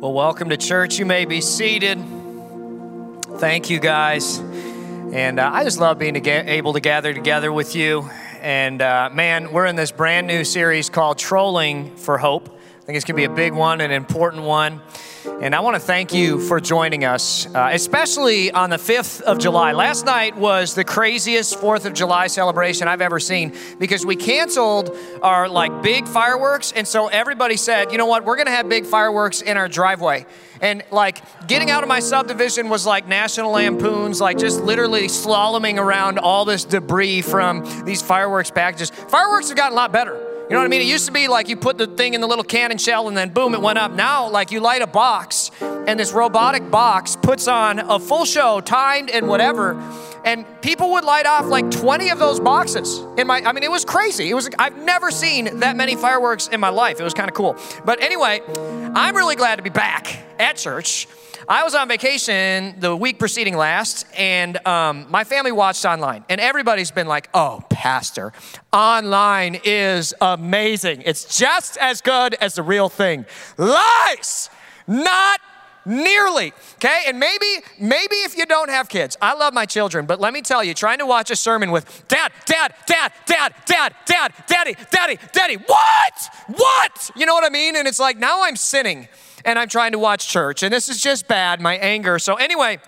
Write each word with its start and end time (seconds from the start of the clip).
Well, 0.00 0.14
welcome 0.14 0.48
to 0.48 0.56
church. 0.56 0.98
You 0.98 1.04
may 1.04 1.26
be 1.26 1.42
seated. 1.42 2.02
Thank 3.36 3.68
you, 3.68 3.78
guys. 3.78 4.38
And 4.38 5.38
uh, 5.38 5.50
I 5.52 5.62
just 5.62 5.78
love 5.78 5.98
being 5.98 6.16
able 6.24 6.72
to 6.72 6.80
gather 6.80 7.12
together 7.12 7.52
with 7.52 7.76
you. 7.76 8.08
And 8.40 8.80
uh, 8.80 9.10
man, 9.12 9.52
we're 9.52 9.66
in 9.66 9.76
this 9.76 9.92
brand 9.92 10.26
new 10.26 10.42
series 10.42 10.88
called 10.88 11.18
Trolling 11.18 11.96
for 11.96 12.16
Hope. 12.16 12.48
I 12.80 12.82
think 12.82 12.96
it's 12.96 13.04
going 13.04 13.14
to 13.20 13.28
be 13.28 13.30
a 13.30 13.36
big 13.36 13.52
one, 13.52 13.82
an 13.82 13.90
important 13.90 14.44
one. 14.44 14.80
And 15.42 15.54
I 15.54 15.60
want 15.60 15.74
to 15.74 15.80
thank 15.80 16.14
you 16.14 16.40
for 16.40 16.60
joining 16.60 17.04
us, 17.04 17.46
uh, 17.54 17.68
especially 17.72 18.50
on 18.52 18.70
the 18.70 18.78
5th 18.78 19.20
of 19.20 19.38
July. 19.38 19.72
Last 19.72 20.06
night 20.06 20.34
was 20.34 20.74
the 20.74 20.82
craziest 20.82 21.58
4th 21.58 21.84
of 21.84 21.92
July 21.92 22.26
celebration 22.26 22.88
I've 22.88 23.02
ever 23.02 23.20
seen 23.20 23.54
because 23.78 24.06
we 24.06 24.16
canceled 24.16 24.96
our 25.22 25.46
like 25.46 25.82
big 25.82 26.08
fireworks. 26.08 26.72
And 26.72 26.88
so 26.88 27.08
everybody 27.08 27.58
said, 27.58 27.92
you 27.92 27.98
know 27.98 28.06
what, 28.06 28.24
we're 28.24 28.36
going 28.36 28.46
to 28.46 28.52
have 28.52 28.66
big 28.66 28.86
fireworks 28.86 29.42
in 29.42 29.58
our 29.58 29.68
driveway. 29.68 30.24
And 30.62 30.82
like 30.90 31.22
getting 31.46 31.70
out 31.70 31.82
of 31.82 31.88
my 31.88 32.00
subdivision 32.00 32.70
was 32.70 32.86
like 32.86 33.06
National 33.06 33.50
Lampoon's, 33.52 34.22
like 34.22 34.38
just 34.38 34.62
literally 34.62 35.06
slaloming 35.06 35.76
around 35.76 36.18
all 36.18 36.46
this 36.46 36.64
debris 36.64 37.20
from 37.20 37.84
these 37.84 38.00
fireworks 38.00 38.50
packages. 38.50 38.88
Fireworks 38.88 39.48
have 39.48 39.56
gotten 39.58 39.74
a 39.74 39.76
lot 39.76 39.92
better. 39.92 40.29
You 40.50 40.56
know 40.56 40.62
what 40.62 40.64
I 40.64 40.68
mean? 40.68 40.80
It 40.80 40.88
used 40.88 41.06
to 41.06 41.12
be 41.12 41.28
like 41.28 41.48
you 41.48 41.56
put 41.56 41.78
the 41.78 41.86
thing 41.86 42.14
in 42.14 42.20
the 42.20 42.26
little 42.26 42.42
cannon 42.42 42.76
shell 42.76 43.06
and 43.06 43.16
then 43.16 43.28
boom, 43.28 43.54
it 43.54 43.62
went 43.62 43.78
up. 43.78 43.92
Now, 43.92 44.28
like 44.28 44.50
you 44.50 44.58
light 44.58 44.82
a 44.82 44.86
box 44.88 45.52
and 45.60 46.00
this 46.00 46.12
robotic 46.12 46.72
box 46.72 47.14
puts 47.14 47.46
on 47.46 47.78
a 47.78 48.00
full 48.00 48.24
show, 48.24 48.60
timed 48.60 49.10
and 49.10 49.28
whatever. 49.28 49.80
And 50.24 50.44
people 50.60 50.90
would 50.90 51.04
light 51.04 51.24
off 51.24 51.46
like 51.46 51.70
20 51.70 52.10
of 52.10 52.18
those 52.18 52.40
boxes 52.40 52.98
in 53.16 53.28
my, 53.28 53.40
I 53.44 53.52
mean, 53.52 53.62
it 53.62 53.70
was 53.70 53.84
crazy. 53.84 54.28
It 54.28 54.34
was, 54.34 54.50
I've 54.58 54.76
never 54.76 55.12
seen 55.12 55.60
that 55.60 55.76
many 55.76 55.94
fireworks 55.94 56.48
in 56.48 56.58
my 56.58 56.70
life. 56.70 56.98
It 56.98 57.04
was 57.04 57.14
kind 57.14 57.28
of 57.28 57.34
cool. 57.36 57.56
But 57.84 58.02
anyway, 58.02 58.40
I'm 58.92 59.14
really 59.14 59.36
glad 59.36 59.54
to 59.56 59.62
be 59.62 59.70
back 59.70 60.18
at 60.40 60.56
church. 60.56 61.06
I 61.50 61.64
was 61.64 61.74
on 61.74 61.88
vacation 61.88 62.76
the 62.78 62.94
week 62.94 63.18
preceding 63.18 63.56
last, 63.56 64.06
and 64.16 64.64
um, 64.68 65.06
my 65.10 65.24
family 65.24 65.50
watched 65.50 65.84
online, 65.84 66.24
and 66.28 66.40
everybody's 66.40 66.92
been 66.92 67.08
like, 67.08 67.28
oh, 67.34 67.64
Pastor, 67.68 68.32
online 68.72 69.58
is 69.64 70.14
amazing. 70.20 71.02
It's 71.04 71.36
just 71.36 71.76
as 71.78 72.02
good 72.02 72.34
as 72.34 72.54
the 72.54 72.62
real 72.62 72.88
thing. 72.88 73.26
Lies! 73.58 74.48
Not 74.86 75.40
nearly 75.86 76.52
okay 76.74 77.04
and 77.06 77.18
maybe 77.18 77.46
maybe 77.80 78.16
if 78.16 78.36
you 78.36 78.44
don't 78.44 78.68
have 78.68 78.86
kids 78.86 79.16
i 79.22 79.32
love 79.32 79.54
my 79.54 79.64
children 79.64 80.04
but 80.04 80.20
let 80.20 80.34
me 80.34 80.42
tell 80.42 80.62
you 80.62 80.74
trying 80.74 80.98
to 80.98 81.06
watch 81.06 81.30
a 81.30 81.36
sermon 81.36 81.70
with 81.70 82.06
dad 82.06 82.30
dad 82.44 82.74
dad 82.86 83.10
dad 83.24 83.54
dad 83.64 83.94
dad 84.04 84.32
daddy 84.46 84.76
daddy 84.90 85.18
daddy 85.32 85.56
what 85.56 86.28
what 86.48 87.10
you 87.16 87.24
know 87.24 87.32
what 87.32 87.44
i 87.44 87.48
mean 87.48 87.76
and 87.76 87.88
it's 87.88 87.98
like 87.98 88.18
now 88.18 88.44
i'm 88.44 88.56
sinning 88.56 89.08
and 89.44 89.58
I'm 89.58 89.68
trying 89.68 89.92
to 89.92 89.98
watch 89.98 90.28
church. 90.28 90.62
And 90.62 90.72
this 90.72 90.88
is 90.88 91.00
just 91.00 91.28
bad, 91.28 91.60
my 91.60 91.76
anger. 91.76 92.18
So, 92.18 92.34
anyway, 92.34 92.78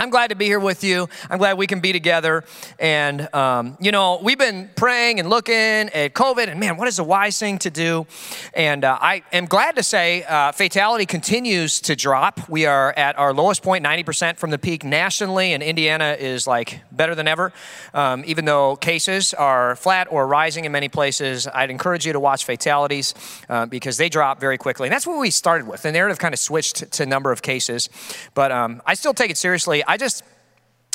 I'm 0.00 0.08
glad 0.08 0.28
to 0.28 0.34
be 0.34 0.46
here 0.46 0.58
with 0.58 0.82
you. 0.82 1.10
I'm 1.28 1.36
glad 1.36 1.58
we 1.58 1.66
can 1.66 1.80
be 1.80 1.92
together. 1.92 2.42
And, 2.78 3.28
um, 3.34 3.76
you 3.80 3.92
know, 3.92 4.18
we've 4.22 4.38
been 4.38 4.70
praying 4.74 5.20
and 5.20 5.28
looking 5.28 5.54
at 5.54 6.14
COVID, 6.14 6.48
and 6.48 6.58
man, 6.58 6.78
what 6.78 6.88
is 6.88 6.98
a 6.98 7.04
wise 7.04 7.38
thing 7.38 7.58
to 7.58 7.68
do? 7.68 8.06
And 8.54 8.82
uh, 8.82 8.96
I 8.98 9.22
am 9.30 9.44
glad 9.44 9.76
to 9.76 9.82
say 9.82 10.22
uh, 10.22 10.52
fatality 10.52 11.04
continues 11.04 11.82
to 11.82 11.94
drop. 11.94 12.48
We 12.48 12.64
are 12.64 12.94
at 12.96 13.18
our 13.18 13.34
lowest 13.34 13.62
point, 13.62 13.84
90% 13.84 14.38
from 14.38 14.48
the 14.48 14.56
peak 14.56 14.84
nationally, 14.84 15.52
and 15.52 15.62
Indiana 15.62 16.16
is 16.18 16.46
like 16.46 16.80
better 16.90 17.14
than 17.14 17.28
ever. 17.28 17.52
Um, 17.92 18.22
even 18.24 18.46
though 18.46 18.76
cases 18.76 19.34
are 19.34 19.76
flat 19.76 20.08
or 20.10 20.26
rising 20.26 20.64
in 20.64 20.72
many 20.72 20.88
places, 20.88 21.46
I'd 21.46 21.68
encourage 21.68 22.06
you 22.06 22.14
to 22.14 22.20
watch 22.20 22.46
fatalities 22.46 23.12
uh, 23.50 23.66
because 23.66 23.98
they 23.98 24.08
drop 24.08 24.40
very 24.40 24.56
quickly. 24.56 24.88
And 24.88 24.94
that's 24.94 25.06
what 25.06 25.18
we 25.18 25.30
started 25.30 25.68
with. 25.68 25.82
The 25.82 25.92
narrative 25.92 26.18
kind 26.18 26.32
of 26.32 26.40
switched 26.40 26.90
to 26.92 27.04
number 27.04 27.32
of 27.32 27.42
cases, 27.42 27.90
but 28.32 28.50
um, 28.50 28.80
I 28.86 28.94
still 28.94 29.12
take 29.12 29.30
it 29.30 29.36
seriously 29.36 29.84
I 29.90 29.96
just, 29.96 30.22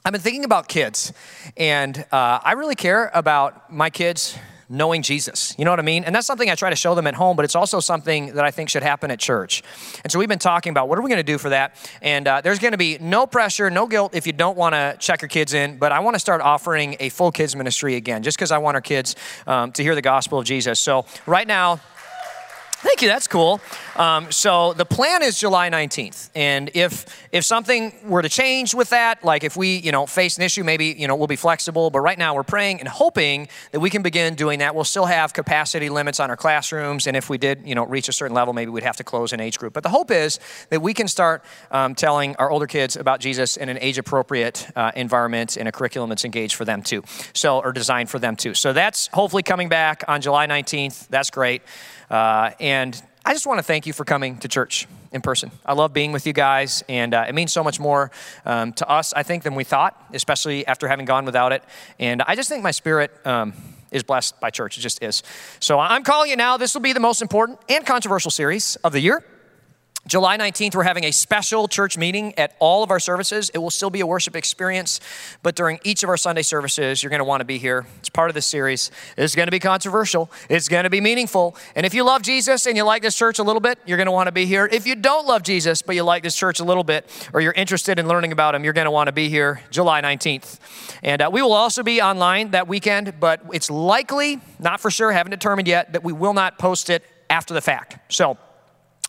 I've 0.05 0.13
been 0.13 0.21
thinking 0.21 0.45
about 0.45 0.69
kids, 0.69 1.11
and 1.57 1.97
uh, 2.13 2.39
I 2.41 2.53
really 2.53 2.75
care 2.75 3.11
about 3.13 3.69
my 3.69 3.89
kids 3.89 4.39
knowing 4.69 5.01
Jesus. 5.01 5.53
You 5.57 5.65
know 5.65 5.71
what 5.71 5.79
I 5.79 5.83
mean? 5.83 6.05
And 6.05 6.15
that's 6.15 6.25
something 6.25 6.49
I 6.49 6.55
try 6.55 6.69
to 6.69 6.77
show 6.77 6.95
them 6.95 7.05
at 7.05 7.13
home, 7.13 7.35
but 7.35 7.43
it's 7.43 7.55
also 7.55 7.81
something 7.81 8.35
that 8.35 8.45
I 8.45 8.51
think 8.51 8.69
should 8.69 8.83
happen 8.83 9.11
at 9.11 9.19
church. 9.19 9.63
And 10.05 10.09
so 10.13 10.17
we've 10.17 10.29
been 10.29 10.39
talking 10.39 10.71
about 10.71 10.87
what 10.87 10.97
are 10.97 11.01
we 11.01 11.09
going 11.09 11.19
to 11.19 11.23
do 11.23 11.37
for 11.37 11.49
that? 11.49 11.75
And 12.01 12.25
uh, 12.25 12.39
there's 12.39 12.57
going 12.57 12.71
to 12.71 12.77
be 12.77 12.97
no 12.99 13.27
pressure, 13.27 13.69
no 13.69 13.85
guilt 13.85 14.15
if 14.15 14.25
you 14.25 14.31
don't 14.31 14.55
want 14.55 14.75
to 14.75 14.95
check 14.97 15.21
your 15.21 15.27
kids 15.27 15.53
in, 15.53 15.77
but 15.77 15.91
I 15.91 15.99
want 15.99 16.15
to 16.15 16.19
start 16.19 16.39
offering 16.39 16.95
a 17.01 17.09
full 17.09 17.33
kids 17.33 17.53
ministry 17.53 17.95
again, 17.95 18.23
just 18.23 18.37
because 18.37 18.53
I 18.53 18.59
want 18.59 18.75
our 18.75 18.81
kids 18.81 19.17
um, 19.45 19.73
to 19.73 19.83
hear 19.83 19.93
the 19.93 20.01
gospel 20.01 20.39
of 20.39 20.45
Jesus. 20.45 20.79
So 20.79 21.05
right 21.25 21.45
now, 21.47 21.81
Thank 22.85 23.01
you. 23.01 23.07
That's 23.07 23.27
cool. 23.27 23.59
Um, 23.95 24.31
so 24.31 24.73
the 24.73 24.85
plan 24.85 25.23
is 25.23 25.39
July 25.39 25.71
19th, 25.71 26.29
and 26.35 26.69
if 26.75 27.07
if 27.31 27.43
something 27.43 27.91
were 28.05 28.21
to 28.21 28.29
change 28.29 28.75
with 28.75 28.91
that, 28.91 29.23
like 29.25 29.43
if 29.43 29.57
we 29.57 29.77
you 29.77 29.91
know 29.91 30.05
face 30.05 30.37
an 30.37 30.43
issue, 30.43 30.63
maybe 30.63 30.95
you 30.95 31.07
know 31.07 31.15
we'll 31.15 31.25
be 31.25 31.35
flexible. 31.35 31.89
But 31.89 32.01
right 32.01 32.17
now 32.17 32.35
we're 32.35 32.43
praying 32.43 32.81
and 32.81 32.87
hoping 32.87 33.47
that 33.71 33.79
we 33.79 33.89
can 33.89 34.03
begin 34.03 34.35
doing 34.35 34.59
that. 34.59 34.75
We'll 34.75 34.83
still 34.83 35.07
have 35.07 35.33
capacity 35.33 35.89
limits 35.89 36.19
on 36.19 36.29
our 36.29 36.37
classrooms, 36.37 37.07
and 37.07 37.17
if 37.17 37.27
we 37.27 37.39
did 37.39 37.63
you 37.65 37.73
know 37.73 37.87
reach 37.87 38.07
a 38.07 38.13
certain 38.13 38.35
level, 38.35 38.53
maybe 38.53 38.69
we'd 38.69 38.83
have 38.83 38.97
to 38.97 39.03
close 39.03 39.33
an 39.33 39.39
age 39.39 39.57
group. 39.57 39.73
But 39.73 39.81
the 39.81 39.89
hope 39.89 40.11
is 40.11 40.39
that 40.69 40.79
we 40.79 40.93
can 40.93 41.07
start 41.07 41.43
um, 41.71 41.95
telling 41.95 42.35
our 42.35 42.51
older 42.51 42.67
kids 42.67 42.95
about 42.95 43.19
Jesus 43.19 43.57
in 43.57 43.67
an 43.67 43.79
age 43.81 43.97
appropriate 43.97 44.67
uh, 44.75 44.91
environment 44.95 45.57
in 45.57 45.65
a 45.65 45.71
curriculum 45.71 46.09
that's 46.09 46.23
engaged 46.23 46.53
for 46.53 46.65
them 46.65 46.83
too. 46.83 47.03
So 47.33 47.61
or 47.61 47.71
designed 47.71 48.11
for 48.11 48.19
them 48.19 48.35
too. 48.35 48.53
So 48.53 48.73
that's 48.73 49.07
hopefully 49.07 49.41
coming 49.41 49.69
back 49.69 50.03
on 50.07 50.21
July 50.21 50.45
19th. 50.45 51.07
That's 51.07 51.31
great. 51.31 51.63
Uh, 52.09 52.51
and 52.59 53.01
I 53.25 53.33
just 53.33 53.47
want 53.47 53.57
to 53.59 53.63
thank 53.63 53.87
you 53.87 53.93
for 53.93 54.05
coming 54.05 54.37
to 54.39 54.47
church 54.47 54.87
in 55.11 55.21
person. 55.21 55.51
I 55.65 55.73
love 55.73 55.93
being 55.93 56.11
with 56.11 56.27
you 56.27 56.33
guys, 56.33 56.83
and 56.87 57.13
uh, 57.13 57.25
it 57.27 57.33
means 57.33 57.51
so 57.51 57.63
much 57.63 57.79
more 57.79 58.11
um, 58.45 58.73
to 58.73 58.89
us, 58.89 59.13
I 59.13 59.23
think, 59.23 59.43
than 59.43 59.55
we 59.55 59.63
thought, 59.63 59.99
especially 60.13 60.67
after 60.67 60.87
having 60.87 61.05
gone 61.05 61.25
without 61.25 61.51
it. 61.51 61.63
And 61.99 62.21
I 62.21 62.35
just 62.35 62.49
think 62.49 62.63
my 62.63 62.71
spirit 62.71 63.11
um, 63.25 63.53
is 63.91 64.03
blessed 64.03 64.39
by 64.39 64.49
church. 64.49 64.77
It 64.77 64.81
just 64.81 65.01
is. 65.01 65.23
So 65.59 65.79
I'm 65.79 66.03
calling 66.03 66.31
it 66.31 66.37
now. 66.37 66.57
This 66.57 66.73
will 66.73 66.81
be 66.81 66.93
the 66.93 66.99
most 66.99 67.21
important 67.21 67.59
and 67.69 67.85
controversial 67.85 68.29
series 68.29 68.75
of 68.77 68.91
the 68.91 68.99
year. 68.99 69.23
July 70.07 70.37
19th, 70.37 70.75
we're 70.75 70.83
having 70.83 71.03
a 71.05 71.11
special 71.11 71.67
church 71.67 71.97
meeting 71.97 72.37
at 72.37 72.55
all 72.59 72.83
of 72.83 72.91
our 72.91 72.99
services. 72.99 73.49
It 73.55 73.57
will 73.57 73.71
still 73.71 73.89
be 73.89 74.01
a 74.01 74.05
worship 74.05 74.35
experience, 74.35 74.99
but 75.41 75.55
during 75.55 75.79
each 75.83 76.03
of 76.03 76.09
our 76.09 76.17
Sunday 76.17 76.43
services, 76.43 77.01
you're 77.01 77.09
going 77.09 77.21
to 77.21 77.25
want 77.25 77.41
to 77.41 77.45
be 77.45 77.57
here. 77.57 77.87
It's 77.97 78.09
part 78.09 78.29
of 78.29 78.35
this 78.35 78.45
series. 78.45 78.91
It's 79.17 79.33
going 79.33 79.47
to 79.47 79.51
be 79.51 79.57
controversial, 79.57 80.29
it's 80.47 80.69
going 80.69 80.83
to 80.83 80.91
be 80.91 81.01
meaningful. 81.01 81.57
And 81.75 81.87
if 81.87 81.95
you 81.95 82.03
love 82.03 82.21
Jesus 82.21 82.67
and 82.67 82.77
you 82.77 82.83
like 82.83 83.01
this 83.01 83.15
church 83.15 83.39
a 83.39 83.43
little 83.43 83.59
bit, 83.59 83.79
you're 83.87 83.97
going 83.97 84.05
to 84.05 84.11
want 84.11 84.27
to 84.27 84.31
be 84.31 84.45
here. 84.45 84.69
If 84.71 84.85
you 84.85 84.93
don't 84.93 85.25
love 85.25 85.41
Jesus, 85.41 85.81
but 85.81 85.95
you 85.95 86.03
like 86.03 86.21
this 86.21 86.35
church 86.35 86.59
a 86.59 86.63
little 86.63 86.83
bit, 86.83 87.09
or 87.33 87.41
you're 87.41 87.53
interested 87.53 87.97
in 87.97 88.07
learning 88.07 88.31
about 88.31 88.53
him, 88.53 88.63
you're 88.63 88.73
going 88.73 88.85
to 88.85 88.91
want 88.91 89.07
to 89.07 89.11
be 89.11 89.27
here 89.27 89.61
July 89.71 90.03
19th. 90.03 90.59
And 91.01 91.23
uh, 91.23 91.31
we 91.33 91.41
will 91.41 91.53
also 91.53 91.81
be 91.81 91.99
online 91.99 92.51
that 92.51 92.67
weekend, 92.67 93.19
but 93.19 93.41
it's 93.51 93.71
likely, 93.71 94.39
not 94.59 94.79
for 94.79 94.91
sure, 94.91 95.11
haven't 95.11 95.31
determined 95.31 95.67
yet, 95.67 95.93
that 95.93 96.03
we 96.03 96.13
will 96.13 96.33
not 96.33 96.59
post 96.59 96.91
it 96.91 97.03
after 97.27 97.55
the 97.55 97.61
fact. 97.61 97.97
So, 98.13 98.37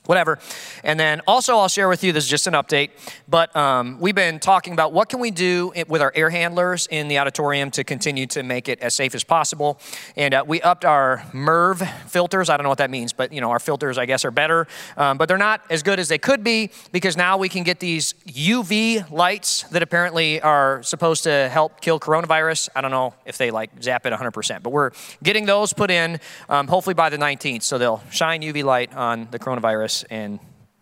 whatever. 0.06 0.38
And 0.84 0.98
then 0.98 1.20
also, 1.26 1.56
I'll 1.56 1.68
share 1.68 1.88
with 1.88 2.04
you 2.04 2.12
this 2.12 2.24
is 2.24 2.30
just 2.30 2.46
an 2.46 2.54
update, 2.54 2.90
but 3.28 3.54
um, 3.56 3.98
we've 4.00 4.14
been 4.14 4.38
talking 4.38 4.72
about 4.72 4.92
what 4.92 5.08
can 5.08 5.20
we 5.20 5.30
do 5.30 5.72
with 5.88 6.02
our 6.02 6.12
air 6.14 6.30
handlers 6.30 6.86
in 6.90 7.08
the 7.08 7.18
auditorium 7.18 7.70
to 7.72 7.84
continue 7.84 8.26
to 8.28 8.42
make 8.42 8.68
it 8.68 8.80
as 8.80 8.94
safe 8.94 9.14
as 9.14 9.24
possible. 9.24 9.78
And 10.16 10.34
uh, 10.34 10.44
we 10.46 10.62
upped 10.62 10.84
our 10.84 11.24
MERV 11.32 11.86
filters. 12.08 12.48
I 12.48 12.56
don't 12.56 12.64
know 12.64 12.70
what 12.70 12.78
that 12.78 12.90
means, 12.90 13.12
but 13.12 13.32
you 13.32 13.40
know, 13.40 13.50
our 13.50 13.58
filters, 13.58 13.98
I 13.98 14.06
guess, 14.06 14.24
are 14.24 14.30
better, 14.30 14.66
um, 14.96 15.18
but 15.18 15.28
they're 15.28 15.38
not 15.38 15.62
as 15.70 15.82
good 15.82 15.98
as 15.98 16.08
they 16.08 16.18
could 16.18 16.44
be 16.44 16.70
because 16.92 17.16
now 17.16 17.36
we 17.36 17.48
can 17.48 17.62
get 17.62 17.80
these 17.80 18.14
UV 18.26 19.10
lights 19.10 19.62
that 19.64 19.82
apparently 19.82 20.40
are 20.40 20.82
supposed 20.82 21.24
to 21.24 21.48
help 21.48 21.80
kill 21.80 21.98
coronavirus. 21.98 22.68
I 22.74 22.80
don't 22.80 22.90
know 22.90 23.14
if 23.24 23.38
they 23.38 23.50
like 23.50 23.70
zap 23.82 24.06
it 24.06 24.12
100%, 24.12 24.62
but 24.62 24.70
we're 24.70 24.90
getting 25.22 25.46
those 25.46 25.72
put 25.72 25.90
in 25.90 26.20
um, 26.48 26.68
hopefully 26.68 26.94
by 26.94 27.10
the 27.10 27.16
19th, 27.16 27.62
so 27.62 27.78
they'll 27.78 28.02
shine 28.10 28.42
UV 28.42 28.64
light 28.64 28.94
on 28.94 29.28
the 29.30 29.38
coronavirus 29.38 29.95
and 30.04 30.38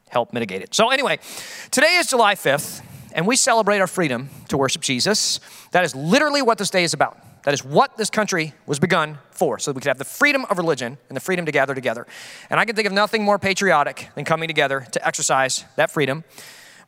help 0.09 0.33
mitigate 0.33 0.63
it. 0.63 0.75
So, 0.75 0.91
anyway, 0.91 1.19
today 1.71 1.97
is 1.97 2.07
July 2.07 2.35
5th, 2.35 2.83
and 3.13 3.27
we 3.27 3.37
celebrate 3.37 3.81
our 3.81 3.87
freedom 3.87 4.31
to 4.49 4.57
worship 4.57 4.83
Jesus. 4.83 5.41
That 5.73 5.85
is 5.85 5.95
literally 5.95 6.43
what 6.43 6.59
this 6.59 6.71
day 6.71 6.85
is 6.85 6.95
about. 6.95 7.19
That 7.45 7.53
is 7.53 7.65
what 7.65 7.97
this 7.99 8.09
country 8.09 8.55
was 8.65 8.79
begun 8.79 9.19
for, 9.31 9.59
so 9.59 9.71
that 9.71 9.77
we 9.77 9.81
could 9.81 9.89
have 9.89 9.99
the 9.99 10.05
freedom 10.05 10.47
of 10.49 10.57
religion 10.57 10.97
and 11.09 11.17
the 11.17 11.21
freedom 11.21 11.45
to 11.47 11.53
gather 11.53 11.75
together. 11.75 12.07
And 12.49 12.59
I 12.59 12.65
can 12.65 12.75
think 12.75 12.87
of 12.87 12.93
nothing 12.93 13.23
more 13.23 13.39
patriotic 13.39 14.09
than 14.15 14.25
coming 14.25 14.49
together 14.49 14.87
to 14.93 15.07
exercise 15.07 15.65
that 15.77 15.91
freedom. 15.91 16.25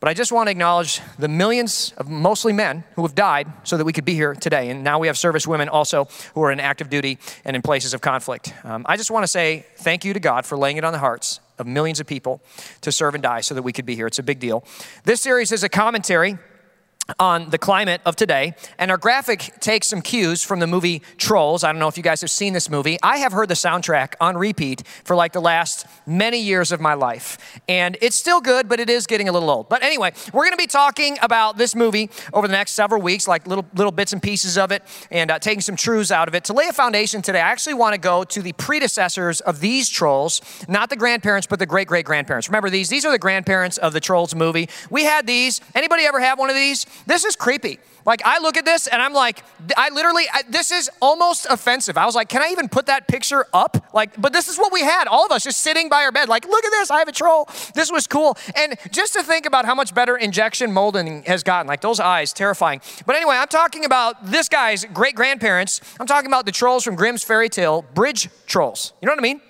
But 0.01 0.09
I 0.09 0.15
just 0.15 0.31
want 0.31 0.47
to 0.49 0.51
acknowledge 0.51 1.01
the 1.19 1.29
millions 1.29 1.95
of 1.97 2.09
mostly 2.09 2.53
men 2.53 2.85
who 2.97 3.03
have 3.03 3.15
died 3.15 3.51
so 3.65 3.77
that 3.77 3.85
we 3.85 3.93
could 3.93 4.05
be 4.05 4.15
here 4.15 4.35
today. 4.35 4.69
And 4.69 4.85
now 4.85 4.99
we 4.99 5.07
have 5.07 5.17
service 5.17 5.47
women 5.47 5.69
also 5.69 6.07
who 6.35 6.43
are 6.43 6.53
in 6.53 6.61
active 6.61 6.91
duty 6.91 7.19
and 7.45 7.57
in 7.57 7.63
places 7.63 7.95
of 7.95 8.03
conflict. 8.03 8.53
Um, 8.63 8.85
I 8.87 8.97
just 8.99 9.11
want 9.11 9.25
to 9.25 9.29
say 9.29 9.65
thank 9.77 10.05
you 10.05 10.13
to 10.13 10.21
God 10.21 10.45
for 10.45 10.59
laying 10.59 10.77
it 10.77 10.85
on 10.85 10.93
the 10.93 10.99
hearts 10.99 11.41
of 11.59 11.67
millions 11.67 12.01
of 12.01 12.07
people 12.07 12.41
to 12.81 12.93
serve 12.93 13.15
and 13.15 13.23
die 13.23 13.41
so 13.41 13.55
that 13.55 13.63
we 13.63 13.73
could 13.73 13.87
be 13.87 13.95
here. 13.95 14.07
It's 14.07 14.19
a 14.19 14.23
big 14.23 14.39
deal. 14.39 14.65
This 15.05 15.21
series 15.21 15.53
is 15.53 15.63
a 15.63 15.69
commentary 15.69 16.39
on 17.19 17.51
the 17.51 17.59
climate 17.59 18.01
of 18.05 18.17
today, 18.17 18.55
and 18.79 18.91
our 18.91 18.97
graphic 18.97 19.53
takes 19.61 19.87
some 19.87 20.03
cues 20.03 20.43
from 20.43 20.61
the 20.61 20.67
movie 20.67 21.03
Trolls. 21.19 21.65
I 21.65 21.73
don't 21.73 21.79
know 21.79 21.89
if 21.89 21.97
you 21.97 22.03
guys 22.03 22.21
have 22.21 22.31
seen 22.31 22.53
this 22.53 22.69
movie. 22.69 22.99
I 23.03 23.19
have 23.19 23.33
heard 23.33 23.49
the 23.49 23.55
soundtrack 23.55 24.15
on 24.21 24.37
repeat 24.37 24.83
for 25.05 25.15
like 25.15 25.33
the 25.33 25.41
last 25.41 25.87
many 26.07 26.41
years 26.41 26.73
of 26.73 26.81
my 26.81 26.95
life, 26.95 27.61
and 27.69 27.97
it's 28.01 28.17
still 28.17 28.41
good, 28.41 28.69
but 28.69 28.81
it 28.81 28.91
is 28.91 29.07
getting 29.07 29.29
a 29.29 29.33
little 29.33 29.51
old. 29.51 29.69
But 29.69 29.83
anyway, 29.83 30.13
we're 30.33 30.45
going 30.45 30.53
to 30.53 30.57
be 30.57 30.67
talking 30.67 31.17
about 31.23 31.57
this 31.57 31.75
movie 31.75 32.11
over 32.33 32.47
the 32.47 32.53
next 32.53 32.73
several 32.73 33.01
weeks, 33.01 33.29
like 33.29 33.47
little 33.47 33.67
little 33.75 33.93
bits 33.93 34.13
and 34.13 34.23
pieces 34.23 34.59
of 34.59 34.73
it, 34.73 34.83
and 35.11 35.31
uh, 35.31 35.39
taking 35.39 35.61
some 35.61 35.77
truths 35.77 36.11
out 36.11 36.29
of 36.29 36.35
it. 36.35 36.45
To 36.45 36.53
lay 36.53 36.69
a 36.69 36.73
foundation 36.73 37.23
today, 37.23 37.41
I 37.41 37.51
actually 37.51 37.75
want 37.75 37.95
to 37.95 38.01
go 38.01 38.25
to 38.25 38.43
the 38.43 38.53
predecessors 38.55 39.41
of 39.41 39.61
these 39.61 39.89
trolls, 39.89 40.41
not 40.69 40.91
the 40.91 40.97
grandparents, 40.97 41.47
but 41.47 41.59
the 41.59 41.67
great 41.67 41.87
great 41.87 42.05
grandparents. 42.05 42.49
Remember 42.49 42.71
these? 42.71 42.89
These 42.89 43.05
are 43.05 43.13
the 43.13 43.19
grandparents 43.19 43.79
of 43.79 43.93
the 43.93 44.01
Trolls 44.01 44.35
movie. 44.35 44.69
We 44.91 45.05
had 45.05 45.27
these. 45.27 45.61
Anybody 45.75 46.05
ever 46.05 46.21
have 46.21 46.39
one 46.39 46.51
of 46.51 46.57
these? 46.57 46.87
This 47.07 47.25
is 47.25 47.37
creepy. 47.37 47.79
Like, 48.07 48.23
I 48.25 48.39
look 48.39 48.57
at 48.57 48.65
this 48.65 48.87
and 48.87 49.03
I'm 49.03 49.13
like, 49.13 49.43
I 49.77 49.91
literally, 49.91 50.25
I, 50.33 50.43
this 50.49 50.71
is 50.71 50.89
almost 51.03 51.47
offensive. 51.51 51.99
I 51.99 52.07
was 52.07 52.15
like, 52.15 52.29
can 52.29 52.41
I 52.41 52.51
even 52.53 52.69
put 52.69 52.87
that 52.87 53.09
picture 53.09 53.47
up? 53.53 53.93
Like, 53.93 54.21
but 54.21 54.33
this 54.33 54.47
is 54.47 54.57
what 54.57 54.73
we 54.73 54.83
had, 54.83 55.09
all 55.09 55.27
of 55.27 55.33
us 55.33 55.43
just 55.43 55.61
sitting 55.61 55.89
by 55.89 56.05
our 56.05 56.13
bed, 56.13 56.29
like, 56.29 56.47
look 56.47 56.65
at 56.65 56.71
this, 56.71 56.91
I 56.91 57.01
have 57.01 57.09
a 57.09 57.13
troll. 57.13 57.49
This 57.75 57.91
was 57.91 58.07
cool. 58.07 58.39
And 58.55 58.79
just 58.93 59.13
to 59.15 59.25
think 59.25 59.45
about 59.45 59.65
how 59.65 59.75
much 59.75 59.93
better 59.93 60.17
injection 60.17 60.73
molding 60.73 61.25
has 61.25 61.43
gotten, 61.43 61.67
like 61.67 61.81
those 61.81 61.99
eyes, 61.99 62.33
terrifying. 62.33 62.81
But 63.07 63.17
anyway, 63.17 63.37
I'm 63.37 63.49
talking 63.49 63.85
about 63.85 64.25
this 64.25 64.49
guy's 64.49 64.85
great 64.85 65.17
grandparents. 65.17 65.81
I'm 65.99 66.07
talking 66.07 66.29
about 66.29 66.47
the 66.47 66.53
trolls 66.53 66.85
from 66.85 66.95
Grimm's 66.95 67.25
fairy 67.25 67.49
tale, 67.49 67.85
bridge 67.95 68.29
trolls. 68.47 68.93
You 69.03 69.07
know 69.07 69.13
what 69.13 69.19
I 69.19 69.23
mean? 69.23 69.41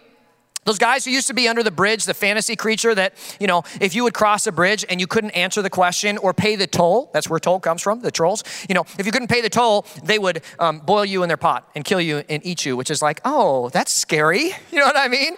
Those 0.66 0.78
guys 0.78 1.04
who 1.04 1.12
used 1.12 1.28
to 1.28 1.34
be 1.34 1.46
under 1.46 1.62
the 1.62 1.70
bridge, 1.70 2.06
the 2.06 2.12
fantasy 2.12 2.56
creature 2.56 2.92
that, 2.92 3.14
you 3.38 3.46
know, 3.46 3.62
if 3.80 3.94
you 3.94 4.02
would 4.02 4.14
cross 4.14 4.48
a 4.48 4.52
bridge 4.52 4.84
and 4.88 5.00
you 5.00 5.06
couldn't 5.06 5.30
answer 5.30 5.62
the 5.62 5.70
question 5.70 6.18
or 6.18 6.34
pay 6.34 6.56
the 6.56 6.66
toll, 6.66 7.08
that's 7.12 7.30
where 7.30 7.38
toll 7.38 7.60
comes 7.60 7.82
from, 7.82 8.00
the 8.00 8.10
trolls. 8.10 8.42
You 8.68 8.74
know, 8.74 8.84
if 8.98 9.06
you 9.06 9.12
couldn't 9.12 9.28
pay 9.28 9.40
the 9.40 9.48
toll, 9.48 9.86
they 10.02 10.18
would 10.18 10.42
um, 10.58 10.80
boil 10.80 11.04
you 11.04 11.22
in 11.22 11.28
their 11.28 11.36
pot 11.36 11.70
and 11.76 11.84
kill 11.84 12.00
you 12.00 12.24
and 12.28 12.44
eat 12.44 12.66
you, 12.66 12.76
which 12.76 12.90
is 12.90 13.00
like, 13.00 13.20
oh, 13.24 13.68
that's 13.70 13.92
scary. 13.92 14.50
You 14.72 14.80
know 14.80 14.86
what 14.86 14.98
I 14.98 15.08
mean? 15.08 15.36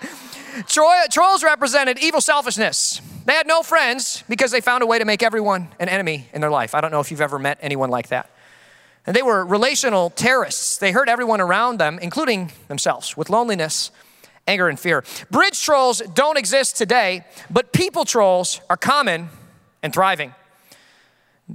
Troy, 0.66 0.94
trolls 1.10 1.44
represented 1.44 1.98
evil 2.00 2.20
selfishness. 2.20 3.00
They 3.24 3.34
had 3.34 3.46
no 3.46 3.62
friends 3.62 4.24
because 4.28 4.50
they 4.50 4.60
found 4.60 4.82
a 4.82 4.86
way 4.86 4.98
to 4.98 5.04
make 5.04 5.22
everyone 5.22 5.68
an 5.78 5.88
enemy 5.88 6.28
in 6.32 6.40
their 6.40 6.50
life. 6.50 6.74
I 6.74 6.80
don't 6.80 6.90
know 6.90 6.98
if 6.98 7.12
you've 7.12 7.20
ever 7.20 7.38
met 7.38 7.58
anyone 7.60 7.90
like 7.90 8.08
that. 8.08 8.30
And 9.06 9.14
they 9.14 9.22
were 9.22 9.44
relational 9.44 10.10
terrorists. 10.10 10.78
They 10.78 10.90
hurt 10.90 11.08
everyone 11.08 11.40
around 11.40 11.78
them, 11.78 12.00
including 12.00 12.50
themselves, 12.66 13.16
with 13.16 13.30
loneliness 13.30 13.92
anger 14.48 14.68
and 14.68 14.80
fear. 14.80 15.04
Bridge 15.30 15.62
trolls 15.62 16.00
don't 16.14 16.38
exist 16.38 16.76
today, 16.76 17.24
but 17.50 17.72
people 17.72 18.04
trolls 18.04 18.60
are 18.68 18.76
common 18.76 19.28
and 19.82 19.92
thriving. 19.92 20.34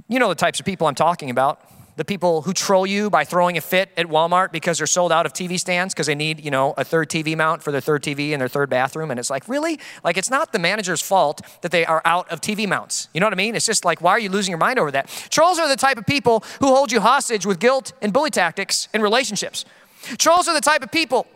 You 0.08 0.18
know 0.18 0.28
the 0.28 0.34
types 0.34 0.60
of 0.60 0.66
people 0.66 0.86
I'm 0.86 0.94
talking 0.94 1.30
about. 1.30 1.60
The 1.96 2.04
people 2.04 2.42
who 2.42 2.52
troll 2.52 2.86
you 2.86 3.08
by 3.08 3.22
throwing 3.22 3.56
a 3.56 3.60
fit 3.60 3.88
at 3.96 4.06
Walmart 4.06 4.50
because 4.50 4.78
they're 4.78 4.86
sold 4.86 5.12
out 5.12 5.26
of 5.26 5.32
TV 5.32 5.60
stands 5.60 5.94
because 5.94 6.08
they 6.08 6.16
need, 6.16 6.44
you 6.44 6.50
know, 6.50 6.74
a 6.76 6.82
third 6.82 7.08
TV 7.08 7.36
mount 7.36 7.62
for 7.62 7.70
their 7.70 7.80
third 7.80 8.02
TV 8.02 8.30
in 8.30 8.40
their 8.40 8.48
third 8.48 8.68
bathroom. 8.68 9.12
And 9.12 9.20
it's 9.20 9.30
like, 9.30 9.48
really? 9.48 9.78
Like, 10.02 10.16
it's 10.16 10.28
not 10.28 10.52
the 10.52 10.58
manager's 10.58 11.00
fault 11.00 11.42
that 11.60 11.70
they 11.70 11.86
are 11.86 12.02
out 12.04 12.28
of 12.32 12.40
TV 12.40 12.66
mounts. 12.66 13.08
You 13.14 13.20
know 13.20 13.26
what 13.26 13.32
I 13.32 13.36
mean? 13.36 13.54
It's 13.54 13.66
just 13.66 13.84
like, 13.84 14.00
why 14.00 14.10
are 14.10 14.18
you 14.18 14.28
losing 14.28 14.50
your 14.50 14.58
mind 14.58 14.80
over 14.80 14.90
that? 14.90 15.06
Trolls 15.30 15.60
are 15.60 15.68
the 15.68 15.76
type 15.76 15.96
of 15.96 16.04
people 16.04 16.42
who 16.58 16.66
hold 16.66 16.90
you 16.90 17.00
hostage 17.00 17.46
with 17.46 17.60
guilt 17.60 17.92
and 18.02 18.12
bully 18.12 18.30
tactics 18.30 18.88
in 18.92 19.00
relationships. 19.00 19.64
Trolls 20.18 20.48
are 20.48 20.54
the 20.54 20.60
type 20.60 20.82
of 20.82 20.90
people 20.90 21.28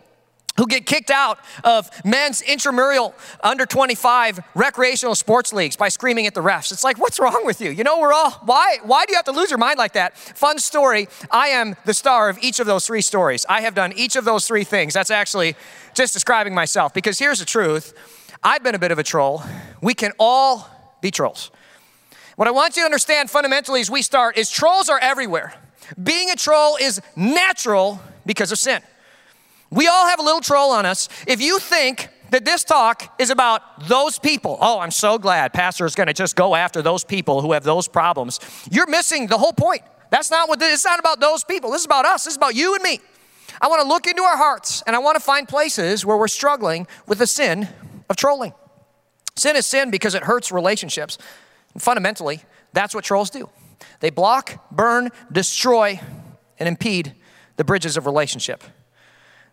who 0.59 0.67
get 0.67 0.85
kicked 0.85 1.11
out 1.11 1.39
of 1.65 1.89
men's 2.05 2.43
intramural 2.43 3.15
under 3.43 3.65
25 3.65 4.41
recreational 4.55 5.15
sports 5.15 5.53
leagues 5.53 5.77
by 5.77 5.89
screaming 5.89 6.27
at 6.27 6.35
the 6.35 6.43
refs. 6.43 6.73
It's 6.73 6.85
like, 6.85 6.99
what's 6.99 7.19
wrong 7.19 7.47
with 7.47 7.61
you? 7.61 7.71
You 7.71 7.85
know, 7.85 8.01
we're 8.01 8.13
all, 8.13 8.33
why, 8.45 8.79
why 8.83 9.07
do 9.07 9.13
you 9.13 9.17
have 9.17 9.25
to 9.27 9.33
lose 9.33 9.51
your 9.51 9.59
mind 9.59 9.79
like 9.79 9.93
that? 9.93 10.19
Fun 10.19 10.59
story, 10.59 11.09
I 11.31 11.49
am 11.49 11.77
the 11.85 11.95
star 11.95 12.29
of 12.29 12.39
each 12.43 12.59
of 12.59 12.67
those 12.67 12.87
three 12.87 13.01
stories. 13.01 13.47
I 13.49 13.61
have 13.61 13.75
done 13.75 13.93
each 13.95 14.17
of 14.17 14.25
those 14.25 14.47
three 14.47 14.65
things. 14.65 14.95
That's 14.95 15.13
actually 15.13 15.55
just 15.95 16.13
describing 16.13 16.55
myself 16.55 16.93
because 16.93 17.19
here's 17.19 17.39
the 17.39 17.47
truth 17.47 17.95
I've 18.43 18.63
been 18.63 18.75
a 18.75 18.79
bit 18.81 18.91
of 18.91 18.99
a 18.99 19.05
troll. 19.05 19.43
We 19.81 19.95
can 19.95 20.13
all 20.19 20.69
be 21.01 21.13
trolls. 21.13 21.53
What 22.35 22.49
I 22.49 22.51
want 22.51 22.77
you 22.77 22.83
to 22.83 22.87
understand 22.87 23.31
fundamentally 23.31 23.81
as 23.81 23.91
we 23.91 24.03
start 24.03 24.37
is 24.37 24.51
trolls 24.51 24.89
are 24.89 24.99
everywhere. 24.99 25.55
Being 26.01 26.31
a 26.31 26.37
troll 26.37 26.77
is 26.81 27.01
natural 27.17 28.01
because 28.27 28.53
of 28.53 28.59
sin. 28.59 28.83
We 29.71 29.87
all 29.87 30.07
have 30.07 30.19
a 30.19 30.23
little 30.23 30.41
troll 30.41 30.71
on 30.71 30.87
us. 30.87 31.09
If 31.27 31.41
you 31.41 31.59
think 31.59 32.09
that 32.31 32.45
this 32.45 32.65
talk 32.65 33.15
is 33.19 33.31
about 33.31 33.89
those 33.89 34.19
people, 34.19 34.59
oh, 34.61 34.81
I'm 34.81 34.91
so 34.91 35.19
glad 35.19 35.53
Pastor 35.53 35.85
is 35.87 35.95
going 35.95 36.07
to 36.07 36.13
just 36.13 36.37
go 36.37 36.55
after 36.55 36.83
those 36.83 37.05
people 37.05 37.43
who 37.43 37.53
have 37.53 37.65
those 37.65 37.89
problems, 37.89 38.41
you're 38.71 38.87
missing 38.87 39.27
the 39.27 39.39
whole 39.39 39.53
point. 39.53 39.83
That's 40.11 40.31
not 40.31 40.49
what 40.49 40.59
this, 40.59 40.75
it's 40.75 40.85
not 40.85 40.99
about 40.99 41.21
those 41.21 41.45
people. 41.45 41.71
This 41.71 41.83
is 41.83 41.87
about 41.87 42.07
us. 42.07 42.25
This 42.25 42.33
is 42.33 42.37
about 42.37 42.55
you 42.55 42.75
and 42.75 42.83
me. 42.83 43.01
I 43.61 43.69
want 43.69 43.83
to 43.83 43.89
look 43.89 44.07
into 44.07 44.23
our 44.23 44.37
hearts 44.37 44.83
and 44.87 44.95
I 44.95 44.99
want 45.01 45.17
to 45.17 45.21
find 45.21 45.49
places 45.49 46.05
where 46.05 46.17
we're 46.17 46.29
struggling 46.29 46.87
with 47.07 47.19
the 47.19 47.27
sin 47.27 47.69
of 48.09 48.17
trolling. 48.17 48.55
Sin 49.37 49.57
is 49.57 49.67
sin 49.67 49.91
because 49.91 50.15
it 50.15 50.25
hurts 50.25 50.51
relationships. 50.51 51.19
And 51.75 51.83
fundamentally, 51.83 52.41
that's 52.73 52.95
what 52.95 53.05
trolls 53.05 53.31
do. 53.31 53.49
They 54.01 54.11
block, 54.11 54.67
burn, 54.71 55.11
destroy, 55.31 56.01
and 56.59 56.69
impede 56.69 57.15
the 57.57 57.65
bridges 57.65 57.97
of 57.97 58.07
relationship. 58.07 58.65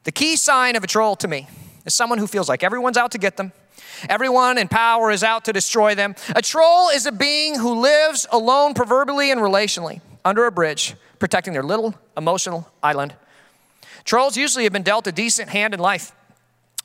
The 0.05 0.11
key 0.11 0.35
sign 0.35 0.75
of 0.75 0.83
a 0.83 0.87
troll 0.87 1.15
to 1.17 1.27
me 1.27 1.47
is 1.83 1.93
someone 1.93 2.19
who 2.19 2.27
feels 2.27 2.47
like 2.47 2.63
everyone's 2.63 2.95
out 2.95 3.11
to 3.11 3.17
get 3.17 3.37
them. 3.37 3.51
Everyone 4.07 4.57
in 4.57 4.67
power 4.67 5.11
is 5.11 5.23
out 5.23 5.45
to 5.45 5.53
destroy 5.53 5.95
them. 5.95 6.15
A 6.35 6.41
troll 6.41 6.89
is 6.89 7.05
a 7.05 7.11
being 7.11 7.57
who 7.57 7.81
lives 7.81 8.27
alone, 8.31 8.73
proverbially 8.73 9.31
and 9.31 9.41
relationally, 9.41 10.01
under 10.23 10.45
a 10.45 10.51
bridge, 10.51 10.95
protecting 11.17 11.53
their 11.53 11.63
little 11.63 11.95
emotional 12.15 12.67
island. 12.83 13.15
Trolls 14.03 14.37
usually 14.37 14.63
have 14.63 14.73
been 14.73 14.83
dealt 14.83 15.07
a 15.07 15.11
decent 15.11 15.49
hand 15.49 15.73
in 15.73 15.79
life 15.79 16.11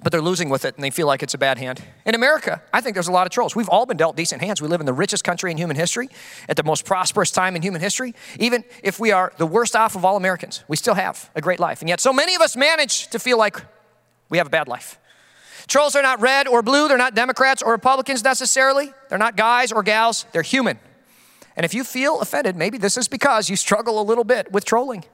but 0.03 0.13
they're 0.13 0.23
losing 0.23 0.49
with 0.49 0.65
it 0.65 0.75
and 0.75 0.85
they 0.85 0.91
feel 0.91 1.07
like 1.07 1.23
it's 1.23 1.35
a 1.35 1.39
bad 1.39 1.59
hand. 1.59 1.83
In 2.07 2.15
America, 2.15 2.63
I 2.73 2.81
think 2.81 2.95
there's 2.95 3.09
a 3.09 3.13
lot 3.13 3.27
of 3.27 3.33
trolls. 3.33 3.55
We've 3.55 3.69
all 3.69 3.87
been 3.87 3.97
dealt 3.97 4.17
decent 4.17 4.43
hands. 4.43 4.63
We 4.63 4.69
live 4.69 4.81
in 4.81 4.87
the 4.87 4.93
richest 4.93 5.25
country 5.25 5.51
in 5.51 5.57
human 5.57 5.77
history, 5.77 6.09
at 6.49 6.57
the 6.57 6.63
most 6.63 6.85
prosperous 6.85 7.31
time 7.31 7.57
in 7.57 7.63
human 7.63 7.81
history. 7.81 8.15
Even 8.39 8.65
if 8.83 8.99
we 8.99 9.13
are 9.13 9.33
the 9.37 9.47
worst 9.47 9.77
off 9.77 9.97
of 9.97 10.05
all 10.05 10.17
Americans, 10.17 10.65
we 10.69 10.77
still 10.77 10.95
have 10.95 11.31
a 11.35 11.41
great 11.41 11.61
life. 11.61 11.81
And 11.81 11.89
yet, 11.89 12.01
so 12.01 12.13
many 12.13 12.35
of 12.35 12.41
us 12.41 12.57
manage 12.57 13.09
to 13.09 13.19
feel 13.19 13.39
like 13.39 13.57
we 14.29 14.39
have 14.39 14.47
a 14.47 14.51
bad 14.51 14.69
life. 14.69 14.99
Trolls 15.67 15.95
are 15.95 16.03
not 16.03 16.21
red 16.21 16.49
or 16.49 16.63
blue, 16.63 16.89
they're 16.89 16.99
not 16.99 17.15
Democrats 17.15 17.63
or 17.63 17.73
Republicans 17.73 18.25
necessarily, 18.25 18.93
they're 19.09 19.19
not 19.19 19.37
guys 19.37 19.71
or 19.71 19.83
gals, 19.83 20.27
they're 20.33 20.43
human. 20.43 20.79
And 21.57 21.65
if 21.65 21.75
you 21.75 21.85
feel 21.85 22.21
offended, 22.21 22.57
maybe 22.57 22.79
this 22.79 22.97
is 22.97 23.07
because 23.07 23.51
you 23.51 23.57
struggle 23.57 24.01
a 24.01 24.05
little 24.05 24.25
bit 24.25 24.51
with 24.51 24.65
trolling. 24.65 25.05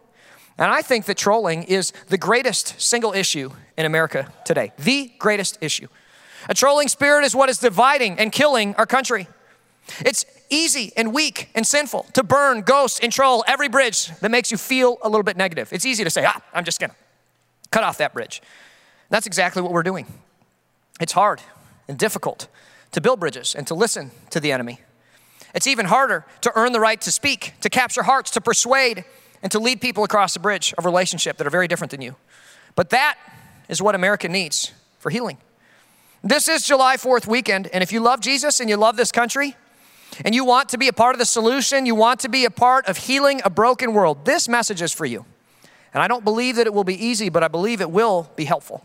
And 0.58 0.70
I 0.70 0.82
think 0.82 1.04
that 1.06 1.16
trolling 1.16 1.64
is 1.64 1.92
the 2.08 2.18
greatest 2.18 2.80
single 2.80 3.12
issue 3.12 3.50
in 3.76 3.84
America 3.84 4.32
today. 4.44 4.72
The 4.78 5.12
greatest 5.18 5.58
issue. 5.60 5.88
A 6.48 6.54
trolling 6.54 6.88
spirit 6.88 7.24
is 7.24 7.34
what 7.34 7.48
is 7.48 7.58
dividing 7.58 8.18
and 8.18 8.32
killing 8.32 8.74
our 8.76 8.86
country. 8.86 9.28
It's 10.00 10.24
easy 10.48 10.92
and 10.96 11.12
weak 11.12 11.50
and 11.54 11.66
sinful 11.66 12.06
to 12.14 12.22
burn, 12.22 12.62
ghost, 12.62 13.00
and 13.02 13.12
troll 13.12 13.44
every 13.46 13.68
bridge 13.68 14.08
that 14.20 14.30
makes 14.30 14.50
you 14.50 14.56
feel 14.56 14.98
a 15.02 15.08
little 15.08 15.22
bit 15.22 15.36
negative. 15.36 15.72
It's 15.72 15.84
easy 15.84 16.04
to 16.04 16.10
say, 16.10 16.24
ah, 16.26 16.40
I'm 16.54 16.64
just 16.64 16.80
gonna 16.80 16.96
cut 17.70 17.84
off 17.84 17.98
that 17.98 18.14
bridge. 18.14 18.42
That's 19.10 19.26
exactly 19.26 19.62
what 19.62 19.72
we're 19.72 19.82
doing. 19.82 20.06
It's 21.00 21.12
hard 21.12 21.40
and 21.88 21.98
difficult 21.98 22.48
to 22.92 23.00
build 23.00 23.20
bridges 23.20 23.54
and 23.54 23.66
to 23.66 23.74
listen 23.74 24.10
to 24.30 24.40
the 24.40 24.52
enemy. 24.52 24.80
It's 25.54 25.66
even 25.66 25.86
harder 25.86 26.26
to 26.42 26.52
earn 26.54 26.72
the 26.72 26.80
right 26.80 27.00
to 27.02 27.12
speak, 27.12 27.54
to 27.60 27.70
capture 27.70 28.02
hearts, 28.02 28.30
to 28.32 28.40
persuade, 28.40 29.04
and 29.42 29.52
to 29.52 29.58
lead 29.58 29.80
people 29.80 30.04
across 30.04 30.34
the 30.34 30.40
bridge 30.40 30.74
of 30.78 30.84
relationship 30.84 31.36
that 31.38 31.46
are 31.46 31.50
very 31.50 31.68
different 31.68 31.90
than 31.90 32.00
you. 32.00 32.16
But 32.74 32.90
that 32.90 33.18
is 33.68 33.82
what 33.82 33.94
America 33.94 34.28
needs 34.28 34.72
for 34.98 35.10
healing. 35.10 35.38
This 36.22 36.48
is 36.48 36.66
July 36.66 36.96
4th 36.96 37.26
weekend, 37.26 37.68
and 37.72 37.82
if 37.82 37.92
you 37.92 38.00
love 38.00 38.20
Jesus 38.20 38.60
and 38.60 38.68
you 38.68 38.76
love 38.76 38.96
this 38.96 39.12
country, 39.12 39.56
and 40.24 40.34
you 40.34 40.44
want 40.44 40.68
to 40.70 40.78
be 40.78 40.88
a 40.88 40.92
part 40.92 41.14
of 41.14 41.18
the 41.18 41.26
solution, 41.26 41.84
you 41.84 41.94
want 41.94 42.20
to 42.20 42.28
be 42.28 42.44
a 42.44 42.50
part 42.50 42.86
of 42.86 42.96
healing 42.96 43.40
a 43.44 43.50
broken 43.50 43.92
world, 43.92 44.24
this 44.24 44.48
message 44.48 44.80
is 44.80 44.92
for 44.92 45.04
you. 45.04 45.24
And 45.92 46.02
I 46.02 46.08
don't 46.08 46.24
believe 46.24 46.56
that 46.56 46.66
it 46.66 46.74
will 46.74 46.84
be 46.84 47.06
easy, 47.06 47.28
but 47.28 47.42
I 47.42 47.48
believe 47.48 47.80
it 47.80 47.90
will 47.90 48.30
be 48.36 48.44
helpful. 48.44 48.84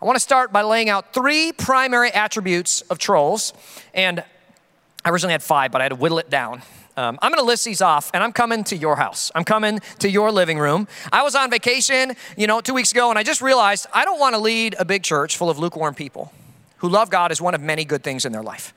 I 0.00 0.04
want 0.04 0.16
to 0.16 0.20
start 0.20 0.52
by 0.52 0.62
laying 0.62 0.88
out 0.88 1.14
three 1.14 1.52
primary 1.52 2.10
attributes 2.10 2.82
of 2.82 2.98
trolls. 2.98 3.52
And 3.94 4.22
I 5.04 5.10
originally 5.10 5.32
had 5.32 5.42
five, 5.42 5.70
but 5.72 5.80
I 5.80 5.84
had 5.84 5.90
to 5.90 5.96
whittle 5.96 6.18
it 6.18 6.30
down. 6.30 6.62
Um, 6.96 7.18
I'm 7.20 7.32
going 7.32 7.42
to 7.42 7.46
list 7.46 7.64
these 7.64 7.82
off, 7.82 8.10
and 8.14 8.22
I'm 8.22 8.32
coming 8.32 8.62
to 8.64 8.76
your 8.76 8.96
house. 8.96 9.32
I'm 9.34 9.44
coming 9.44 9.80
to 9.98 10.08
your 10.08 10.30
living 10.30 10.58
room. 10.58 10.86
I 11.12 11.22
was 11.22 11.34
on 11.34 11.50
vacation, 11.50 12.14
you 12.36 12.46
know, 12.46 12.60
two 12.60 12.74
weeks 12.74 12.92
ago, 12.92 13.10
and 13.10 13.18
I 13.18 13.24
just 13.24 13.42
realized 13.42 13.86
I 13.92 14.04
don't 14.04 14.20
want 14.20 14.34
to 14.34 14.40
lead 14.40 14.76
a 14.78 14.84
big 14.84 15.02
church 15.02 15.36
full 15.36 15.50
of 15.50 15.58
lukewarm 15.58 15.94
people 15.94 16.32
who 16.78 16.88
love 16.88 17.10
God 17.10 17.32
as 17.32 17.40
one 17.40 17.54
of 17.54 17.60
many 17.60 17.84
good 17.84 18.04
things 18.04 18.24
in 18.24 18.32
their 18.32 18.42
life. 18.42 18.72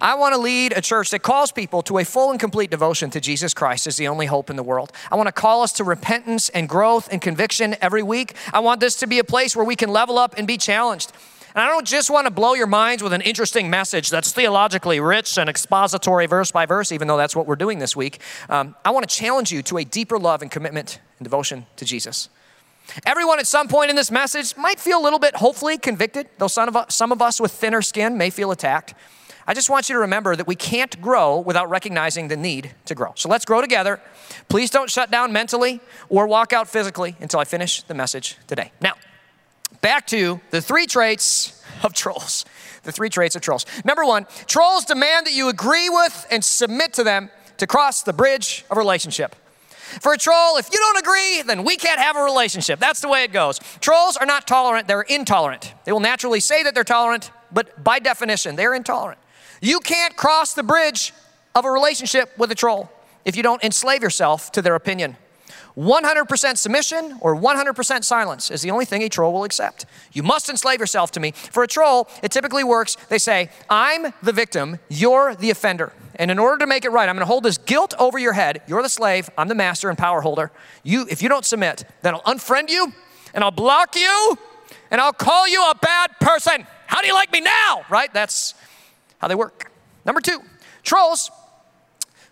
I 0.00 0.14
want 0.14 0.34
to 0.34 0.40
lead 0.40 0.72
a 0.76 0.80
church 0.80 1.10
that 1.10 1.20
calls 1.20 1.50
people 1.50 1.82
to 1.82 1.98
a 1.98 2.04
full 2.04 2.30
and 2.30 2.38
complete 2.38 2.70
devotion 2.70 3.10
to 3.10 3.20
Jesus 3.20 3.54
Christ 3.54 3.86
as 3.86 3.96
the 3.96 4.06
only 4.08 4.26
hope 4.26 4.50
in 4.50 4.56
the 4.56 4.62
world. 4.62 4.92
I 5.10 5.16
want 5.16 5.28
to 5.28 5.32
call 5.32 5.62
us 5.62 5.72
to 5.74 5.84
repentance 5.84 6.50
and 6.50 6.68
growth 6.68 7.08
and 7.10 7.22
conviction 7.22 7.74
every 7.80 8.02
week. 8.02 8.34
I 8.52 8.60
want 8.60 8.80
this 8.80 8.96
to 8.96 9.06
be 9.06 9.18
a 9.18 9.24
place 9.24 9.56
where 9.56 9.64
we 9.64 9.76
can 9.76 9.90
level 9.90 10.18
up 10.18 10.34
and 10.36 10.46
be 10.46 10.58
challenged. 10.58 11.12
And 11.58 11.64
I 11.64 11.70
don't 11.70 11.88
just 11.88 12.08
want 12.08 12.24
to 12.24 12.30
blow 12.30 12.54
your 12.54 12.68
minds 12.68 13.02
with 13.02 13.12
an 13.12 13.20
interesting 13.20 13.68
message 13.68 14.10
that's 14.10 14.30
theologically 14.30 15.00
rich 15.00 15.36
and 15.36 15.50
expository 15.50 16.26
verse 16.26 16.52
by 16.52 16.66
verse, 16.66 16.92
even 16.92 17.08
though 17.08 17.16
that's 17.16 17.34
what 17.34 17.48
we're 17.48 17.56
doing 17.56 17.80
this 17.80 17.96
week. 17.96 18.20
Um, 18.48 18.76
I 18.84 18.92
want 18.92 19.08
to 19.08 19.12
challenge 19.12 19.50
you 19.50 19.60
to 19.64 19.78
a 19.78 19.84
deeper 19.84 20.20
love 20.20 20.40
and 20.40 20.52
commitment 20.52 21.00
and 21.18 21.24
devotion 21.24 21.66
to 21.74 21.84
Jesus. 21.84 22.28
Everyone 23.04 23.40
at 23.40 23.48
some 23.48 23.66
point 23.66 23.90
in 23.90 23.96
this 23.96 24.12
message 24.12 24.56
might 24.56 24.78
feel 24.78 25.00
a 25.00 25.02
little 25.02 25.18
bit 25.18 25.34
hopefully 25.34 25.78
convicted, 25.78 26.28
though 26.38 26.46
some 26.46 26.68
of 26.68 26.76
us, 26.76 26.94
some 26.94 27.10
of 27.10 27.20
us 27.20 27.40
with 27.40 27.50
thinner 27.50 27.82
skin 27.82 28.16
may 28.16 28.30
feel 28.30 28.52
attacked. 28.52 28.94
I 29.44 29.52
just 29.52 29.68
want 29.68 29.88
you 29.88 29.96
to 29.96 30.00
remember 30.02 30.36
that 30.36 30.46
we 30.46 30.54
can't 30.54 31.02
grow 31.02 31.40
without 31.40 31.68
recognizing 31.68 32.28
the 32.28 32.36
need 32.36 32.70
to 32.84 32.94
grow. 32.94 33.14
So 33.16 33.28
let's 33.28 33.44
grow 33.44 33.60
together. 33.60 34.00
Please 34.48 34.70
don't 34.70 34.88
shut 34.88 35.10
down 35.10 35.32
mentally 35.32 35.80
or 36.08 36.28
walk 36.28 36.52
out 36.52 36.68
physically 36.68 37.16
until 37.18 37.40
I 37.40 37.44
finish 37.44 37.82
the 37.82 37.94
message 37.94 38.36
today. 38.46 38.70
Now, 38.80 38.92
back 39.80 40.06
to 40.08 40.40
the 40.50 40.60
three 40.60 40.86
traits 40.86 41.62
of 41.82 41.92
trolls. 41.92 42.44
The 42.82 42.92
three 42.92 43.08
traits 43.08 43.36
of 43.36 43.42
trolls. 43.42 43.66
Number 43.84 44.04
one, 44.04 44.26
trolls 44.46 44.84
demand 44.84 45.26
that 45.26 45.32
you 45.32 45.48
agree 45.48 45.88
with 45.88 46.26
and 46.30 46.44
submit 46.44 46.94
to 46.94 47.04
them 47.04 47.30
to 47.58 47.66
cross 47.66 48.02
the 48.02 48.12
bridge 48.12 48.64
of 48.70 48.76
relationship. 48.76 49.34
For 50.00 50.12
a 50.12 50.18
troll, 50.18 50.58
if 50.58 50.70
you 50.72 50.78
don't 50.78 50.98
agree, 50.98 51.42
then 51.42 51.64
we 51.64 51.76
can't 51.76 51.98
have 51.98 52.16
a 52.16 52.22
relationship. 52.22 52.78
That's 52.78 53.00
the 53.00 53.08
way 53.08 53.24
it 53.24 53.32
goes. 53.32 53.58
Trolls 53.80 54.16
are 54.16 54.26
not 54.26 54.46
tolerant, 54.46 54.86
they're 54.86 55.02
intolerant. 55.02 55.72
They 55.84 55.92
will 55.92 56.00
naturally 56.00 56.40
say 56.40 56.62
that 56.62 56.74
they're 56.74 56.84
tolerant, 56.84 57.30
but 57.50 57.82
by 57.82 57.98
definition, 57.98 58.56
they're 58.56 58.74
intolerant. 58.74 59.18
You 59.60 59.80
can't 59.80 60.14
cross 60.14 60.54
the 60.54 60.62
bridge 60.62 61.12
of 61.54 61.64
a 61.64 61.70
relationship 61.70 62.36
with 62.38 62.50
a 62.52 62.54
troll 62.54 62.90
if 63.24 63.34
you 63.34 63.42
don't 63.42 63.62
enslave 63.64 64.02
yourself 64.02 64.52
to 64.52 64.62
their 64.62 64.74
opinion. 64.74 65.16
100% 65.78 66.56
submission 66.56 67.18
or 67.20 67.36
100% 67.36 68.02
silence 68.02 68.50
is 68.50 68.62
the 68.62 68.70
only 68.72 68.84
thing 68.84 69.02
a 69.04 69.08
troll 69.08 69.32
will 69.32 69.44
accept. 69.44 69.86
You 70.12 70.24
must 70.24 70.48
enslave 70.48 70.80
yourself 70.80 71.12
to 71.12 71.20
me. 71.20 71.30
For 71.30 71.62
a 71.62 71.68
troll, 71.68 72.08
it 72.20 72.32
typically 72.32 72.64
works. 72.64 72.96
They 73.08 73.18
say, 73.18 73.50
I'm 73.70 74.12
the 74.20 74.32
victim, 74.32 74.80
you're 74.88 75.36
the 75.36 75.50
offender. 75.50 75.92
And 76.16 76.32
in 76.32 76.38
order 76.40 76.58
to 76.58 76.66
make 76.66 76.84
it 76.84 76.90
right, 76.90 77.08
I'm 77.08 77.14
going 77.14 77.22
to 77.22 77.26
hold 77.26 77.44
this 77.44 77.58
guilt 77.58 77.94
over 77.96 78.18
your 78.18 78.32
head. 78.32 78.60
You're 78.66 78.82
the 78.82 78.88
slave, 78.88 79.30
I'm 79.38 79.46
the 79.46 79.54
master 79.54 79.88
and 79.88 79.96
power 79.96 80.20
holder. 80.20 80.50
You, 80.82 81.06
if 81.08 81.22
you 81.22 81.28
don't 81.28 81.44
submit, 81.44 81.84
then 82.02 82.14
I'll 82.14 82.22
unfriend 82.22 82.70
you 82.70 82.92
and 83.32 83.44
I'll 83.44 83.52
block 83.52 83.94
you 83.94 84.36
and 84.90 85.00
I'll 85.00 85.12
call 85.12 85.46
you 85.46 85.62
a 85.62 85.76
bad 85.76 86.10
person. 86.20 86.66
How 86.88 87.00
do 87.00 87.06
you 87.06 87.14
like 87.14 87.32
me 87.32 87.40
now? 87.40 87.82
Right? 87.88 88.12
That's 88.12 88.54
how 89.18 89.28
they 89.28 89.36
work. 89.36 89.70
Number 90.04 90.20
two, 90.20 90.40
trolls 90.82 91.30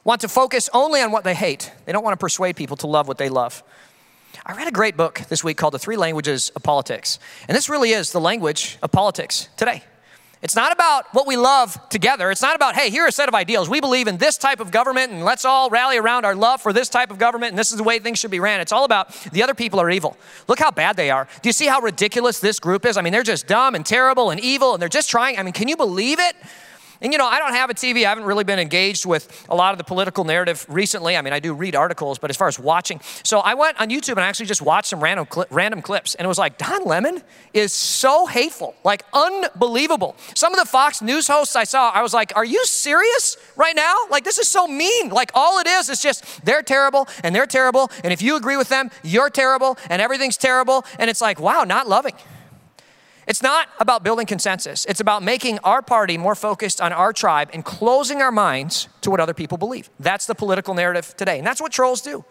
want 0.07 0.21
to 0.21 0.29
focus 0.29 0.71
only 0.73 1.03
on 1.03 1.11
what 1.11 1.25
they 1.25 1.35
hate. 1.35 1.73
They 1.85 1.91
don't 1.91 2.05
want 2.05 2.13
to 2.13 2.25
persuade 2.25 2.55
people 2.55 2.77
to 2.79 2.87
love 2.87 3.09
what 3.09 3.19
they 3.19 3.29
love. 3.29 3.65
I 4.45 4.55
read 4.55 4.69
a 4.69 4.71
great 4.73 4.97
book 4.97 5.21
this 5.29 5.43
week 5.43 5.57
called 5.57 5.75
The 5.75 5.81
Three 5.81 5.97
Languages 5.97 6.51
of 6.55 6.63
Politics. 6.63 7.19
And 7.49 7.57
this 7.57 7.69
really 7.69 7.91
is 7.91 8.13
the 8.13 8.21
language 8.21 8.79
of 8.85 8.93
politics 8.93 9.49
today. 9.57 9.83
It's 10.43 10.55
not 10.55 10.71
about 10.71 11.13
what 11.13 11.27
we 11.27 11.37
love 11.37 11.77
together. 11.89 12.31
It's 12.31 12.43
not 12.43 12.55
about, 12.55 12.77
hey, 12.77 12.89
here 12.89 13.03
are 13.03 13.09
a 13.09 13.13
set 13.13 13.27
of 13.27 13.35
ideals. 13.35 13.69
We 13.69 13.81
believe 13.81 14.07
in 14.07 14.17
this 14.19 14.39
type 14.39 14.61
of 14.61 14.71
government 14.71 15.11
and 15.11 15.25
let's 15.25 15.45
all 15.45 15.71
rally 15.71 15.97
around 15.97 16.25
our 16.25 16.37
love 16.37 16.61
for 16.61 16.73
this 16.73 16.89
type 16.89 17.11
of 17.11 17.19
government 17.19 17.51
and 17.51 17.59
this 17.59 17.73
is 17.73 17.79
the 17.79 17.83
way 17.83 17.99
things 17.99 18.21
should 18.21 18.31
be 18.31 18.39
ran. 18.39 18.61
It's 18.61 18.71
all 18.71 18.85
about 18.85 19.13
the 19.33 19.43
other 19.43 19.55
people 19.55 19.81
are 19.81 19.91
evil. 19.91 20.17
Look 20.47 20.61
how 20.61 20.71
bad 20.71 20.97
they 20.97 21.11
are. 21.11 21.27
Do 21.43 21.49
you 21.49 21.53
see 21.53 21.67
how 21.67 21.81
ridiculous 21.81 22.39
this 22.39 22.61
group 22.61 22.87
is? 22.87 22.97
I 22.97 23.03
mean, 23.03 23.13
they're 23.13 23.25
just 23.25 23.49
dumb 23.49 23.75
and 23.75 23.85
terrible 23.85 24.31
and 24.31 24.39
evil 24.39 24.75
and 24.75 24.81
they're 24.81 24.89
just 24.89 25.11
trying. 25.11 25.37
I 25.37 25.43
mean, 25.43 25.53
can 25.53 25.67
you 25.67 25.77
believe 25.77 26.21
it? 26.21 26.37
And 27.01 27.13
you 27.13 27.19
know, 27.19 27.27
I 27.27 27.39
don't 27.39 27.53
have 27.53 27.71
a 27.71 27.75
TV. 27.75 28.05
I 28.05 28.09
haven't 28.09 28.25
really 28.25 28.45
been 28.45 28.59
engaged 28.59 29.07
with 29.07 29.47
a 29.49 29.55
lot 29.55 29.73
of 29.73 29.79
the 29.79 29.85
political 29.85 30.25
narrative 30.25 30.65
recently. 30.69 31.17
I 31.17 31.23
mean, 31.23 31.33
I 31.33 31.41
do 31.41 31.53
read 31.55 31.75
articles, 31.75 32.19
but 32.19 32.31
as 32.31 32.37
far 32.37 32.49
as 32.49 32.59
watching, 32.59 33.01
so 33.23 33.41
I 33.41 33.55
went 33.55 33.81
on 33.81 33.91
YouTube 33.91 34.13
and 34.13 34.21
I 34.21 34.29
actually 34.29 34.47
just 34.47 34.63
watched 34.63 34.89
some 34.89 35.03
random 35.03 35.27
random 35.51 35.83
clips, 35.83 36.15
and 36.15 36.25
it 36.25 36.29
was 36.29 36.39
like 36.39 36.59
Don 36.59 36.85
Lemon 36.85 37.23
is 37.53 37.73
so 37.73 38.27
hateful, 38.27 38.75
like 38.85 39.05
unbelievable. 39.13 40.17
Some 40.35 40.53
of 40.53 40.61
the 40.61 40.67
Fox 40.67 41.03
News 41.03 41.27
hosts 41.27 41.57
I 41.57 41.65
saw, 41.65 41.91
I 41.91 42.03
was 42.03 42.15
like, 42.15 42.33
"Are 42.37 42.45
you 42.45 42.65
serious 42.67 43.37
right 43.57 43.77
now? 43.77 43.95
Like 44.11 44.25
this 44.25 44.39
is 44.39 44.49
so 44.49 44.67
mean. 44.67 45.11
Like 45.11 45.31
all 45.35 45.59
it 45.59 45.67
is 45.67 45.89
is 45.89 46.01
just 46.01 46.45
they're 46.45 46.63
terrible 46.63 47.09
and 47.23 47.35
they're 47.35 47.47
terrible, 47.47 47.91
and 48.05 48.13
if 48.13 48.23
you 48.23 48.37
agree 48.37 48.57
with 48.57 48.69
them, 48.69 48.91
you're 49.03 49.31
terrible, 49.31 49.79
and 49.91 50.01
everything's 50.03 50.37
terrible." 50.37 50.85
And 50.99 51.11
it's 51.11 51.21
like, 51.21 51.41
wow, 51.41 51.65
not 51.65 51.89
loving. 51.89 52.15
It's 53.27 53.43
not 53.43 53.69
about 53.81 54.05
building 54.05 54.27
consensus. 54.27 54.85
It's 54.85 55.01
about 55.01 55.23
making 55.23 55.59
our 55.65 55.83
party 55.83 56.17
more 56.17 56.37
focused 56.37 56.81
on 56.81 56.93
our 56.93 57.13
tribe 57.13 57.51
and 57.53 57.65
closing 57.65 58.23
our 58.23 58.31
minds 58.31 58.89
to 59.01 59.11
what 59.11 59.19
other 59.19 59.35
people 59.35 59.59
believe. 59.59 59.91
That's 59.99 60.27
the 60.27 60.35
political 60.35 60.75
narrative 60.75 61.15
today. 61.17 61.39
And 61.39 61.47
that's 61.47 61.61
what 61.61 61.73
trolls 61.73 62.01
do. 62.01 62.25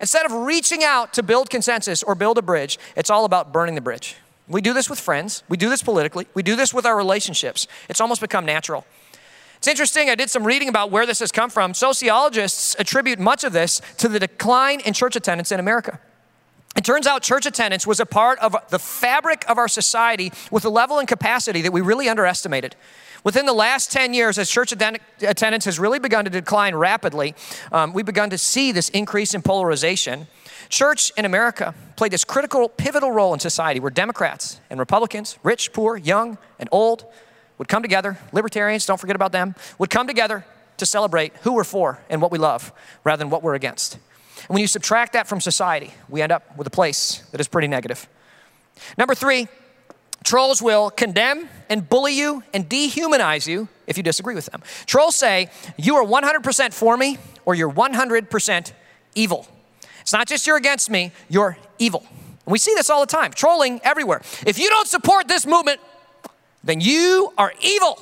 Instead 0.00 0.26
of 0.26 0.32
reaching 0.32 0.84
out 0.84 1.12
to 1.14 1.22
build 1.22 1.50
consensus 1.50 2.02
or 2.02 2.14
build 2.14 2.38
a 2.38 2.42
bridge, 2.42 2.78
it's 2.96 3.10
all 3.10 3.24
about 3.24 3.52
burning 3.52 3.74
the 3.74 3.80
bridge. 3.80 4.16
We 4.48 4.60
do 4.60 4.72
this 4.72 4.88
with 4.88 5.00
friends, 5.00 5.42
we 5.48 5.56
do 5.56 5.68
this 5.68 5.82
politically, 5.82 6.28
we 6.34 6.44
do 6.44 6.54
this 6.54 6.72
with 6.72 6.86
our 6.86 6.96
relationships. 6.96 7.66
It's 7.88 8.00
almost 8.00 8.20
become 8.20 8.44
natural. 8.44 8.86
It's 9.56 9.66
interesting, 9.66 10.08
I 10.10 10.14
did 10.14 10.30
some 10.30 10.46
reading 10.46 10.68
about 10.68 10.92
where 10.92 11.06
this 11.06 11.18
has 11.18 11.32
come 11.32 11.50
from. 11.50 11.74
Sociologists 11.74 12.76
attribute 12.78 13.18
much 13.18 13.42
of 13.42 13.52
this 13.52 13.80
to 13.96 14.08
the 14.08 14.20
decline 14.20 14.80
in 14.80 14.92
church 14.92 15.16
attendance 15.16 15.50
in 15.50 15.58
America. 15.58 15.98
It 16.76 16.84
turns 16.84 17.06
out 17.06 17.22
church 17.22 17.46
attendance 17.46 17.86
was 17.86 18.00
a 18.00 18.06
part 18.06 18.38
of 18.40 18.54
the 18.68 18.78
fabric 18.78 19.44
of 19.48 19.56
our 19.56 19.68
society 19.68 20.30
with 20.50 20.64
a 20.64 20.68
level 20.68 20.98
and 20.98 21.08
capacity 21.08 21.62
that 21.62 21.72
we 21.72 21.80
really 21.80 22.08
underestimated. 22.08 22.76
Within 23.24 23.46
the 23.46 23.54
last 23.54 23.90
10 23.90 24.12
years, 24.14 24.38
as 24.38 24.50
church 24.50 24.72
attendance 24.72 25.64
has 25.64 25.78
really 25.78 25.98
begun 25.98 26.24
to 26.26 26.30
decline 26.30 26.74
rapidly, 26.74 27.34
um, 27.72 27.92
we've 27.92 28.06
begun 28.06 28.30
to 28.30 28.38
see 28.38 28.72
this 28.72 28.88
increase 28.90 29.34
in 29.34 29.42
polarization. 29.42 30.26
Church 30.68 31.10
in 31.16 31.24
America 31.24 31.74
played 31.96 32.12
this 32.12 32.24
critical, 32.24 32.68
pivotal 32.68 33.10
role 33.10 33.32
in 33.32 33.40
society 33.40 33.80
where 33.80 33.90
Democrats 33.90 34.60
and 34.68 34.78
Republicans, 34.78 35.38
rich, 35.42 35.72
poor, 35.72 35.96
young, 35.96 36.38
and 36.58 36.68
old, 36.70 37.04
would 37.58 37.68
come 37.68 37.82
together. 37.82 38.18
Libertarians, 38.32 38.84
don't 38.84 39.00
forget 39.00 39.16
about 39.16 39.32
them, 39.32 39.54
would 39.78 39.90
come 39.90 40.06
together 40.06 40.44
to 40.76 40.86
celebrate 40.86 41.32
who 41.38 41.54
we're 41.54 41.64
for 41.64 41.98
and 42.10 42.20
what 42.20 42.30
we 42.30 42.38
love 42.38 42.72
rather 43.02 43.18
than 43.18 43.30
what 43.30 43.42
we're 43.42 43.54
against. 43.54 43.98
And 44.36 44.48
when 44.48 44.60
you 44.60 44.66
subtract 44.66 45.14
that 45.14 45.26
from 45.26 45.40
society, 45.40 45.92
we 46.08 46.22
end 46.22 46.32
up 46.32 46.56
with 46.56 46.66
a 46.66 46.70
place 46.70 47.22
that 47.32 47.40
is 47.40 47.48
pretty 47.48 47.68
negative. 47.68 48.08
Number 48.98 49.14
three, 49.14 49.48
trolls 50.24 50.60
will 50.60 50.90
condemn 50.90 51.48
and 51.68 51.88
bully 51.88 52.12
you 52.12 52.42
and 52.52 52.68
dehumanize 52.68 53.46
you 53.46 53.68
if 53.86 53.96
you 53.96 54.02
disagree 54.02 54.34
with 54.34 54.46
them. 54.46 54.62
Trolls 54.84 55.16
say, 55.16 55.48
you 55.76 55.96
are 55.96 56.04
100% 56.04 56.72
for 56.74 56.96
me 56.96 57.18
or 57.44 57.54
you're 57.54 57.72
100% 57.72 58.72
evil. 59.14 59.46
It's 60.00 60.12
not 60.12 60.28
just 60.28 60.46
you're 60.46 60.56
against 60.56 60.90
me, 60.90 61.12
you're 61.28 61.56
evil. 61.78 62.04
And 62.10 62.52
we 62.52 62.58
see 62.58 62.74
this 62.74 62.90
all 62.90 63.00
the 63.00 63.06
time, 63.06 63.32
trolling 63.32 63.80
everywhere. 63.82 64.20
If 64.46 64.58
you 64.58 64.68
don't 64.68 64.86
support 64.86 65.26
this 65.26 65.46
movement, 65.46 65.80
then 66.62 66.80
you 66.80 67.32
are 67.38 67.52
evil. 67.60 68.00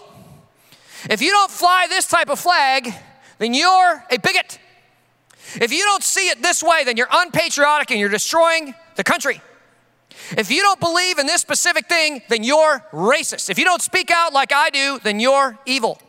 If 1.09 1.23
you 1.23 1.31
don't 1.31 1.51
fly 1.51 1.87
this 1.89 2.07
type 2.07 2.29
of 2.29 2.39
flag, 2.39 2.93
then 3.39 3.55
you're 3.55 4.05
a 4.11 4.19
bigot. 4.19 4.59
If 5.61 5.73
you 5.73 5.85
don't 5.85 6.03
see 6.03 6.29
it 6.29 6.43
this 6.43 6.63
way, 6.63 6.85
then 6.85 6.97
you're 6.97 7.09
unpatriotic 7.11 7.91
and 7.91 8.01
you're 8.01 8.09
destroying 8.09 8.75
the 8.97 9.05
country. 9.05 9.41
If 10.37 10.51
you 10.51 10.63
don't 10.63 10.81
believe 10.81 11.19
in 11.19 11.27
this 11.27 11.41
specific 11.41 11.89
thing, 11.89 12.23
then 12.29 12.45
you're 12.45 12.85
racist. 12.93 13.51
If 13.51 13.59
you 13.59 13.65
don't 13.65 13.83
speak 13.83 14.11
out 14.11 14.33
like 14.33 14.53
I 14.53 14.71
do, 14.71 14.99
then 15.03 15.21
you're 15.21 15.59
evil. 15.67 16.01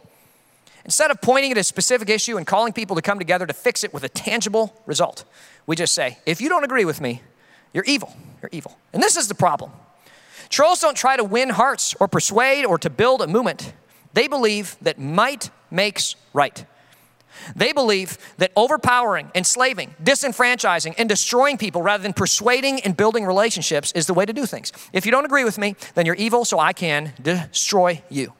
Instead 0.85 1.09
of 1.09 1.19
pointing 1.21 1.51
at 1.51 1.57
a 1.57 1.63
specific 1.63 2.09
issue 2.09 2.37
and 2.37 2.45
calling 2.45 2.71
people 2.71 2.95
to 2.95 3.01
come 3.01 3.17
together 3.17 3.45
to 3.47 3.53
fix 3.53 3.83
it 3.83 3.93
with 3.93 4.03
a 4.03 4.09
tangible 4.09 4.79
result, 4.85 5.25
we 5.65 5.75
just 5.75 5.93
say, 5.93 6.19
if 6.25 6.39
you 6.39 6.47
don't 6.47 6.63
agree 6.63 6.85
with 6.85 7.01
me, 7.01 7.21
you're 7.73 7.83
evil. 7.85 8.15
You're 8.41 8.51
evil. 8.51 8.77
And 8.93 9.01
this 9.01 9.17
is 9.17 9.27
the 9.27 9.35
problem. 9.35 9.71
Trolls 10.49 10.79
don't 10.79 10.95
try 10.95 11.17
to 11.17 11.23
win 11.23 11.49
hearts 11.49 11.95
or 11.99 12.07
persuade 12.07 12.65
or 12.65 12.77
to 12.77 12.89
build 12.89 13.21
a 13.21 13.27
movement. 13.27 13.73
They 14.13 14.27
believe 14.27 14.77
that 14.81 14.99
might 14.99 15.49
makes 15.71 16.15
right. 16.33 16.65
They 17.55 17.73
believe 17.73 18.17
that 18.37 18.51
overpowering, 18.55 19.31
enslaving, 19.35 19.95
disenfranchising, 20.03 20.95
and 20.97 21.07
destroying 21.09 21.57
people 21.57 21.81
rather 21.81 22.03
than 22.03 22.13
persuading 22.13 22.81
and 22.81 22.95
building 22.95 23.25
relationships 23.25 23.91
is 23.93 24.07
the 24.07 24.13
way 24.13 24.25
to 24.25 24.33
do 24.33 24.45
things. 24.45 24.71
If 24.93 25.05
you 25.05 25.11
don't 25.11 25.25
agree 25.25 25.43
with 25.43 25.57
me, 25.57 25.75
then 25.95 26.05
you're 26.05 26.15
evil, 26.15 26.45
so 26.45 26.59
I 26.59 26.73
can 26.73 27.13
destroy 27.21 28.01
you. 28.09 28.33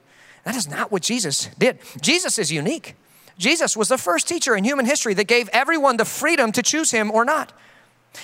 That 0.44 0.56
is 0.56 0.70
not 0.70 0.92
what 0.92 1.02
Jesus 1.02 1.50
did. 1.58 1.80
Jesus 2.02 2.38
is 2.38 2.52
unique. 2.52 2.96
Jesus 3.38 3.76
was 3.76 3.90
the 3.90 3.98
first 3.98 4.28
teacher 4.28 4.56
in 4.56 4.64
human 4.64 4.86
history 4.86 5.14
that 5.16 5.28
gave 5.28 5.50
everyone 5.50 5.98
the 5.98 6.06
freedom 6.06 6.52
to 6.54 6.62
choose 6.62 6.92
him 6.92 7.12
or 7.12 7.26
not. 7.26 7.52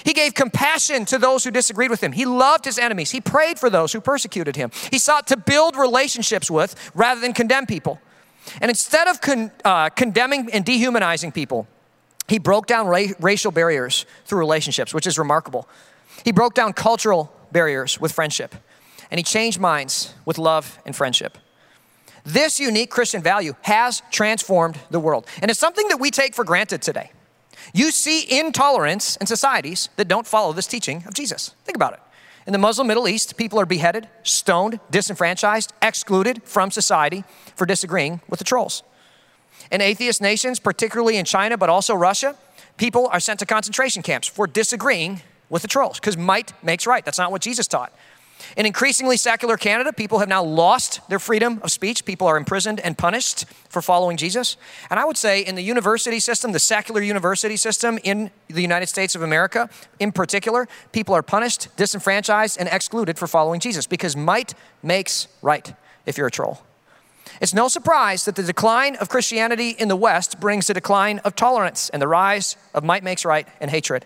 He 0.05 0.13
gave 0.13 0.33
compassion 0.33 1.05
to 1.05 1.17
those 1.17 1.43
who 1.43 1.51
disagreed 1.51 1.91
with 1.91 2.01
him. 2.01 2.13
He 2.13 2.25
loved 2.25 2.65
his 2.65 2.77
enemies. 2.77 3.11
He 3.11 3.19
prayed 3.19 3.59
for 3.59 3.69
those 3.69 3.91
who 3.91 3.99
persecuted 3.99 4.55
him. 4.55 4.71
He 4.89 4.99
sought 4.99 5.27
to 5.27 5.37
build 5.37 5.75
relationships 5.75 6.49
with 6.49 6.91
rather 6.95 7.19
than 7.19 7.33
condemn 7.33 7.65
people. 7.65 7.99
And 8.59 8.69
instead 8.69 9.07
of 9.07 9.21
con- 9.21 9.51
uh, 9.63 9.89
condemning 9.89 10.49
and 10.51 10.65
dehumanizing 10.65 11.31
people, 11.31 11.67
he 12.27 12.39
broke 12.39 12.67
down 12.67 12.87
ra- 12.87 13.13
racial 13.19 13.51
barriers 13.51 14.05
through 14.25 14.39
relationships, 14.39 14.93
which 14.93 15.07
is 15.07 15.19
remarkable. 15.19 15.67
He 16.23 16.31
broke 16.31 16.53
down 16.53 16.73
cultural 16.73 17.33
barriers 17.51 17.99
with 17.99 18.11
friendship, 18.11 18.55
and 19.09 19.19
he 19.19 19.23
changed 19.23 19.59
minds 19.59 20.13
with 20.25 20.37
love 20.37 20.79
and 20.85 20.95
friendship. 20.95 21.37
This 22.23 22.59
unique 22.59 22.89
Christian 22.89 23.21
value 23.21 23.55
has 23.61 24.01
transformed 24.11 24.79
the 24.91 24.99
world, 24.99 25.27
and 25.41 25.49
it's 25.49 25.59
something 25.59 25.87
that 25.87 25.99
we 25.99 26.11
take 26.11 26.35
for 26.35 26.43
granted 26.43 26.81
today. 26.81 27.11
You 27.73 27.91
see 27.91 28.39
intolerance 28.39 29.15
in 29.17 29.27
societies 29.27 29.89
that 29.95 30.07
don't 30.07 30.27
follow 30.27 30.53
this 30.53 30.67
teaching 30.67 31.03
of 31.07 31.13
Jesus. 31.13 31.55
Think 31.65 31.75
about 31.75 31.93
it. 31.93 31.99
In 32.47 32.53
the 32.53 32.59
Muslim 32.59 32.87
Middle 32.87 33.07
East, 33.07 33.37
people 33.37 33.59
are 33.59 33.65
beheaded, 33.65 34.07
stoned, 34.23 34.79
disenfranchised, 34.89 35.73
excluded 35.81 36.41
from 36.43 36.71
society 36.71 37.23
for 37.55 37.65
disagreeing 37.65 38.21
with 38.27 38.39
the 38.39 38.45
trolls. 38.45 38.83
In 39.71 39.79
atheist 39.79 40.21
nations, 40.21 40.59
particularly 40.59 41.17
in 41.17 41.25
China, 41.25 41.57
but 41.57 41.69
also 41.69 41.93
Russia, 41.93 42.35
people 42.77 43.07
are 43.11 43.19
sent 43.19 43.39
to 43.39 43.45
concentration 43.45 44.01
camps 44.01 44.27
for 44.27 44.47
disagreeing 44.47 45.21
with 45.49 45.61
the 45.61 45.67
trolls 45.67 45.99
because 45.99 46.17
might 46.17 46.53
makes 46.63 46.87
right. 46.87 47.05
That's 47.05 47.19
not 47.19 47.31
what 47.31 47.41
Jesus 47.41 47.67
taught. 47.67 47.93
In 48.57 48.65
increasingly 48.65 49.17
secular 49.17 49.57
Canada, 49.57 49.93
people 49.93 50.19
have 50.19 50.29
now 50.29 50.43
lost 50.43 51.07
their 51.09 51.19
freedom 51.19 51.59
of 51.63 51.71
speech. 51.71 52.05
People 52.05 52.27
are 52.27 52.37
imprisoned 52.37 52.79
and 52.79 52.97
punished 52.97 53.45
for 53.69 53.81
following 53.81 54.17
Jesus. 54.17 54.57
And 54.89 54.99
I 54.99 55.05
would 55.05 55.17
say 55.17 55.41
in 55.41 55.55
the 55.55 55.61
university 55.61 56.19
system, 56.19 56.51
the 56.51 56.59
secular 56.59 57.01
university 57.01 57.57
system 57.57 57.99
in 58.03 58.31
the 58.47 58.61
United 58.61 58.87
States 58.87 59.15
of 59.15 59.21
America 59.21 59.69
in 59.99 60.11
particular, 60.11 60.67
people 60.91 61.15
are 61.15 61.23
punished, 61.23 61.69
disenfranchised, 61.77 62.57
and 62.59 62.67
excluded 62.69 63.17
for 63.17 63.27
following 63.27 63.59
Jesus 63.59 63.87
because 63.87 64.15
might 64.15 64.53
makes 64.83 65.27
right 65.41 65.73
if 66.05 66.17
you're 66.17 66.27
a 66.27 66.31
troll. 66.31 66.61
It's 67.39 67.53
no 67.53 67.67
surprise 67.67 68.25
that 68.25 68.35
the 68.35 68.43
decline 68.43 68.95
of 68.97 69.09
Christianity 69.09 69.69
in 69.69 69.87
the 69.87 69.95
West 69.95 70.39
brings 70.39 70.67
the 70.67 70.73
decline 70.73 71.19
of 71.19 71.35
tolerance 71.35 71.89
and 71.89 72.01
the 72.01 72.07
rise 72.07 72.55
of 72.73 72.83
might 72.83 73.03
makes 73.03 73.25
right 73.25 73.47
and 73.59 73.71
hatred, 73.71 74.05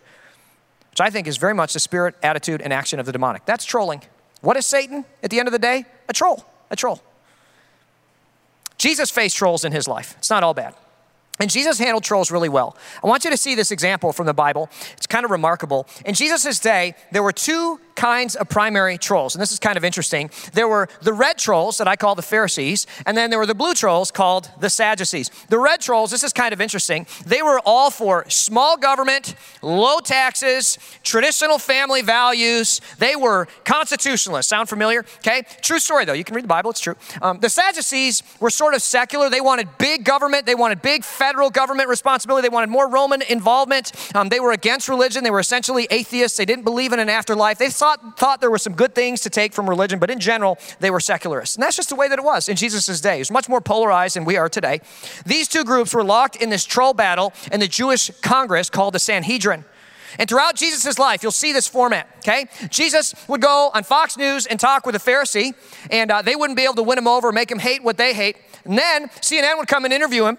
which 0.91 1.01
I 1.01 1.09
think 1.09 1.27
is 1.27 1.37
very 1.37 1.53
much 1.53 1.73
the 1.73 1.79
spirit, 1.79 2.15
attitude, 2.21 2.61
and 2.61 2.71
action 2.71 2.99
of 2.99 3.05
the 3.05 3.11
demonic. 3.11 3.45
That's 3.45 3.65
trolling. 3.65 4.03
What 4.45 4.57
is 4.57 4.67
Satan 4.67 5.05
at 5.23 5.31
the 5.31 5.39
end 5.39 5.47
of 5.47 5.53
the 5.53 5.59
day? 5.59 5.85
A 6.07 6.13
troll, 6.13 6.45
a 6.69 6.75
troll. 6.75 7.01
Jesus 8.77 9.09
faced 9.09 9.35
trolls 9.35 9.65
in 9.65 9.71
his 9.71 9.87
life. 9.87 10.13
It's 10.19 10.29
not 10.29 10.43
all 10.43 10.53
bad. 10.53 10.75
And 11.39 11.49
Jesus 11.49 11.77
handled 11.77 12.03
trolls 12.03 12.31
really 12.31 12.49
well. 12.49 12.77
I 13.03 13.07
want 13.07 13.25
you 13.25 13.31
to 13.31 13.37
see 13.37 13.55
this 13.55 13.71
example 13.71 14.13
from 14.13 14.25
the 14.25 14.33
Bible. 14.33 14.69
It's 14.93 15.07
kind 15.07 15.25
of 15.25 15.31
remarkable. 15.31 15.87
In 16.05 16.13
Jesus' 16.13 16.59
day, 16.59 16.95
there 17.11 17.23
were 17.23 17.33
two 17.33 17.79
kinds 17.95 18.35
of 18.35 18.49
primary 18.49 18.97
trolls, 18.97 19.35
and 19.35 19.41
this 19.41 19.51
is 19.51 19.59
kind 19.59 19.77
of 19.77 19.83
interesting. 19.83 20.29
There 20.53 20.67
were 20.67 20.87
the 21.01 21.13
red 21.13 21.37
trolls 21.37 21.77
that 21.77 21.87
I 21.87 21.95
call 21.95 22.15
the 22.15 22.21
Pharisees, 22.21 22.87
and 23.05 23.17
then 23.17 23.29
there 23.29 23.39
were 23.39 23.45
the 23.45 23.55
blue 23.55 23.73
trolls 23.73 24.11
called 24.11 24.49
the 24.59 24.69
Sadducees. 24.69 25.29
The 25.49 25.59
red 25.59 25.81
trolls, 25.81 26.11
this 26.11 26.23
is 26.23 26.33
kind 26.33 26.53
of 26.53 26.61
interesting. 26.61 27.07
They 27.25 27.41
were 27.41 27.59
all 27.65 27.89
for 27.89 28.25
small 28.29 28.77
government, 28.77 29.35
low 29.61 29.99
taxes, 29.99 30.77
traditional 31.03 31.57
family 31.57 32.01
values. 32.01 32.81
They 32.99 33.15
were 33.15 33.47
constitutionalists. 33.63 34.49
Sound 34.49 34.69
familiar? 34.69 35.05
Okay. 35.17 35.43
True 35.61 35.79
story, 35.79 36.05
though. 36.05 36.13
You 36.13 36.23
can 36.23 36.35
read 36.35 36.43
the 36.43 36.49
Bible, 36.49 36.71
it's 36.71 36.81
true. 36.81 36.95
Um, 37.21 37.39
the 37.39 37.49
Sadducees 37.49 38.23
were 38.39 38.49
sort 38.49 38.73
of 38.73 38.81
secular. 38.81 39.29
They 39.29 39.41
wanted 39.41 39.69
big 39.77 40.03
government, 40.03 40.45
they 40.45 40.55
wanted 40.55 40.81
big 40.81 41.03
federal 41.25 41.49
government 41.49 41.89
responsibility. 41.89 42.47
They 42.47 42.53
wanted 42.53 42.69
more 42.69 42.87
Roman 42.87 43.23
involvement. 43.23 43.91
Um, 44.13 44.29
they 44.29 44.39
were 44.39 44.51
against 44.51 44.87
religion. 44.87 45.23
They 45.23 45.31
were 45.31 45.39
essentially 45.39 45.87
atheists. 45.89 46.37
They 46.37 46.45
didn't 46.45 46.65
believe 46.65 46.93
in 46.93 46.99
an 46.99 47.09
afterlife. 47.09 47.57
They 47.57 47.71
thought, 47.71 48.19
thought 48.19 48.41
there 48.41 48.51
were 48.51 48.59
some 48.59 48.73
good 48.73 48.93
things 48.93 49.21
to 49.21 49.31
take 49.31 49.51
from 49.51 49.67
religion, 49.67 49.97
but 49.97 50.11
in 50.11 50.19
general, 50.19 50.59
they 50.81 50.91
were 50.91 50.99
secularists. 50.99 51.55
And 51.55 51.63
that's 51.63 51.75
just 51.75 51.89
the 51.89 51.95
way 51.95 52.07
that 52.07 52.19
it 52.19 52.23
was 52.23 52.47
in 52.47 52.55
Jesus' 52.55 53.01
day. 53.01 53.15
It 53.15 53.21
was 53.21 53.31
much 53.31 53.49
more 53.49 53.59
polarized 53.59 54.15
than 54.15 54.23
we 54.23 54.37
are 54.37 54.49
today. 54.49 54.81
These 55.25 55.47
two 55.47 55.63
groups 55.63 55.95
were 55.95 56.03
locked 56.03 56.35
in 56.35 56.51
this 56.51 56.63
troll 56.63 56.93
battle 56.93 57.33
in 57.51 57.59
the 57.59 57.67
Jewish 57.67 58.11
Congress 58.21 58.69
called 58.69 58.93
the 58.93 58.99
Sanhedrin. 58.99 59.65
And 60.19 60.29
throughout 60.29 60.55
Jesus' 60.55 60.99
life, 60.99 61.23
you'll 61.23 61.31
see 61.31 61.53
this 61.53 61.67
format, 61.67 62.07
okay? 62.19 62.45
Jesus 62.69 63.15
would 63.27 63.41
go 63.41 63.71
on 63.73 63.83
Fox 63.83 64.15
News 64.15 64.45
and 64.45 64.59
talk 64.59 64.85
with 64.85 64.95
a 64.95 64.99
Pharisee, 64.99 65.53
and 65.89 66.11
uh, 66.11 66.21
they 66.21 66.35
wouldn't 66.35 66.55
be 66.55 66.63
able 66.63 66.75
to 66.75 66.83
win 66.83 66.97
him 66.97 67.07
over, 67.07 67.31
make 67.31 67.51
him 67.51 67.59
hate 67.59 67.83
what 67.83 67.97
they 67.97 68.13
hate. 68.13 68.37
And 68.63 68.77
then 68.77 69.07
CNN 69.21 69.57
would 69.57 69.67
come 69.67 69.85
and 69.85 69.93
interview 69.93 70.25
him, 70.25 70.37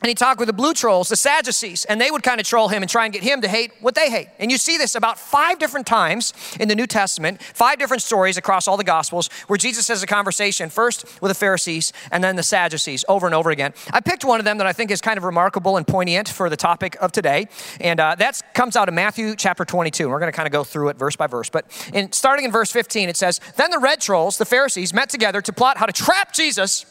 and 0.00 0.08
he 0.08 0.14
talked 0.14 0.38
with 0.38 0.46
the 0.46 0.52
blue 0.52 0.74
trolls, 0.74 1.08
the 1.08 1.16
Sadducees, 1.16 1.84
and 1.84 2.00
they 2.00 2.10
would 2.10 2.22
kind 2.22 2.40
of 2.40 2.46
troll 2.46 2.68
him 2.68 2.82
and 2.82 2.90
try 2.90 3.04
and 3.04 3.12
get 3.12 3.22
him 3.22 3.40
to 3.40 3.48
hate 3.48 3.72
what 3.80 3.94
they 3.94 4.10
hate. 4.10 4.28
And 4.38 4.50
you 4.50 4.58
see 4.58 4.78
this 4.78 4.94
about 4.94 5.18
five 5.18 5.58
different 5.58 5.86
times 5.86 6.32
in 6.60 6.68
the 6.68 6.76
New 6.76 6.86
Testament, 6.86 7.42
five 7.42 7.78
different 7.78 8.02
stories 8.02 8.36
across 8.36 8.68
all 8.68 8.76
the 8.76 8.84
Gospels 8.84 9.28
where 9.48 9.56
Jesus 9.56 9.88
has 9.88 10.02
a 10.02 10.06
conversation 10.06 10.70
first 10.70 11.04
with 11.20 11.30
the 11.30 11.34
Pharisees 11.34 11.92
and 12.12 12.22
then 12.22 12.36
the 12.36 12.42
Sadducees 12.42 13.04
over 13.08 13.26
and 13.26 13.34
over 13.34 13.50
again. 13.50 13.72
I 13.90 14.00
picked 14.00 14.24
one 14.24 14.38
of 14.38 14.44
them 14.44 14.58
that 14.58 14.66
I 14.66 14.72
think 14.72 14.90
is 14.90 15.00
kind 15.00 15.18
of 15.18 15.24
remarkable 15.24 15.76
and 15.76 15.86
poignant 15.86 16.28
for 16.28 16.48
the 16.48 16.56
topic 16.56 16.96
of 17.00 17.10
today, 17.10 17.48
and 17.80 17.98
uh, 17.98 18.14
that 18.16 18.40
comes 18.54 18.76
out 18.76 18.88
of 18.88 18.94
Matthew 18.94 19.34
chapter 19.34 19.64
22. 19.64 20.04
And 20.04 20.12
we're 20.12 20.20
going 20.20 20.32
to 20.32 20.36
kind 20.36 20.46
of 20.46 20.52
go 20.52 20.64
through 20.64 20.90
it 20.90 20.96
verse 20.96 21.16
by 21.16 21.26
verse. 21.26 21.50
But 21.50 21.66
in, 21.92 22.12
starting 22.12 22.44
in 22.44 22.52
verse 22.52 22.70
15, 22.70 23.08
it 23.08 23.16
says, 23.16 23.40
Then 23.56 23.70
the 23.70 23.78
red 23.78 24.00
trolls, 24.00 24.38
the 24.38 24.44
Pharisees, 24.44 24.94
met 24.94 25.08
together 25.10 25.40
to 25.42 25.52
plot 25.52 25.76
how 25.76 25.86
to 25.86 25.92
trap 25.92 26.32
Jesus 26.32 26.86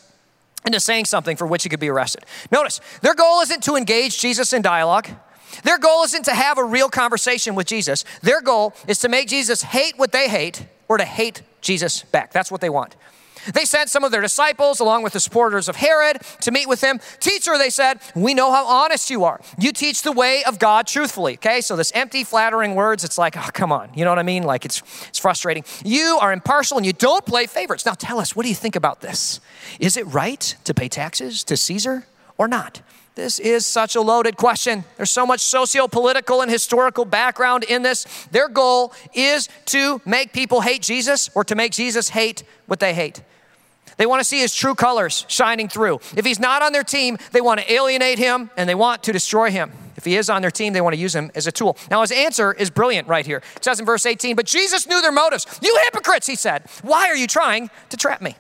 into 0.67 0.79
saying 0.79 1.05
something 1.05 1.35
for 1.35 1.47
which 1.47 1.63
he 1.63 1.69
could 1.69 1.79
be 1.79 1.89
arrested. 1.89 2.25
Notice, 2.51 2.79
their 3.01 3.15
goal 3.15 3.41
isn't 3.41 3.63
to 3.63 3.75
engage 3.75 4.19
Jesus 4.19 4.53
in 4.53 4.61
dialogue. 4.61 5.07
Their 5.63 5.79
goal 5.79 6.03
isn't 6.03 6.25
to 6.25 6.35
have 6.35 6.57
a 6.57 6.63
real 6.63 6.89
conversation 6.89 7.55
with 7.55 7.65
Jesus. 7.65 8.05
Their 8.21 8.41
goal 8.41 8.75
is 8.87 8.99
to 8.99 9.09
make 9.09 9.27
Jesus 9.27 9.63
hate 9.63 9.97
what 9.97 10.11
they 10.11 10.29
hate 10.29 10.65
or 10.87 10.97
to 10.97 11.05
hate 11.05 11.41
Jesus 11.61 12.03
back. 12.03 12.31
That's 12.31 12.51
what 12.51 12.61
they 12.61 12.69
want. 12.69 12.95
They 13.53 13.65
sent 13.65 13.89
some 13.89 14.03
of 14.03 14.11
their 14.11 14.21
disciples, 14.21 14.79
along 14.79 15.03
with 15.03 15.13
the 15.13 15.19
supporters 15.19 15.67
of 15.67 15.75
Herod, 15.75 16.21
to 16.41 16.51
meet 16.51 16.67
with 16.67 16.81
him. 16.81 16.99
Teacher, 17.19 17.57
they 17.57 17.69
said, 17.69 17.99
we 18.15 18.33
know 18.33 18.51
how 18.51 18.65
honest 18.65 19.09
you 19.09 19.23
are. 19.23 19.39
You 19.57 19.71
teach 19.71 20.01
the 20.01 20.11
way 20.11 20.43
of 20.45 20.59
God 20.59 20.87
truthfully. 20.87 21.33
Okay, 21.33 21.61
so 21.61 21.75
this 21.75 21.91
empty, 21.93 22.23
flattering 22.23 22.75
words, 22.75 23.03
it's 23.03 23.17
like, 23.17 23.37
oh, 23.37 23.49
come 23.53 23.71
on. 23.71 23.89
You 23.95 24.05
know 24.05 24.11
what 24.11 24.19
I 24.19 24.23
mean? 24.23 24.43
Like 24.43 24.65
it's, 24.65 24.81
it's 25.07 25.19
frustrating. 25.19 25.63
You 25.83 26.17
are 26.21 26.31
impartial 26.31 26.77
and 26.77 26.85
you 26.85 26.93
don't 26.93 27.25
play 27.25 27.45
favorites. 27.45 27.85
Now 27.85 27.93
tell 27.93 28.19
us, 28.19 28.35
what 28.35 28.43
do 28.43 28.49
you 28.49 28.55
think 28.55 28.75
about 28.75 29.01
this? 29.01 29.39
Is 29.79 29.97
it 29.97 30.05
right 30.07 30.55
to 30.63 30.73
pay 30.73 30.89
taxes 30.89 31.43
to 31.45 31.57
Caesar 31.57 32.05
or 32.37 32.47
not? 32.47 32.81
This 33.15 33.39
is 33.39 33.65
such 33.65 33.95
a 33.95 34.01
loaded 34.01 34.37
question. 34.37 34.83
There's 34.95 35.09
so 35.09 35.25
much 35.25 35.39
socio 35.39 35.87
political 35.87 36.41
and 36.41 36.51
historical 36.51 37.03
background 37.03 37.63
in 37.63 37.81
this. 37.81 38.05
Their 38.29 38.47
goal 38.47 38.93
is 39.11 39.49
to 39.65 39.99
make 40.05 40.33
people 40.33 40.61
hate 40.61 40.83
Jesus 40.83 41.27
or 41.33 41.43
to 41.45 41.55
make 41.55 41.71
Jesus 41.71 42.09
hate 42.09 42.43
what 42.67 42.79
they 42.79 42.93
hate. 42.93 43.23
They 43.97 44.05
want 44.05 44.19
to 44.19 44.23
see 44.23 44.39
his 44.39 44.53
true 44.53 44.75
colors 44.75 45.25
shining 45.27 45.67
through. 45.67 45.99
If 46.15 46.25
he's 46.25 46.39
not 46.39 46.61
on 46.61 46.71
their 46.71 46.83
team, 46.83 47.17
they 47.31 47.41
want 47.41 47.59
to 47.59 47.71
alienate 47.71 48.19
him 48.19 48.49
and 48.55 48.69
they 48.69 48.75
want 48.75 49.03
to 49.03 49.11
destroy 49.11 49.49
him. 49.51 49.71
If 49.95 50.05
he 50.05 50.15
is 50.15 50.29
on 50.29 50.43
their 50.43 50.51
team, 50.51 50.73
they 50.73 50.81
want 50.81 50.93
to 50.93 51.01
use 51.01 51.15
him 51.15 51.31
as 51.33 51.47
a 51.47 51.51
tool. 51.51 51.75
Now, 51.89 52.01
his 52.01 52.11
answer 52.11 52.53
is 52.53 52.69
brilliant 52.69 53.07
right 53.07 53.25
here. 53.25 53.41
It 53.55 53.63
says 53.63 53.79
in 53.79 53.85
verse 53.85 54.05
18, 54.05 54.35
But 54.35 54.45
Jesus 54.45 54.87
knew 54.87 55.01
their 55.01 55.11
motives. 55.11 55.45
You 55.61 55.75
hypocrites, 55.85 56.27
he 56.27 56.35
said. 56.35 56.65
Why 56.83 57.07
are 57.07 57.15
you 57.15 57.25
trying 57.25 57.71
to 57.89 57.97
trap 57.97 58.21
me? 58.21 58.35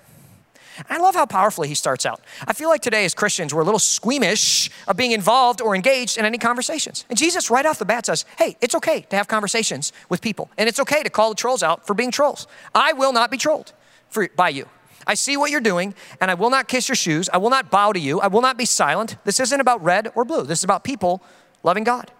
I 0.89 0.99
love 0.99 1.15
how 1.15 1.25
powerfully 1.25 1.67
he 1.67 1.73
starts 1.73 2.05
out. 2.05 2.21
I 2.45 2.53
feel 2.53 2.69
like 2.69 2.81
today, 2.81 3.05
as 3.05 3.15
Christians, 3.15 3.53
we're 3.53 3.61
a 3.61 3.65
little 3.65 3.79
squeamish 3.79 4.69
of 4.87 4.95
being 4.95 5.11
involved 5.11 5.59
or 5.59 5.75
engaged 5.75 6.19
in 6.19 6.25
any 6.25 6.37
conversations. 6.37 7.05
And 7.09 7.17
Jesus, 7.17 7.49
right 7.49 7.65
off 7.65 7.79
the 7.79 7.85
bat, 7.85 8.05
says, 8.05 8.25
Hey, 8.37 8.57
it's 8.61 8.75
okay 8.75 9.01
to 9.09 9.15
have 9.15 9.27
conversations 9.27 9.91
with 10.09 10.21
people, 10.21 10.51
and 10.57 10.69
it's 10.69 10.79
okay 10.79 11.01
to 11.01 11.09
call 11.09 11.29
the 11.29 11.35
trolls 11.35 11.63
out 11.63 11.87
for 11.87 11.95
being 11.95 12.11
trolls. 12.11 12.45
I 12.75 12.93
will 12.93 13.13
not 13.13 13.31
be 13.31 13.37
trolled 13.37 13.73
for, 14.09 14.29
by 14.35 14.49
you. 14.49 14.67
I 15.07 15.15
see 15.15 15.37
what 15.37 15.49
you're 15.49 15.61
doing, 15.61 15.95
and 16.21 16.29
I 16.29 16.33
will 16.33 16.49
not 16.49 16.67
kiss 16.67 16.89
your 16.89 16.95
shoes. 16.95 17.29
I 17.31 17.37
will 17.37 17.49
not 17.49 17.71
bow 17.71 17.93
to 17.93 17.99
you. 17.99 18.19
I 18.19 18.27
will 18.27 18.41
not 18.41 18.57
be 18.57 18.65
silent. 18.65 19.15
This 19.23 19.39
isn't 19.39 19.59
about 19.59 19.83
red 19.83 20.11
or 20.13 20.25
blue. 20.25 20.43
This 20.43 20.59
is 20.59 20.63
about 20.63 20.83
people 20.83 21.23
loving 21.63 21.83
God. 21.83 22.11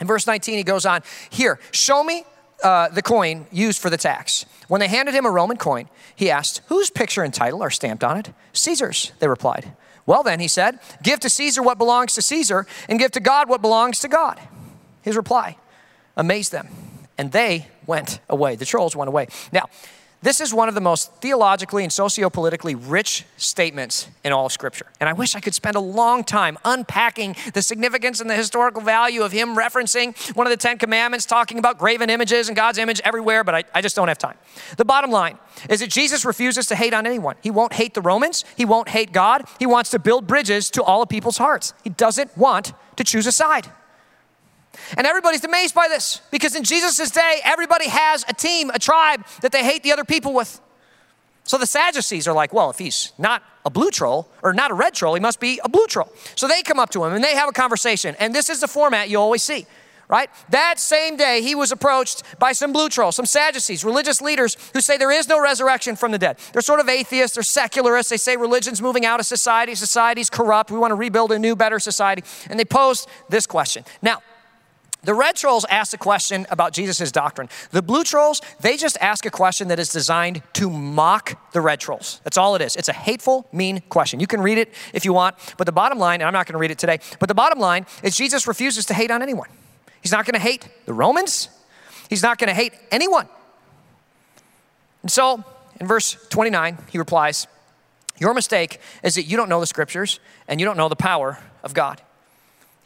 In 0.00 0.06
verse 0.06 0.26
19, 0.26 0.56
he 0.56 0.62
goes 0.62 0.84
on, 0.84 1.02
Here, 1.30 1.58
show 1.70 2.04
me 2.04 2.24
uh, 2.62 2.88
the 2.88 3.02
coin 3.02 3.46
used 3.52 3.80
for 3.80 3.90
the 3.90 3.96
tax. 3.96 4.44
When 4.66 4.80
they 4.80 4.88
handed 4.88 5.14
him 5.14 5.24
a 5.24 5.30
Roman 5.30 5.56
coin, 5.56 5.88
he 6.14 6.30
asked, 6.30 6.60
Whose 6.66 6.90
picture 6.90 7.22
and 7.22 7.32
title 7.32 7.62
are 7.62 7.70
stamped 7.70 8.04
on 8.04 8.16
it? 8.18 8.32
Caesar's, 8.52 9.12
they 9.20 9.28
replied. 9.28 9.72
Well, 10.06 10.22
then, 10.22 10.40
he 10.40 10.48
said, 10.48 10.78
Give 11.02 11.20
to 11.20 11.28
Caesar 11.28 11.62
what 11.62 11.78
belongs 11.78 12.14
to 12.14 12.22
Caesar, 12.22 12.66
and 12.88 12.98
give 12.98 13.12
to 13.12 13.20
God 13.20 13.48
what 13.48 13.62
belongs 13.62 14.00
to 14.00 14.08
God. 14.08 14.40
His 15.02 15.16
reply 15.16 15.56
amazed 16.16 16.52
them, 16.52 16.68
and 17.16 17.32
they 17.32 17.66
went 17.86 18.20
away. 18.28 18.56
The 18.56 18.64
trolls 18.64 18.96
went 18.96 19.08
away. 19.08 19.28
Now, 19.52 19.66
this 20.20 20.40
is 20.40 20.52
one 20.52 20.68
of 20.68 20.74
the 20.74 20.80
most 20.80 21.12
theologically 21.16 21.84
and 21.84 21.92
sociopolitically 21.92 22.76
rich 22.88 23.24
statements 23.36 24.08
in 24.24 24.32
all 24.32 24.46
of 24.46 24.52
Scripture. 24.52 24.86
And 24.98 25.08
I 25.08 25.12
wish 25.12 25.36
I 25.36 25.40
could 25.40 25.54
spend 25.54 25.76
a 25.76 25.80
long 25.80 26.24
time 26.24 26.58
unpacking 26.64 27.36
the 27.54 27.62
significance 27.62 28.20
and 28.20 28.28
the 28.28 28.34
historical 28.34 28.82
value 28.82 29.22
of 29.22 29.30
him 29.30 29.56
referencing 29.56 30.16
one 30.34 30.46
of 30.46 30.50
the 30.50 30.56
Ten 30.56 30.76
Commandments, 30.76 31.24
talking 31.24 31.58
about 31.58 31.78
graven 31.78 32.10
images 32.10 32.48
and 32.48 32.56
God's 32.56 32.78
image 32.78 33.00
everywhere, 33.04 33.44
but 33.44 33.54
I, 33.54 33.64
I 33.74 33.80
just 33.80 33.94
don't 33.94 34.08
have 34.08 34.18
time. 34.18 34.36
The 34.76 34.84
bottom 34.84 35.12
line 35.12 35.38
is 35.70 35.80
that 35.80 35.90
Jesus 35.90 36.24
refuses 36.24 36.66
to 36.66 36.74
hate 36.74 36.94
on 36.94 37.06
anyone. 37.06 37.36
He 37.40 37.52
won't 37.52 37.74
hate 37.74 37.94
the 37.94 38.02
Romans, 38.02 38.44
he 38.56 38.64
won't 38.64 38.88
hate 38.88 39.12
God. 39.12 39.44
He 39.60 39.66
wants 39.66 39.90
to 39.90 39.98
build 39.98 40.26
bridges 40.26 40.68
to 40.70 40.82
all 40.82 41.02
of 41.02 41.08
people's 41.08 41.38
hearts. 41.38 41.74
He 41.84 41.90
doesn't 41.90 42.36
want 42.36 42.72
to 42.96 43.04
choose 43.04 43.26
a 43.26 43.32
side. 43.32 43.70
And 44.96 45.06
everybody's 45.06 45.44
amazed 45.44 45.74
by 45.74 45.88
this 45.88 46.20
because 46.30 46.54
in 46.54 46.64
Jesus' 46.64 47.10
day, 47.10 47.40
everybody 47.44 47.88
has 47.88 48.24
a 48.28 48.34
team, 48.34 48.70
a 48.70 48.78
tribe 48.78 49.24
that 49.42 49.52
they 49.52 49.64
hate 49.64 49.82
the 49.82 49.92
other 49.92 50.04
people 50.04 50.32
with. 50.32 50.60
So 51.44 51.56
the 51.56 51.66
Sadducees 51.66 52.28
are 52.28 52.34
like, 52.34 52.52
well, 52.52 52.68
if 52.68 52.78
he's 52.78 53.12
not 53.16 53.42
a 53.64 53.70
blue 53.70 53.90
troll 53.90 54.28
or 54.42 54.52
not 54.52 54.70
a 54.70 54.74
red 54.74 54.92
troll, 54.92 55.14
he 55.14 55.20
must 55.20 55.40
be 55.40 55.58
a 55.64 55.68
blue 55.68 55.86
troll. 55.86 56.12
So 56.34 56.46
they 56.46 56.62
come 56.62 56.78
up 56.78 56.90
to 56.90 57.02
him 57.02 57.14
and 57.14 57.24
they 57.24 57.34
have 57.34 57.48
a 57.48 57.52
conversation. 57.52 58.14
And 58.18 58.34
this 58.34 58.50
is 58.50 58.60
the 58.60 58.68
format 58.68 59.08
you 59.08 59.18
always 59.18 59.42
see, 59.42 59.64
right? 60.08 60.28
That 60.50 60.78
same 60.78 61.16
day, 61.16 61.40
he 61.40 61.54
was 61.54 61.72
approached 61.72 62.22
by 62.38 62.52
some 62.52 62.70
blue 62.70 62.90
trolls, 62.90 63.16
some 63.16 63.24
Sadducees, 63.24 63.82
religious 63.82 64.20
leaders 64.20 64.58
who 64.74 64.82
say 64.82 64.98
there 64.98 65.10
is 65.10 65.26
no 65.26 65.40
resurrection 65.40 65.96
from 65.96 66.12
the 66.12 66.18
dead. 66.18 66.36
They're 66.52 66.60
sort 66.60 66.80
of 66.80 66.88
atheists, 66.90 67.36
they're 67.36 67.42
secularists. 67.42 68.10
They 68.10 68.18
say 68.18 68.36
religion's 68.36 68.82
moving 68.82 69.06
out 69.06 69.18
of 69.18 69.24
society, 69.24 69.74
society's 69.74 70.28
corrupt. 70.28 70.70
We 70.70 70.76
want 70.76 70.90
to 70.90 70.96
rebuild 70.96 71.32
a 71.32 71.38
new, 71.38 71.56
better 71.56 71.78
society. 71.78 72.24
And 72.50 72.60
they 72.60 72.66
posed 72.66 73.08
this 73.30 73.46
question. 73.46 73.84
Now, 74.02 74.20
The 75.04 75.14
red 75.14 75.36
trolls 75.36 75.64
ask 75.70 75.94
a 75.94 75.98
question 75.98 76.46
about 76.50 76.72
Jesus' 76.72 77.12
doctrine. 77.12 77.48
The 77.70 77.82
blue 77.82 78.02
trolls, 78.02 78.40
they 78.60 78.76
just 78.76 78.98
ask 79.00 79.24
a 79.26 79.30
question 79.30 79.68
that 79.68 79.78
is 79.78 79.90
designed 79.90 80.42
to 80.54 80.68
mock 80.68 81.52
the 81.52 81.60
red 81.60 81.78
trolls. 81.78 82.20
That's 82.24 82.36
all 82.36 82.56
it 82.56 82.62
is. 82.62 82.74
It's 82.74 82.88
a 82.88 82.92
hateful, 82.92 83.46
mean 83.52 83.80
question. 83.88 84.18
You 84.18 84.26
can 84.26 84.40
read 84.40 84.58
it 84.58 84.74
if 84.92 85.04
you 85.04 85.12
want, 85.12 85.36
but 85.56 85.66
the 85.66 85.72
bottom 85.72 85.98
line, 85.98 86.20
and 86.20 86.26
I'm 86.26 86.32
not 86.32 86.46
going 86.46 86.54
to 86.54 86.58
read 86.58 86.72
it 86.72 86.78
today, 86.78 86.98
but 87.20 87.28
the 87.28 87.34
bottom 87.34 87.60
line 87.60 87.86
is 88.02 88.16
Jesus 88.16 88.48
refuses 88.48 88.86
to 88.86 88.94
hate 88.94 89.12
on 89.12 89.22
anyone. 89.22 89.48
He's 90.00 90.12
not 90.12 90.26
going 90.26 90.34
to 90.34 90.40
hate 90.40 90.68
the 90.84 90.94
Romans, 90.94 91.48
he's 92.08 92.22
not 92.22 92.38
going 92.38 92.48
to 92.48 92.54
hate 92.54 92.72
anyone. 92.90 93.28
And 95.02 95.12
so, 95.12 95.44
in 95.80 95.86
verse 95.86 96.16
29, 96.28 96.76
he 96.90 96.98
replies, 96.98 97.46
Your 98.18 98.34
mistake 98.34 98.80
is 99.04 99.14
that 99.14 99.24
you 99.24 99.36
don't 99.36 99.48
know 99.48 99.60
the 99.60 99.66
scriptures 99.66 100.18
and 100.48 100.58
you 100.58 100.66
don't 100.66 100.76
know 100.76 100.88
the 100.88 100.96
power 100.96 101.38
of 101.62 101.72
God 101.72 102.02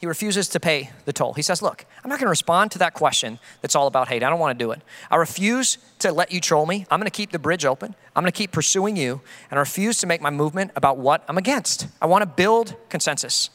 he 0.03 0.07
refuses 0.07 0.49
to 0.49 0.59
pay 0.59 0.89
the 1.05 1.13
toll. 1.13 1.31
He 1.31 1.41
says, 1.41 1.61
Look, 1.61 1.85
I'm 2.03 2.09
not 2.09 2.19
going 2.19 2.25
to 2.25 2.29
respond 2.29 2.71
to 2.71 2.79
that 2.79 2.93
question 2.93 3.39
that's 3.61 3.73
all 3.73 3.87
about 3.87 4.09
hate. 4.09 4.21
I 4.21 4.29
don't 4.29 4.37
want 4.37 4.59
to 4.59 4.61
do 4.61 4.71
it. 4.71 4.81
I 5.09 5.15
refuse 5.15 5.77
to 5.99 6.11
let 6.11 6.29
you 6.29 6.41
troll 6.41 6.65
me. 6.65 6.85
I'm 6.91 6.99
going 6.99 7.09
to 7.09 7.09
keep 7.09 7.31
the 7.31 7.39
bridge 7.39 7.63
open. 7.63 7.95
I'm 8.13 8.21
going 8.21 8.29
to 8.29 8.37
keep 8.37 8.51
pursuing 8.51 8.97
you, 8.97 9.21
and 9.49 9.57
I 9.57 9.61
refuse 9.61 9.99
to 10.01 10.07
make 10.07 10.19
my 10.19 10.29
movement 10.29 10.71
about 10.75 10.97
what 10.97 11.23
I'm 11.29 11.37
against. 11.37 11.87
I 12.01 12.07
want 12.07 12.21
to 12.21 12.25
build 12.25 12.75
consensus. 12.89 13.49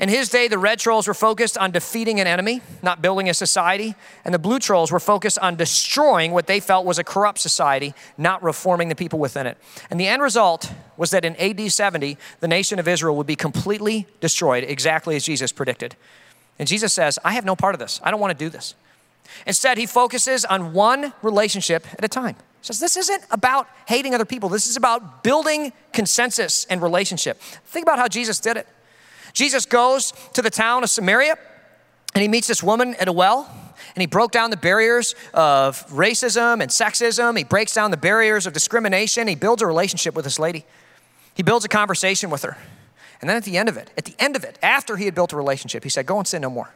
In 0.00 0.08
his 0.08 0.28
day, 0.28 0.46
the 0.46 0.58
red 0.58 0.78
trolls 0.78 1.08
were 1.08 1.14
focused 1.14 1.58
on 1.58 1.72
defeating 1.72 2.20
an 2.20 2.28
enemy, 2.28 2.60
not 2.82 3.02
building 3.02 3.28
a 3.28 3.34
society, 3.34 3.96
and 4.24 4.32
the 4.32 4.38
blue 4.38 4.60
trolls 4.60 4.92
were 4.92 5.00
focused 5.00 5.40
on 5.40 5.56
destroying 5.56 6.30
what 6.30 6.46
they 6.46 6.60
felt 6.60 6.86
was 6.86 7.00
a 7.00 7.04
corrupt 7.04 7.40
society, 7.40 7.94
not 8.16 8.40
reforming 8.42 8.90
the 8.90 8.94
people 8.94 9.18
within 9.18 9.46
it. 9.46 9.58
And 9.90 9.98
the 9.98 10.06
end 10.06 10.22
result 10.22 10.72
was 10.96 11.10
that 11.10 11.24
in 11.24 11.34
AD 11.36 11.72
70, 11.72 12.16
the 12.38 12.46
nation 12.46 12.78
of 12.78 12.86
Israel 12.86 13.16
would 13.16 13.26
be 13.26 13.34
completely 13.34 14.06
destroyed, 14.20 14.62
exactly 14.62 15.16
as 15.16 15.24
Jesus 15.24 15.50
predicted. 15.50 15.96
And 16.60 16.68
Jesus 16.68 16.92
says, 16.92 17.18
I 17.24 17.32
have 17.32 17.44
no 17.44 17.56
part 17.56 17.74
of 17.74 17.80
this. 17.80 18.00
I 18.04 18.12
don't 18.12 18.20
want 18.20 18.36
to 18.38 18.44
do 18.44 18.50
this. 18.50 18.74
Instead, 19.46 19.78
he 19.78 19.86
focuses 19.86 20.44
on 20.44 20.72
one 20.72 21.12
relationship 21.22 21.86
at 21.92 22.04
a 22.04 22.08
time. 22.08 22.36
He 22.60 22.66
says, 22.66 22.80
This 22.80 22.96
isn't 22.96 23.24
about 23.30 23.68
hating 23.86 24.14
other 24.14 24.24
people. 24.24 24.48
This 24.48 24.68
is 24.68 24.76
about 24.76 25.22
building 25.22 25.72
consensus 25.92 26.64
and 26.66 26.80
relationship. 26.80 27.38
Think 27.66 27.84
about 27.84 27.98
how 27.98 28.08
Jesus 28.08 28.40
did 28.40 28.56
it. 28.56 28.66
Jesus 29.38 29.66
goes 29.66 30.12
to 30.32 30.42
the 30.42 30.50
town 30.50 30.82
of 30.82 30.90
Samaria 30.90 31.38
and 32.12 32.22
he 32.22 32.26
meets 32.26 32.48
this 32.48 32.60
woman 32.60 32.96
at 32.96 33.06
a 33.06 33.12
well 33.12 33.48
and 33.94 34.00
he 34.00 34.06
broke 34.06 34.32
down 34.32 34.50
the 34.50 34.56
barriers 34.56 35.14
of 35.32 35.86
racism 35.90 36.60
and 36.60 36.72
sexism. 36.72 37.38
He 37.38 37.44
breaks 37.44 37.72
down 37.72 37.92
the 37.92 37.96
barriers 37.96 38.48
of 38.48 38.52
discrimination. 38.52 39.28
He 39.28 39.36
builds 39.36 39.62
a 39.62 39.66
relationship 39.68 40.16
with 40.16 40.24
this 40.24 40.40
lady. 40.40 40.64
He 41.36 41.44
builds 41.44 41.64
a 41.64 41.68
conversation 41.68 42.30
with 42.30 42.42
her. 42.42 42.56
And 43.20 43.30
then 43.30 43.36
at 43.36 43.44
the 43.44 43.56
end 43.56 43.68
of 43.68 43.76
it, 43.76 43.92
at 43.96 44.06
the 44.06 44.16
end 44.18 44.34
of 44.34 44.42
it, 44.42 44.58
after 44.60 44.96
he 44.96 45.04
had 45.04 45.14
built 45.14 45.32
a 45.32 45.36
relationship, 45.36 45.84
he 45.84 45.88
said, 45.88 46.04
Go 46.04 46.18
and 46.18 46.26
sin 46.26 46.42
no 46.42 46.50
more. 46.50 46.74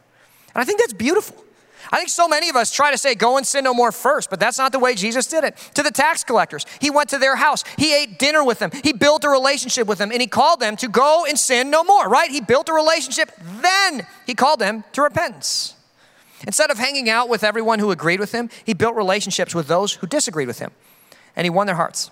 And 0.55 0.61
I 0.61 0.63
think 0.63 0.79
that's 0.79 0.93
beautiful. 0.93 1.43
I 1.91 1.97
think 1.97 2.09
so 2.09 2.27
many 2.27 2.49
of 2.49 2.55
us 2.55 2.71
try 2.71 2.91
to 2.91 2.97
say, 2.97 3.15
go 3.15 3.37
and 3.37 3.45
sin 3.45 3.63
no 3.63 3.73
more 3.73 3.91
first, 3.91 4.29
but 4.29 4.39
that's 4.39 4.57
not 4.57 4.71
the 4.71 4.79
way 4.79 4.95
Jesus 4.95 5.27
did 5.27 5.43
it. 5.43 5.57
To 5.75 5.83
the 5.83 5.91
tax 5.91 6.23
collectors, 6.23 6.65
he 6.79 6.89
went 6.89 7.09
to 7.09 7.17
their 7.17 7.35
house, 7.35 7.63
he 7.77 7.95
ate 7.95 8.19
dinner 8.19 8.43
with 8.43 8.59
them, 8.59 8.71
he 8.83 8.93
built 8.93 9.23
a 9.23 9.29
relationship 9.29 9.87
with 9.87 9.97
them, 9.97 10.11
and 10.11 10.21
he 10.21 10.27
called 10.27 10.59
them 10.59 10.75
to 10.77 10.87
go 10.87 11.25
and 11.27 11.37
sin 11.37 11.69
no 11.69 11.83
more, 11.83 12.07
right? 12.07 12.31
He 12.31 12.41
built 12.41 12.69
a 12.69 12.73
relationship, 12.73 13.31
then 13.61 14.07
he 14.25 14.33
called 14.33 14.59
them 14.59 14.83
to 14.93 15.01
repentance. 15.01 15.75
Instead 16.45 16.71
of 16.71 16.77
hanging 16.77 17.09
out 17.09 17.29
with 17.29 17.43
everyone 17.43 17.79
who 17.79 17.91
agreed 17.91 18.19
with 18.19 18.31
him, 18.31 18.49
he 18.65 18.73
built 18.73 18.95
relationships 18.95 19.55
with 19.55 19.67
those 19.67 19.93
who 19.93 20.07
disagreed 20.07 20.47
with 20.47 20.59
him, 20.59 20.71
and 21.35 21.45
he 21.45 21.49
won 21.49 21.67
their 21.67 21.75
hearts. 21.75 22.11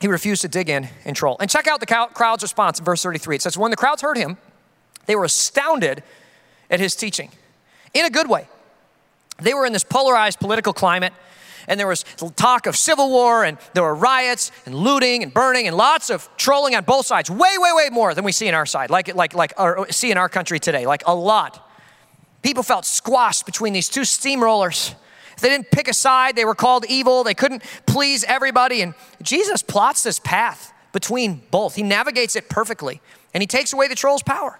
He 0.00 0.06
refused 0.06 0.42
to 0.42 0.48
dig 0.48 0.68
in 0.68 0.88
and 1.04 1.16
troll. 1.16 1.36
And 1.40 1.50
check 1.50 1.66
out 1.66 1.80
the 1.80 1.86
crowd's 1.86 2.42
response 2.42 2.78
in 2.78 2.84
verse 2.84 3.02
33. 3.02 3.36
It 3.36 3.42
says, 3.42 3.58
When 3.58 3.70
the 3.72 3.76
crowds 3.76 4.02
heard 4.02 4.16
him, 4.16 4.36
they 5.06 5.16
were 5.16 5.24
astounded 5.24 6.04
at 6.70 6.78
his 6.78 6.94
teaching 6.94 7.30
in 7.94 8.04
a 8.04 8.10
good 8.10 8.28
way. 8.28 8.46
They 9.40 9.54
were 9.54 9.66
in 9.66 9.72
this 9.72 9.84
polarized 9.84 10.40
political 10.40 10.72
climate, 10.72 11.12
and 11.68 11.78
there 11.78 11.86
was 11.86 12.04
talk 12.36 12.66
of 12.66 12.76
civil 12.76 13.10
war, 13.10 13.44
and 13.44 13.58
there 13.74 13.82
were 13.82 13.94
riots, 13.94 14.50
and 14.66 14.74
looting, 14.74 15.22
and 15.22 15.32
burning, 15.32 15.66
and 15.68 15.76
lots 15.76 16.10
of 16.10 16.28
trolling 16.36 16.74
on 16.74 16.84
both 16.84 17.06
sides. 17.06 17.30
Way, 17.30 17.58
way, 17.58 17.70
way 17.72 17.88
more 17.90 18.14
than 18.14 18.24
we 18.24 18.32
see 18.32 18.48
in 18.48 18.54
our 18.54 18.66
side, 18.66 18.90
like, 18.90 19.14
like, 19.14 19.34
like 19.34 19.52
or 19.58 19.86
see 19.90 20.10
in 20.10 20.18
our 20.18 20.28
country 20.28 20.58
today, 20.58 20.86
like 20.86 21.02
a 21.06 21.14
lot. 21.14 21.70
People 22.42 22.62
felt 22.62 22.84
squashed 22.84 23.46
between 23.46 23.72
these 23.72 23.88
two 23.88 24.02
steamrollers. 24.02 24.94
They 25.40 25.48
didn't 25.48 25.70
pick 25.70 25.88
a 25.88 25.94
side, 25.94 26.34
they 26.34 26.44
were 26.44 26.54
called 26.54 26.84
evil. 26.88 27.22
They 27.22 27.34
couldn't 27.34 27.62
please 27.86 28.24
everybody. 28.24 28.82
And 28.82 28.94
Jesus 29.22 29.62
plots 29.62 30.02
this 30.02 30.18
path 30.18 30.72
between 30.92 31.42
both. 31.50 31.76
He 31.76 31.82
navigates 31.82 32.34
it 32.34 32.48
perfectly, 32.48 33.00
and 33.34 33.42
he 33.42 33.46
takes 33.46 33.72
away 33.72 33.86
the 33.86 33.94
troll's 33.94 34.22
power. 34.22 34.58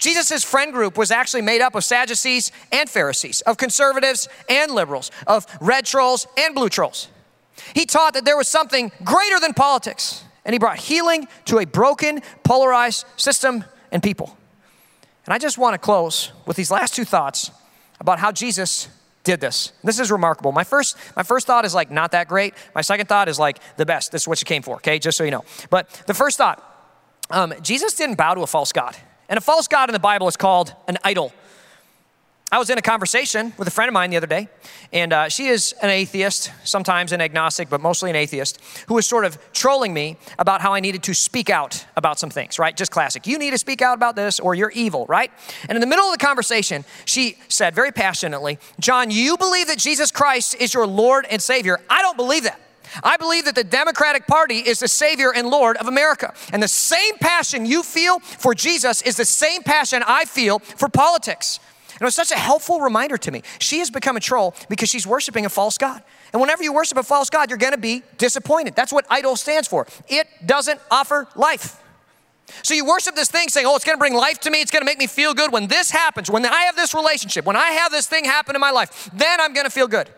Jesus' 0.00 0.42
friend 0.42 0.72
group 0.72 0.96
was 0.96 1.10
actually 1.10 1.42
made 1.42 1.60
up 1.60 1.74
of 1.74 1.84
Sadducees 1.84 2.50
and 2.72 2.88
Pharisees, 2.88 3.42
of 3.42 3.58
conservatives 3.58 4.28
and 4.48 4.72
liberals, 4.72 5.10
of 5.26 5.46
red 5.60 5.84
trolls 5.84 6.26
and 6.38 6.54
blue 6.54 6.70
trolls. 6.70 7.08
He 7.74 7.84
taught 7.84 8.14
that 8.14 8.24
there 8.24 8.36
was 8.36 8.48
something 8.48 8.90
greater 9.04 9.38
than 9.38 9.52
politics, 9.52 10.24
and 10.44 10.54
he 10.54 10.58
brought 10.58 10.78
healing 10.78 11.28
to 11.44 11.58
a 11.58 11.66
broken, 11.66 12.22
polarized 12.42 13.04
system 13.16 13.64
and 13.92 14.02
people. 14.02 14.36
And 15.26 15.34
I 15.34 15.38
just 15.38 15.58
want 15.58 15.74
to 15.74 15.78
close 15.78 16.32
with 16.46 16.56
these 16.56 16.70
last 16.70 16.94
two 16.94 17.04
thoughts 17.04 17.50
about 18.00 18.18
how 18.18 18.32
Jesus 18.32 18.88
did 19.22 19.38
this. 19.38 19.72
This 19.84 20.00
is 20.00 20.10
remarkable. 20.10 20.50
My 20.50 20.64
first, 20.64 20.96
my 21.14 21.22
first 21.22 21.46
thought 21.46 21.66
is 21.66 21.74
like 21.74 21.90
not 21.90 22.12
that 22.12 22.26
great. 22.26 22.54
My 22.74 22.80
second 22.80 23.06
thought 23.06 23.28
is 23.28 23.38
like 23.38 23.58
the 23.76 23.84
best. 23.84 24.12
This 24.12 24.22
is 24.22 24.28
what 24.28 24.40
you 24.40 24.46
came 24.46 24.62
for, 24.62 24.76
okay? 24.76 24.98
Just 24.98 25.18
so 25.18 25.24
you 25.24 25.30
know. 25.30 25.44
But 25.68 25.90
the 26.06 26.14
first 26.14 26.38
thought, 26.38 26.66
um, 27.28 27.52
Jesus 27.60 27.92
didn't 27.94 28.16
bow 28.16 28.32
to 28.32 28.40
a 28.40 28.46
false 28.46 28.72
God. 28.72 28.96
And 29.30 29.38
a 29.38 29.40
false 29.40 29.68
God 29.68 29.88
in 29.88 29.92
the 29.92 30.00
Bible 30.00 30.26
is 30.26 30.36
called 30.36 30.74
an 30.88 30.98
idol. 31.04 31.32
I 32.52 32.58
was 32.58 32.68
in 32.68 32.76
a 32.78 32.82
conversation 32.82 33.52
with 33.58 33.68
a 33.68 33.70
friend 33.70 33.88
of 33.88 33.92
mine 33.92 34.10
the 34.10 34.16
other 34.16 34.26
day, 34.26 34.48
and 34.92 35.12
uh, 35.12 35.28
she 35.28 35.46
is 35.46 35.72
an 35.82 35.90
atheist, 35.90 36.50
sometimes 36.64 37.12
an 37.12 37.20
agnostic, 37.20 37.70
but 37.70 37.80
mostly 37.80 38.10
an 38.10 38.16
atheist, 38.16 38.58
who 38.88 38.94
was 38.94 39.06
sort 39.06 39.24
of 39.24 39.38
trolling 39.52 39.94
me 39.94 40.16
about 40.36 40.60
how 40.60 40.74
I 40.74 40.80
needed 40.80 41.04
to 41.04 41.14
speak 41.14 41.48
out 41.48 41.86
about 41.96 42.18
some 42.18 42.28
things, 42.28 42.58
right? 42.58 42.76
Just 42.76 42.90
classic. 42.90 43.24
You 43.28 43.38
need 43.38 43.52
to 43.52 43.58
speak 43.58 43.82
out 43.82 43.94
about 43.94 44.16
this 44.16 44.40
or 44.40 44.56
you're 44.56 44.72
evil, 44.72 45.06
right? 45.06 45.30
And 45.68 45.76
in 45.76 45.80
the 45.80 45.86
middle 45.86 46.06
of 46.06 46.18
the 46.18 46.26
conversation, 46.26 46.84
she 47.04 47.36
said 47.46 47.72
very 47.72 47.92
passionately, 47.92 48.58
John, 48.80 49.12
you 49.12 49.36
believe 49.36 49.68
that 49.68 49.78
Jesus 49.78 50.10
Christ 50.10 50.56
is 50.56 50.74
your 50.74 50.88
Lord 50.88 51.26
and 51.30 51.40
Savior. 51.40 51.78
I 51.88 52.02
don't 52.02 52.16
believe 52.16 52.42
that. 52.42 52.60
I 53.02 53.16
believe 53.16 53.44
that 53.44 53.54
the 53.54 53.64
Democratic 53.64 54.26
Party 54.26 54.58
is 54.58 54.80
the 54.80 54.88
Savior 54.88 55.32
and 55.32 55.48
Lord 55.48 55.76
of 55.76 55.86
America. 55.86 56.34
And 56.52 56.62
the 56.62 56.68
same 56.68 57.16
passion 57.18 57.66
you 57.66 57.82
feel 57.82 58.18
for 58.20 58.54
Jesus 58.54 59.02
is 59.02 59.16
the 59.16 59.24
same 59.24 59.62
passion 59.62 60.02
I 60.06 60.24
feel 60.24 60.58
for 60.58 60.88
politics. 60.88 61.60
And 61.92 62.02
it 62.02 62.04
was 62.04 62.14
such 62.14 62.30
a 62.30 62.36
helpful 62.36 62.80
reminder 62.80 63.18
to 63.18 63.30
me. 63.30 63.42
She 63.58 63.78
has 63.80 63.90
become 63.90 64.16
a 64.16 64.20
troll 64.20 64.54
because 64.68 64.88
she's 64.88 65.06
worshiping 65.06 65.44
a 65.44 65.50
false 65.50 65.76
God. 65.76 66.02
And 66.32 66.40
whenever 66.40 66.62
you 66.62 66.72
worship 66.72 66.96
a 66.96 67.02
false 67.02 67.28
God, 67.28 67.50
you're 67.50 67.58
going 67.58 67.72
to 67.74 67.78
be 67.78 68.02
disappointed. 68.16 68.74
That's 68.74 68.92
what 68.92 69.04
idol 69.10 69.36
stands 69.36 69.68
for. 69.68 69.86
It 70.08 70.26
doesn't 70.46 70.80
offer 70.90 71.28
life. 71.36 71.82
So 72.62 72.74
you 72.74 72.84
worship 72.84 73.14
this 73.14 73.30
thing 73.30 73.48
saying, 73.48 73.66
oh, 73.66 73.76
it's 73.76 73.84
going 73.84 73.96
to 73.96 74.00
bring 74.00 74.14
life 74.14 74.40
to 74.40 74.50
me. 74.50 74.60
It's 74.60 74.70
going 74.70 74.80
to 74.80 74.86
make 74.86 74.98
me 74.98 75.06
feel 75.06 75.34
good. 75.34 75.52
When 75.52 75.66
this 75.66 75.90
happens, 75.90 76.30
when 76.30 76.44
I 76.46 76.62
have 76.62 76.76
this 76.76 76.94
relationship, 76.94 77.44
when 77.44 77.56
I 77.56 77.70
have 77.70 77.92
this 77.92 78.06
thing 78.06 78.24
happen 78.24 78.54
in 78.54 78.60
my 78.60 78.70
life, 78.70 79.10
then 79.12 79.40
I'm 79.40 79.52
going 79.52 79.66
to 79.66 79.70
feel 79.70 79.86
good. 79.86 80.08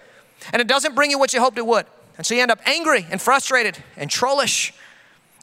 And 0.53 0.61
it 0.61 0.69
doesn't 0.69 0.95
bring 0.95 1.11
you 1.11 1.19
what 1.19 1.35
you 1.35 1.41
hoped 1.41 1.59
it 1.59 1.67
would. 1.67 1.87
And 2.23 2.27
so 2.29 2.37
you 2.37 2.43
end 2.43 2.53
up 2.53 2.61
angry 2.67 3.05
and 3.11 3.21
frustrated 3.21 3.79
and 3.97 4.09
trollish. 4.09 4.73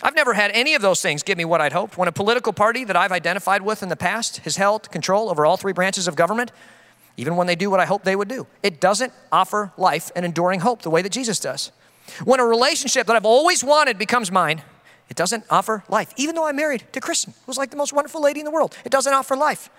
I've 0.02 0.16
never 0.16 0.34
had 0.34 0.50
any 0.52 0.76
of 0.76 0.82
those 0.82 1.02
things 1.02 1.24
give 1.24 1.38
me 1.38 1.44
what 1.44 1.60
I'd 1.60 1.74
hoped. 1.74 1.98
When 1.98 2.08
a 2.08 2.12
political 2.14 2.54
party 2.54 2.86
that 2.86 2.96
I've 2.96 3.12
identified 3.12 3.64
with 3.64 3.84
in 3.84 3.90
the 3.90 3.98
past 3.98 4.38
has 4.46 4.56
held 4.56 4.90
control 4.90 5.30
over 5.30 5.46
all 5.46 5.58
three 5.58 5.74
branches 5.74 6.08
of 6.08 6.16
government, 6.16 6.54
even 7.18 7.36
when 7.36 7.48
they 7.48 7.56
do 7.58 7.70
what 7.70 7.82
I 7.82 7.86
hoped 7.86 8.06
they 8.06 8.16
would 8.16 8.30
do, 8.30 8.48
it 8.64 8.80
doesn't 8.80 9.12
offer 9.30 9.74
life 9.76 10.10
and 10.16 10.24
enduring 10.24 10.62
hope 10.62 10.82
the 10.82 10.90
way 10.90 11.02
that 11.02 11.12
Jesus 11.12 11.38
does. 11.38 11.74
When 12.24 12.40
a 12.40 12.46
relationship 12.46 13.08
that 13.08 13.16
I've 13.18 13.26
always 13.26 13.62
wanted 13.62 13.98
becomes 13.98 14.32
mine, 14.32 14.62
it 15.10 15.18
doesn't 15.18 15.44
offer 15.50 15.84
life. 15.90 16.14
Even 16.16 16.34
though 16.34 16.46
I'm 16.46 16.56
married 16.56 16.86
to 16.94 17.02
Kristen, 17.02 17.34
who's 17.46 17.58
like 17.58 17.72
the 17.72 17.76
most 17.76 17.92
wonderful 17.92 18.22
lady 18.22 18.40
in 18.40 18.46
the 18.46 18.52
world, 18.52 18.78
it 18.86 18.90
doesn't 18.90 19.12
offer 19.12 19.36
life. 19.36 19.70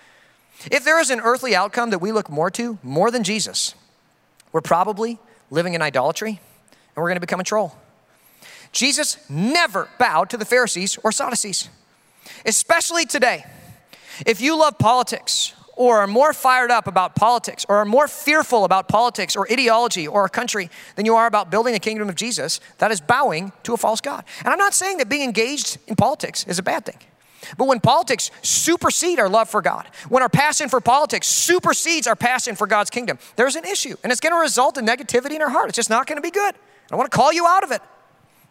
If 0.71 0.85
there 0.85 0.99
is 0.99 1.09
an 1.09 1.19
earthly 1.19 1.55
outcome 1.55 1.89
that 1.89 1.97
we 1.97 2.11
look 2.11 2.29
more 2.29 2.51
to, 2.51 2.77
more 2.83 3.09
than 3.09 3.23
Jesus, 3.23 3.73
we're 4.51 4.61
probably 4.61 5.17
living 5.49 5.73
in 5.73 5.81
idolatry 5.81 6.39
and 6.95 7.01
we're 7.01 7.09
going 7.09 7.15
to 7.15 7.21
become 7.21 7.39
a 7.39 7.43
troll. 7.43 7.75
Jesus 8.71 9.17
never 9.29 9.89
bowed 9.99 10.29
to 10.29 10.37
the 10.37 10.45
Pharisees 10.45 10.97
or 11.03 11.11
Sadducees, 11.11 11.69
especially 12.45 13.05
today. 13.05 13.45
If 14.25 14.41
you 14.41 14.57
love 14.57 14.77
politics 14.77 15.53
or 15.75 15.99
are 15.99 16.07
more 16.07 16.31
fired 16.33 16.69
up 16.69 16.87
about 16.87 17.15
politics 17.15 17.65
or 17.67 17.77
are 17.77 17.85
more 17.85 18.07
fearful 18.07 18.65
about 18.65 18.87
politics 18.87 19.35
or 19.35 19.51
ideology 19.51 20.07
or 20.07 20.25
a 20.25 20.29
country 20.29 20.69
than 20.95 21.05
you 21.05 21.15
are 21.15 21.27
about 21.27 21.49
building 21.49 21.73
the 21.73 21.79
kingdom 21.79 22.07
of 22.07 22.15
Jesus, 22.15 22.59
that 22.77 22.91
is 22.91 23.01
bowing 23.01 23.51
to 23.63 23.73
a 23.73 23.77
false 23.77 24.01
God. 24.01 24.23
And 24.39 24.49
I'm 24.49 24.59
not 24.59 24.73
saying 24.73 24.97
that 24.97 25.09
being 25.09 25.23
engaged 25.23 25.77
in 25.87 25.95
politics 25.95 26.45
is 26.47 26.59
a 26.59 26.63
bad 26.63 26.85
thing. 26.85 26.97
But 27.57 27.65
when 27.65 27.79
politics 27.79 28.29
supersede 28.43 29.19
our 29.19 29.29
love 29.29 29.49
for 29.49 29.61
God, 29.61 29.87
when 30.09 30.21
our 30.21 30.29
passion 30.29 30.69
for 30.69 30.79
politics 30.79 31.27
supersedes 31.27 32.05
our 32.05 32.15
passion 32.15 32.55
for 32.55 32.67
God's 32.67 32.89
kingdom, 32.89 33.17
there's 33.35 33.55
an 33.55 33.65
issue. 33.65 33.95
And 34.03 34.11
it's 34.11 34.21
going 34.21 34.33
to 34.33 34.39
result 34.39 34.77
in 34.77 34.85
negativity 34.85 35.31
in 35.31 35.41
our 35.41 35.49
heart. 35.49 35.69
It's 35.69 35.75
just 35.75 35.89
not 35.89 36.05
going 36.05 36.17
to 36.17 36.21
be 36.21 36.31
good. 36.31 36.53
I 36.93 36.97
want 36.97 37.11
to 37.11 37.15
call 37.15 37.31
you 37.33 37.47
out 37.47 37.63
of 37.63 37.71
it. 37.71 37.81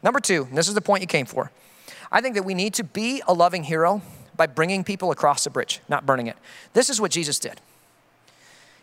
Number 0.03 0.21
two, 0.21 0.49
this 0.53 0.69
is 0.69 0.75
the 0.75 0.81
point 0.81 1.03
you 1.03 1.07
came 1.07 1.27
for. 1.27 1.51
I 2.11 2.21
think 2.21 2.35
that 2.35 2.45
we 2.45 2.55
need 2.55 2.75
to 2.75 2.85
be 2.85 3.23
a 3.27 3.35
loving 3.35 3.65
hero 3.65 4.03
by 4.37 4.47
bringing 4.47 4.85
people 4.85 5.11
across 5.11 5.45
the 5.45 5.51
bridge, 5.51 5.81
not 5.89 6.07
burning 6.07 6.27
it. 6.27 6.37
This 6.73 6.89
is 6.89 7.01
what 7.01 7.11
Jesus 7.11 7.39
did. 7.39 7.61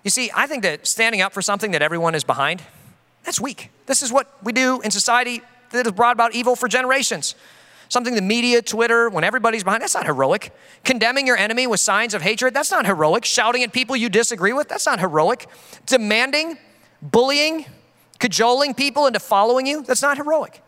You 0.03 0.11
see, 0.11 0.31
I 0.33 0.47
think 0.47 0.63
that 0.63 0.87
standing 0.87 1.21
up 1.21 1.33
for 1.33 1.41
something 1.41 1.71
that 1.71 1.81
everyone 1.81 2.15
is 2.15 2.23
behind, 2.23 2.61
that's 3.23 3.41
weak. 3.41 3.71
This 3.87 4.03
is 4.03 4.11
what 4.13 4.31
we 4.43 4.53
do 4.53 4.79
in 4.81 4.91
society 4.91 5.41
that 5.71 5.85
has 5.85 5.93
brought 5.93 6.13
about 6.13 6.33
evil 6.33 6.55
for 6.55 6.67
generations. 6.67 7.35
Something 7.89 8.15
the 8.15 8.21
media, 8.21 8.61
Twitter, 8.61 9.09
when 9.09 9.23
everybody's 9.23 9.63
behind, 9.63 9.81
that's 9.81 9.95
not 9.95 10.05
heroic. 10.05 10.53
Condemning 10.83 11.25
your 11.25 11.37
enemy 11.37 11.67
with 11.67 11.79
signs 11.79 12.13
of 12.13 12.21
hatred, 12.21 12.53
that's 12.53 12.71
not 12.71 12.85
heroic. 12.85 13.25
Shouting 13.25 13.63
at 13.63 13.73
people 13.73 13.95
you 13.95 14.09
disagree 14.09 14.53
with, 14.53 14.67
that's 14.67 14.85
not 14.85 14.99
heroic. 14.99 15.47
Demanding, 15.85 16.57
bullying, 17.01 17.65
cajoling 18.19 18.73
people 18.73 19.07
into 19.07 19.19
following 19.19 19.65
you, 19.65 19.81
that's 19.83 20.01
not 20.01 20.17
heroic. 20.17 20.61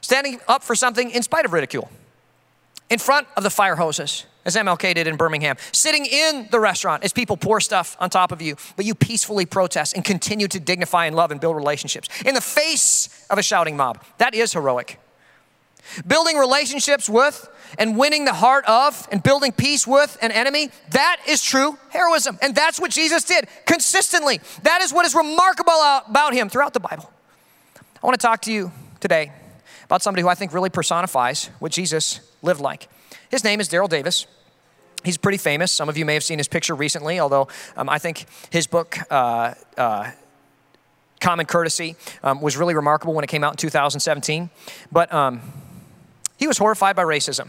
Standing 0.00 0.40
up 0.46 0.62
for 0.62 0.74
something 0.74 1.10
in 1.10 1.22
spite 1.22 1.44
of 1.44 1.52
ridicule, 1.52 1.90
in 2.88 2.98
front 2.98 3.26
of 3.36 3.42
the 3.42 3.50
fire 3.50 3.76
hoses, 3.76 4.26
as 4.44 4.54
MLK 4.54 4.94
did 4.94 5.06
in 5.08 5.16
Birmingham, 5.16 5.56
sitting 5.72 6.06
in 6.06 6.48
the 6.50 6.60
restaurant 6.60 7.02
as 7.02 7.12
people 7.12 7.36
pour 7.36 7.60
stuff 7.60 7.96
on 7.98 8.08
top 8.10 8.30
of 8.30 8.40
you, 8.40 8.56
but 8.76 8.84
you 8.84 8.94
peacefully 8.94 9.44
protest 9.44 9.94
and 9.94 10.04
continue 10.04 10.46
to 10.48 10.60
dignify 10.60 11.06
and 11.06 11.16
love 11.16 11.32
and 11.32 11.40
build 11.40 11.56
relationships 11.56 12.08
in 12.24 12.34
the 12.34 12.40
face 12.40 13.26
of 13.28 13.38
a 13.38 13.42
shouting 13.42 13.76
mob. 13.76 14.02
That 14.18 14.34
is 14.34 14.52
heroic. 14.52 15.00
Building 16.06 16.36
relationships 16.36 17.08
with 17.08 17.48
and 17.78 17.96
winning 17.96 18.24
the 18.24 18.32
heart 18.32 18.64
of 18.66 19.08
and 19.10 19.22
building 19.22 19.52
peace 19.52 19.86
with 19.86 20.16
an 20.22 20.32
enemy, 20.32 20.70
that 20.90 21.20
is 21.28 21.42
true 21.42 21.78
heroism. 21.90 22.38
And 22.42 22.54
that's 22.54 22.80
what 22.80 22.90
Jesus 22.90 23.24
did 23.24 23.48
consistently. 23.66 24.40
That 24.62 24.82
is 24.82 24.92
what 24.92 25.04
is 25.06 25.14
remarkable 25.14 25.72
about 26.06 26.34
him 26.34 26.48
throughout 26.48 26.74
the 26.74 26.80
Bible. 26.80 27.10
I 28.02 28.06
want 28.06 28.18
to 28.18 28.24
talk 28.24 28.42
to 28.42 28.52
you 28.52 28.72
today 29.00 29.32
about 29.84 30.02
somebody 30.02 30.22
who 30.22 30.28
I 30.28 30.34
think 30.34 30.52
really 30.52 30.70
personifies 30.70 31.50
what 31.58 31.72
Jesus 31.72 32.20
lived 32.42 32.60
like. 32.60 32.88
His 33.30 33.44
name 33.44 33.60
is 33.60 33.68
Daryl 33.68 33.88
Davis. 33.88 34.26
He's 35.04 35.16
pretty 35.16 35.38
famous. 35.38 35.70
Some 35.70 35.88
of 35.88 35.96
you 35.96 36.04
may 36.04 36.14
have 36.14 36.24
seen 36.24 36.38
his 36.38 36.48
picture 36.48 36.74
recently, 36.74 37.20
although 37.20 37.48
um, 37.76 37.88
I 37.88 37.98
think 37.98 38.26
his 38.50 38.66
book, 38.66 38.98
uh, 39.10 39.54
uh, 39.76 40.10
Common 41.20 41.46
Courtesy, 41.46 41.96
um, 42.22 42.40
was 42.40 42.56
really 42.56 42.74
remarkable 42.74 43.14
when 43.14 43.22
it 43.22 43.28
came 43.28 43.44
out 43.44 43.52
in 43.52 43.56
2017. 43.56 44.50
But 44.90 45.12
um, 45.14 45.40
he 46.46 46.48
was 46.48 46.58
horrified 46.58 46.94
by 46.94 47.02
racism. 47.02 47.48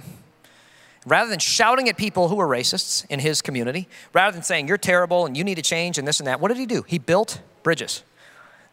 Rather 1.05 1.29
than 1.29 1.37
shouting 1.37 1.87
at 1.87 1.97
people 1.97 2.29
who 2.29 2.35
were 2.35 2.47
racists 2.47 3.05
in 3.11 3.19
his 3.19 3.43
community, 3.43 3.87
rather 4.11 4.33
than 4.33 4.41
saying, 4.41 4.67
You're 4.67 4.79
terrible 4.79 5.27
and 5.27 5.37
you 5.37 5.43
need 5.43 5.55
to 5.55 5.61
change 5.61 5.99
and 5.99 6.07
this 6.07 6.19
and 6.19 6.25
that, 6.25 6.41
what 6.41 6.47
did 6.47 6.57
he 6.57 6.65
do? 6.65 6.81
He 6.81 6.97
built 6.97 7.39
bridges. 7.61 8.03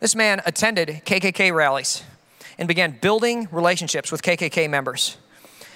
This 0.00 0.14
man 0.14 0.40
attended 0.46 1.02
KKK 1.04 1.54
rallies 1.54 2.02
and 2.56 2.66
began 2.66 2.98
building 3.02 3.48
relationships 3.52 4.10
with 4.10 4.22
KKK 4.22 4.68
members. 4.70 5.18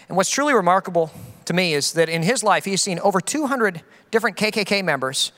And 0.09 0.17
what's 0.17 0.31
truly 0.31 0.55
remarkable 0.55 1.11
to 1.45 1.53
me 1.53 1.75
is 1.75 1.93
that 1.93 2.09
in 2.09 2.23
his 2.23 2.43
life, 2.43 2.65
he's 2.65 2.81
seen 2.81 2.99
over 3.01 3.21
200 3.21 3.83
different 4.11 4.39
KKK 4.39 4.83
members 4.83 5.31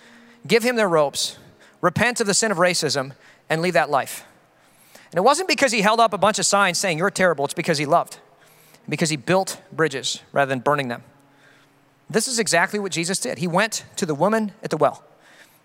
give 0.47 0.63
him 0.63 0.77
their 0.77 0.89
ropes, 0.89 1.37
repent 1.81 2.21
of 2.21 2.29
the 2.29 2.35
sin 2.35 2.53
of 2.53 2.59
racism, 2.59 3.13
and 3.49 3.61
leave 3.61 3.75
that 3.75 3.91
life. 3.91 4.25
And 5.11 5.19
it 5.19 5.23
wasn't 5.23 5.49
because 5.49 5.73
he 5.73 5.81
held 5.81 5.99
up 5.99 6.13
a 6.13 6.19
bunch 6.19 6.39
of 6.39 6.47
signs 6.47 6.79
saying, 6.79 6.99
You're 6.99 7.11
terrible, 7.11 7.45
it's 7.45 7.55
because 7.55 7.79
he 7.79 7.87
loved, 7.87 8.19
because 8.91 9.09
he 9.09 9.17
built 9.17 9.63
bridges 9.73 10.21
rather 10.33 10.51
than 10.51 10.59
burning 10.59 10.89
them. 10.89 11.03
This 12.11 12.27
is 12.27 12.39
exactly 12.39 12.79
what 12.79 12.93
Jesus 12.93 13.19
did. 13.19 13.39
He 13.39 13.47
went 13.47 13.85
to 13.97 14.05
the 14.05 14.15
woman 14.15 14.53
at 14.63 14.71
the 14.71 14.77
well, 14.77 15.05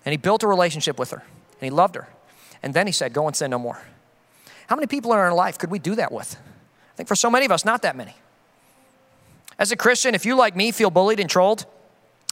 and 0.05 0.13
he 0.13 0.17
built 0.17 0.43
a 0.43 0.47
relationship 0.47 0.99
with 0.99 1.09
her, 1.09 1.17
and 1.17 1.61
he 1.61 1.69
loved 1.71 1.95
her. 1.95 2.07
And 2.61 2.73
then 2.73 2.85
he 2.87 2.93
said, 2.93 3.11
Go 3.11 3.27
and 3.27 3.35
sin 3.35 3.51
no 3.51 3.59
more. 3.59 3.81
How 4.67 4.75
many 4.75 4.87
people 4.87 5.11
in 5.11 5.19
our 5.19 5.33
life 5.33 5.57
could 5.57 5.71
we 5.71 5.79
do 5.79 5.95
that 5.95 6.11
with? 6.11 6.37
I 6.37 6.95
think 6.95 7.09
for 7.09 7.15
so 7.15 7.29
many 7.29 7.45
of 7.45 7.51
us, 7.51 7.65
not 7.65 7.81
that 7.81 7.95
many. 7.95 8.13
As 9.57 9.71
a 9.71 9.75
Christian, 9.75 10.15
if 10.15 10.25
you, 10.25 10.35
like 10.35 10.55
me, 10.55 10.71
feel 10.71 10.89
bullied 10.89 11.19
and 11.19 11.29
trolled, 11.29 11.65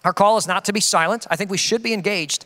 our 0.03 0.13
call 0.13 0.37
is 0.37 0.47
not 0.47 0.65
to 0.65 0.73
be 0.73 0.79
silent. 0.79 1.25
I 1.29 1.35
think 1.35 1.49
we 1.49 1.57
should 1.57 1.81
be 1.81 1.93
engaged. 1.93 2.45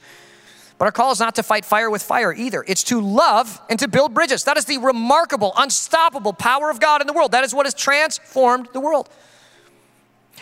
But 0.77 0.85
our 0.85 0.91
call 0.91 1.11
is 1.11 1.19
not 1.19 1.35
to 1.35 1.43
fight 1.43 1.65
fire 1.65 1.89
with 1.89 2.03
fire 2.03 2.31
either. 2.31 2.63
It's 2.67 2.83
to 2.85 3.01
love 3.01 3.59
and 3.69 3.79
to 3.79 3.87
build 3.87 4.13
bridges. 4.13 4.43
That 4.43 4.57
is 4.57 4.65
the 4.65 4.77
remarkable, 4.77 5.53
unstoppable 5.57 6.33
power 6.33 6.69
of 6.69 6.79
God 6.79 7.01
in 7.01 7.07
the 7.07 7.13
world. 7.13 7.31
That 7.31 7.43
is 7.43 7.53
what 7.53 7.65
has 7.65 7.73
transformed 7.73 8.69
the 8.73 8.79
world. 8.79 9.09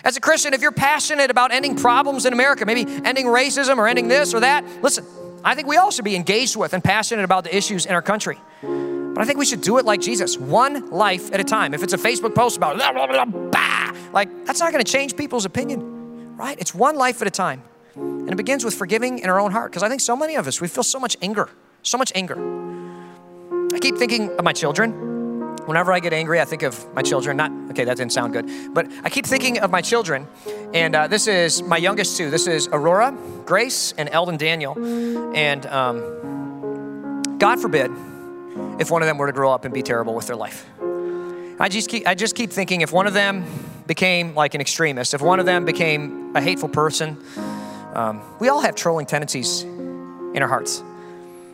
As 0.04 0.18
a 0.18 0.22
Christian, 0.22 0.54
if 0.54 0.62
you're 0.62 0.74
passionate 0.74 1.32
about 1.32 1.54
ending 1.54 1.78
problems 1.78 2.26
in 2.26 2.34
America, 2.34 2.66
maybe 2.66 2.82
ending 3.06 3.28
racism 3.28 3.78
or 3.78 3.88
ending 3.88 4.10
this 4.10 4.34
or 4.34 4.42
that, 4.42 4.66
listen, 4.84 5.06
I 5.44 5.56
think 5.56 5.68
we 5.68 5.78
all 5.78 5.90
should 5.90 6.06
be 6.06 6.16
engaged 6.16 6.58
with 6.58 6.74
and 6.74 6.84
passionate 6.84 7.24
about 7.24 7.46
the 7.46 7.56
issues 7.56 7.86
in 7.86 7.94
our 7.94 8.02
country. 8.02 8.38
But 8.62 9.22
I 9.22 9.26
think 9.26 9.40
we 9.40 9.46
should 9.46 9.62
do 9.62 9.78
it 9.78 9.86
like 9.86 10.02
Jesus, 10.02 10.38
one 10.38 10.90
life 10.92 11.32
at 11.34 11.40
a 11.40 11.44
time. 11.46 11.74
If 11.74 11.82
it's 11.82 11.94
a 11.94 11.98
Facebook 11.98 12.36
post 12.36 12.58
about 12.58 12.76
blah, 12.76 12.92
blah, 12.92 13.26
blah, 13.26 13.92
like 14.12 14.46
that's 14.46 14.60
not 14.60 14.74
going 14.74 14.84
to 14.84 14.92
change 14.92 15.16
people's 15.16 15.46
opinion, 15.46 16.36
right? 16.36 16.60
It's 16.60 16.76
one 16.76 16.98
life 16.98 17.22
at 17.22 17.28
a 17.28 17.32
time. 17.32 17.64
And 17.96 18.30
it 18.30 18.36
begins 18.36 18.66
with 18.66 18.76
forgiving 18.76 19.20
in 19.20 19.30
our 19.30 19.40
own 19.40 19.52
heart 19.52 19.72
because 19.72 19.84
I 19.84 19.90
think 19.90 20.02
so 20.02 20.16
many 20.16 20.36
of 20.36 20.48
us 20.48 20.60
we 20.62 20.68
feel 20.68 20.84
so 20.84 21.00
much 21.00 21.16
anger, 21.22 21.50
so 21.84 21.98
much 21.98 22.12
anger. 22.16 22.36
I 23.74 23.80
keep 23.80 23.98
thinking 23.98 24.30
of 24.38 24.44
my 24.44 24.54
children. 24.54 24.92
Whenever 25.66 25.92
I 25.92 26.00
get 26.00 26.14
angry, 26.14 26.40
I 26.40 26.46
think 26.46 26.62
of 26.62 26.94
my 26.94 27.02
children. 27.02 27.38
Not 27.38 27.52
okay, 27.72 27.86
that 27.86 27.98
didn't 27.98 28.14
sound 28.14 28.34
good, 28.34 28.74
but 28.74 28.88
I 29.04 29.10
keep 29.10 29.26
thinking 29.26 29.60
of 29.60 29.72
my 29.72 29.82
children. 29.82 30.28
And 30.74 30.96
uh, 30.96 31.08
this 31.08 31.28
is 31.28 31.64
my 31.64 31.78
youngest 31.78 32.18
two. 32.18 32.30
This 32.30 32.48
is 32.48 32.68
Aurora, 32.72 33.18
Grace, 33.46 33.94
and 33.98 34.08
Eldon 34.10 34.38
Daniel. 34.38 34.78
And 35.36 35.66
um, 35.66 37.38
God 37.40 37.60
forbid 37.60 37.92
if 38.80 38.92
one 38.92 39.02
of 39.02 39.08
them 39.08 39.18
were 39.18 39.28
to 39.28 39.34
grow 39.34 39.52
up 39.52 39.66
and 39.66 39.74
be 39.74 39.82
terrible 39.82 40.14
with 40.14 40.28
their 40.28 40.36
life. 40.36 40.70
I 41.60 41.70
just 41.70 41.90
keep, 41.90 42.08
I 42.08 42.16
just 42.16 42.36
keep 42.36 42.52
thinking 42.52 42.82
if 42.82 42.92
one 42.92 43.08
of 43.08 43.14
them 43.14 43.46
became 43.88 44.36
like 44.36 44.54
an 44.56 44.62
extremist, 44.62 45.14
if 45.14 45.22
one 45.22 45.40
of 45.40 45.46
them 45.46 45.64
became 45.66 46.36
a 46.36 46.42
hateful 46.42 46.70
person, 46.70 47.18
um, 47.96 48.22
we 48.40 48.50
all 48.50 48.62
have 48.62 48.76
trolling 48.76 49.06
tendencies 49.06 49.64
in 49.64 50.40
our 50.42 50.48
hearts. 50.48 50.84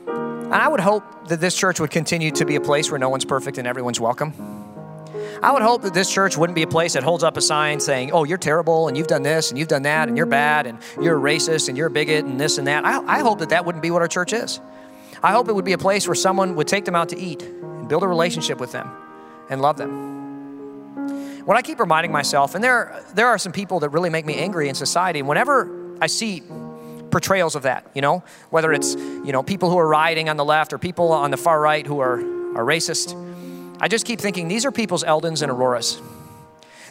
And 0.07 0.55
I 0.55 0.67
would 0.67 0.79
hope 0.79 1.29
that 1.29 1.39
this 1.39 1.55
church 1.55 1.79
would 1.79 1.91
continue 1.91 2.31
to 2.31 2.45
be 2.45 2.55
a 2.55 2.61
place 2.61 2.91
where 2.91 2.99
no 2.99 3.09
one's 3.09 3.25
perfect 3.25 3.57
and 3.57 3.67
everyone's 3.67 3.99
welcome. 3.99 4.33
I 5.43 5.51
would 5.51 5.61
hope 5.61 5.83
that 5.83 5.93
this 5.93 6.11
church 6.11 6.37
wouldn't 6.37 6.55
be 6.55 6.63
a 6.63 6.67
place 6.67 6.93
that 6.93 7.03
holds 7.03 7.23
up 7.23 7.37
a 7.37 7.41
sign 7.41 7.79
saying, 7.79 8.11
oh, 8.11 8.25
you're 8.25 8.37
terrible 8.37 8.87
and 8.87 8.97
you've 8.97 9.07
done 9.07 9.23
this 9.23 9.49
and 9.49 9.57
you've 9.57 9.69
done 9.69 9.83
that 9.83 10.07
and 10.07 10.17
you're 10.17 10.25
bad 10.25 10.67
and 10.67 10.77
you're 11.01 11.17
a 11.17 11.21
racist 11.21 11.69
and 11.69 11.77
you're 11.77 11.87
a 11.87 11.91
bigot 11.91 12.25
and 12.25 12.39
this 12.39 12.57
and 12.57 12.67
that. 12.67 12.85
I, 12.85 12.99
I 13.05 13.19
hope 13.19 13.39
that 13.39 13.49
that 13.49 13.65
wouldn't 13.65 13.81
be 13.81 13.91
what 13.91 14.01
our 14.01 14.07
church 14.07 14.33
is. 14.33 14.59
I 15.23 15.31
hope 15.31 15.47
it 15.47 15.53
would 15.53 15.65
be 15.65 15.73
a 15.73 15.77
place 15.77 16.07
where 16.07 16.15
someone 16.15 16.55
would 16.55 16.67
take 16.67 16.85
them 16.85 16.95
out 16.95 17.09
to 17.09 17.17
eat 17.17 17.41
and 17.41 17.87
build 17.87 18.03
a 18.03 18.07
relationship 18.07 18.59
with 18.59 18.71
them 18.71 18.89
and 19.49 19.61
love 19.61 19.77
them. 19.77 21.45
What 21.45 21.57
I 21.57 21.61
keep 21.63 21.79
reminding 21.79 22.11
myself, 22.11 22.53
and 22.53 22.63
there, 22.63 23.03
there 23.15 23.27
are 23.27 23.37
some 23.37 23.51
people 23.51 23.79
that 23.79 23.89
really 23.89 24.11
make 24.11 24.25
me 24.25 24.35
angry 24.35 24.69
in 24.69 24.75
society, 24.75 25.23
whenever 25.23 25.80
I 26.01 26.07
see 26.07 26.43
portrayals 27.11 27.55
of 27.55 27.63
that, 27.63 27.85
you 27.93 28.01
know, 28.01 28.23
whether 28.49 28.73
it's, 28.73 28.95
you 28.95 29.31
know, 29.31 29.43
people 29.43 29.69
who 29.69 29.77
are 29.77 29.87
rioting 29.87 30.29
on 30.29 30.37
the 30.37 30.45
left 30.45 30.73
or 30.73 30.77
people 30.77 31.11
on 31.11 31.29
the 31.31 31.37
far 31.37 31.61
right 31.61 31.85
who 31.85 31.99
are, 31.99 32.19
are 32.19 32.65
racist, 32.65 33.15
I 33.79 33.87
just 33.87 34.05
keep 34.05 34.19
thinking 34.19 34.47
these 34.47 34.65
are 34.65 34.71
people's 34.71 35.03
Eldons 35.03 35.41
and 35.41 35.51
Auroras. 35.51 36.01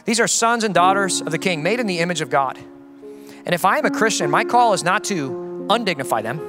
These 0.05 0.19
are 0.19 0.27
sons 0.27 0.63
and 0.63 0.73
daughters 0.73 1.21
of 1.21 1.31
the 1.31 1.37
King, 1.37 1.61
made 1.61 1.79
in 1.79 1.87
the 1.87 1.99
image 1.99 2.21
of 2.21 2.29
God. 2.29 2.57
And 3.45 3.53
if 3.53 3.65
I 3.65 3.77
am 3.77 3.85
a 3.85 3.91
Christian, 3.91 4.31
my 4.31 4.43
call 4.43 4.73
is 4.73 4.83
not 4.83 5.03
to 5.05 5.67
undignify 5.69 6.23
them, 6.23 6.39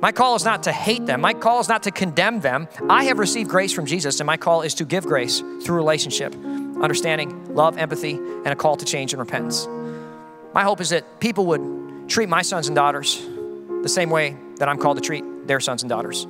my 0.00 0.12
call 0.12 0.34
is 0.34 0.44
not 0.44 0.62
to 0.62 0.72
hate 0.72 1.04
them. 1.04 1.20
My 1.20 1.34
call 1.34 1.60
is 1.60 1.68
not 1.68 1.82
to 1.82 1.90
condemn 1.90 2.40
them. 2.40 2.68
I 2.88 3.04
have 3.04 3.18
received 3.18 3.50
grace 3.50 3.70
from 3.70 3.84
Jesus, 3.84 4.18
and 4.18 4.26
my 4.26 4.38
call 4.38 4.62
is 4.62 4.72
to 4.76 4.86
give 4.86 5.04
grace 5.04 5.40
through 5.40 5.76
relationship, 5.76 6.34
understanding, 6.34 7.54
love, 7.54 7.76
empathy, 7.76 8.14
and 8.14 8.46
a 8.46 8.56
call 8.56 8.76
to 8.76 8.86
change 8.86 9.12
and 9.12 9.20
repentance. 9.20 9.68
My 10.54 10.62
hope 10.62 10.80
is 10.80 10.88
that 10.88 11.20
people 11.20 11.44
would 11.46 11.60
treat 12.10 12.28
my 12.28 12.42
sons 12.42 12.66
and 12.66 12.74
daughters 12.74 13.24
the 13.82 13.88
same 13.88 14.10
way 14.10 14.36
that 14.56 14.68
I'm 14.68 14.78
called 14.78 14.98
to 14.98 15.02
treat 15.02 15.24
their 15.46 15.60
sons 15.60 15.82
and 15.82 15.88
daughters. 15.88 16.26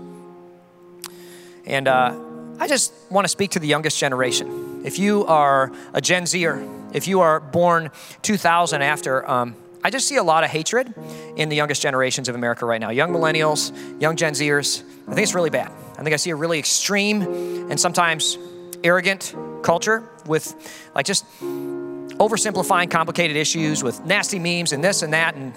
And 1.65 1.89
uh, 1.89 2.19
I 2.59 2.69
just 2.69 2.93
want 3.11 3.25
to 3.25 3.29
speak 3.29 3.53
to 3.53 3.59
the 3.59 3.67
youngest 3.67 3.99
generation. 3.99 4.83
If 4.85 4.99
you 4.99 5.25
are 5.27 5.73
a 5.95 6.01
Gen 6.01 6.27
Zer, 6.27 6.63
if 6.93 7.09
you 7.09 7.21
are 7.21 7.41
born 7.41 7.91
2000 8.23 8.83
after, 8.83 9.29
um, 9.29 9.57
I 9.83 9.91
just 9.91 10.07
see 10.07 10.17
a 10.17 10.23
lot 10.23 10.45
of 10.45 10.51
hatred 10.51 10.93
in 11.37 11.49
the 11.49 11.57
youngest 11.57 11.81
generations 11.81 12.29
of 12.29 12.35
America 12.35 12.67
right 12.67 12.81
now. 12.81 12.91
Young 12.91 13.11
millennials, 13.11 13.73
young 14.01 14.17
Gen 14.17 14.35
Zers. 14.35 14.83
I 15.09 15.15
think 15.15 15.23
it's 15.23 15.35
really 15.35 15.51
bad. 15.51 15.73
I 15.99 16.03
think 16.03 16.13
I 16.13 16.17
see 16.17 16.31
a 16.31 16.37
really 16.37 16.59
extreme 16.59 17.23
and 17.71 17.81
sometimes 17.81 18.37
arrogant 18.85 19.35
culture 19.63 20.07
with 20.27 20.55
like 20.95 21.07
just 21.07 21.25
oversimplifying 21.41 22.91
complicated 22.91 23.37
issues 23.37 23.83
with 23.83 24.05
nasty 24.05 24.39
memes 24.39 24.73
and 24.73 24.85
this 24.85 25.01
and 25.03 25.15
that. 25.15 25.35
And 25.35 25.55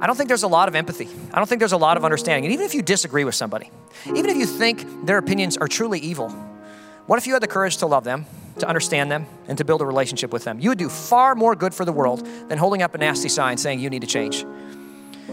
I 0.00 0.06
don't 0.06 0.16
think 0.16 0.28
there's 0.28 0.44
a 0.44 0.48
lot 0.48 0.68
of 0.68 0.76
empathy. 0.76 1.08
I 1.32 1.36
don't 1.36 1.48
think 1.48 1.58
there's 1.58 1.72
a 1.72 1.76
lot 1.76 1.96
of 1.96 2.04
understanding. 2.04 2.44
And 2.44 2.52
even 2.52 2.64
if 2.64 2.74
you 2.74 2.82
disagree 2.82 3.24
with 3.24 3.34
somebody, 3.34 3.70
even 4.06 4.26
if 4.26 4.36
you 4.36 4.46
think 4.46 5.06
their 5.06 5.18
opinions 5.18 5.56
are 5.56 5.66
truly 5.66 5.98
evil, 5.98 6.30
what 7.06 7.18
if 7.18 7.26
you 7.26 7.32
had 7.32 7.42
the 7.42 7.48
courage 7.48 7.78
to 7.78 7.86
love 7.86 8.04
them, 8.04 8.26
to 8.58 8.68
understand 8.68 9.10
them, 9.10 9.26
and 9.48 9.58
to 9.58 9.64
build 9.64 9.82
a 9.82 9.86
relationship 9.86 10.32
with 10.32 10.44
them? 10.44 10.60
You 10.60 10.70
would 10.70 10.78
do 10.78 10.88
far 10.88 11.34
more 11.34 11.56
good 11.56 11.74
for 11.74 11.84
the 11.84 11.92
world 11.92 12.24
than 12.48 12.58
holding 12.58 12.82
up 12.82 12.94
a 12.94 12.98
nasty 12.98 13.28
sign 13.28 13.56
saying 13.56 13.80
you 13.80 13.90
need 13.90 14.02
to 14.02 14.06
change. 14.06 14.44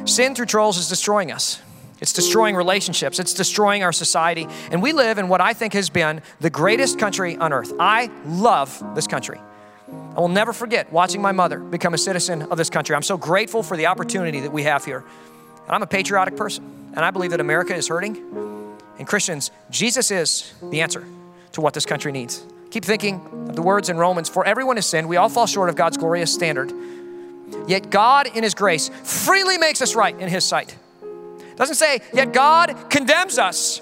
Sin 0.05 0.33
through 0.33 0.47
trolls 0.47 0.77
is 0.77 0.89
destroying 0.89 1.31
us. 1.31 1.61
It's 2.01 2.13
destroying 2.13 2.55
relationships. 2.55 3.19
It's 3.19 3.33
destroying 3.33 3.83
our 3.83 3.93
society. 3.93 4.47
And 4.71 4.81
we 4.81 4.93
live 4.93 5.17
in 5.17 5.27
what 5.27 5.41
I 5.41 5.53
think 5.53 5.73
has 5.73 5.89
been 5.89 6.21
the 6.39 6.49
greatest 6.49 6.99
country 6.99 7.37
on 7.37 7.53
earth. 7.53 7.71
I 7.79 8.09
love 8.25 8.83
this 8.95 9.07
country. 9.07 9.39
I 9.87 10.19
will 10.19 10.29
never 10.29 10.53
forget 10.53 10.91
watching 10.91 11.21
my 11.21 11.31
mother 11.31 11.59
become 11.59 11.93
a 11.93 11.97
citizen 11.97 12.43
of 12.43 12.57
this 12.57 12.69
country. 12.69 12.95
I'm 12.95 13.03
so 13.03 13.17
grateful 13.17 13.63
for 13.63 13.77
the 13.77 13.87
opportunity 13.87 14.39
that 14.41 14.51
we 14.51 14.63
have 14.63 14.85
here. 14.85 15.03
And 15.65 15.75
I'm 15.75 15.81
a 15.81 15.87
patriotic 15.87 16.35
person, 16.35 16.91
and 16.95 17.03
I 17.03 17.11
believe 17.11 17.31
that 17.31 17.39
America 17.39 17.75
is 17.75 17.87
hurting. 17.87 18.17
And 18.97 19.07
Christians, 19.07 19.51
Jesus 19.69 20.11
is 20.11 20.53
the 20.71 20.81
answer 20.81 21.05
to 21.53 21.61
what 21.61 21.73
this 21.73 21.85
country 21.85 22.11
needs. 22.11 22.43
Keep 22.71 22.85
thinking 22.85 23.21
of 23.49 23.55
the 23.55 23.61
words 23.61 23.89
in 23.89 23.97
Romans 23.97 24.29
For 24.29 24.45
everyone 24.45 24.77
has 24.77 24.85
sinned, 24.85 25.07
we 25.07 25.17
all 25.17 25.29
fall 25.29 25.47
short 25.47 25.69
of 25.69 25.75
God's 25.75 25.97
glorious 25.97 26.33
standard. 26.33 26.71
Yet 27.67 27.89
God, 27.89 28.27
in 28.35 28.43
His 28.43 28.53
grace, 28.53 28.89
freely 29.03 29.57
makes 29.57 29.81
us 29.81 29.95
right 29.95 30.17
in 30.19 30.29
His 30.29 30.45
sight. 30.45 30.75
Doesn't 31.55 31.75
say, 31.75 32.01
yet 32.13 32.33
God 32.33 32.89
condemns 32.89 33.37
us 33.37 33.81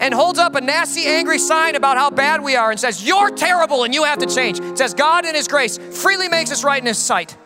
and 0.00 0.12
holds 0.12 0.38
up 0.38 0.54
a 0.54 0.60
nasty, 0.60 1.06
angry 1.06 1.38
sign 1.38 1.74
about 1.74 1.96
how 1.96 2.10
bad 2.10 2.42
we 2.42 2.56
are 2.56 2.70
and 2.70 2.78
says, 2.78 3.06
You're 3.06 3.30
terrible 3.30 3.84
and 3.84 3.94
you 3.94 4.04
have 4.04 4.18
to 4.18 4.26
change. 4.26 4.60
It 4.60 4.78
says, 4.78 4.94
God, 4.94 5.24
in 5.24 5.34
His 5.34 5.48
grace, 5.48 5.78
freely 5.78 6.28
makes 6.28 6.50
us 6.50 6.64
right 6.64 6.80
in 6.80 6.86
His 6.86 6.98
sight. 6.98 7.36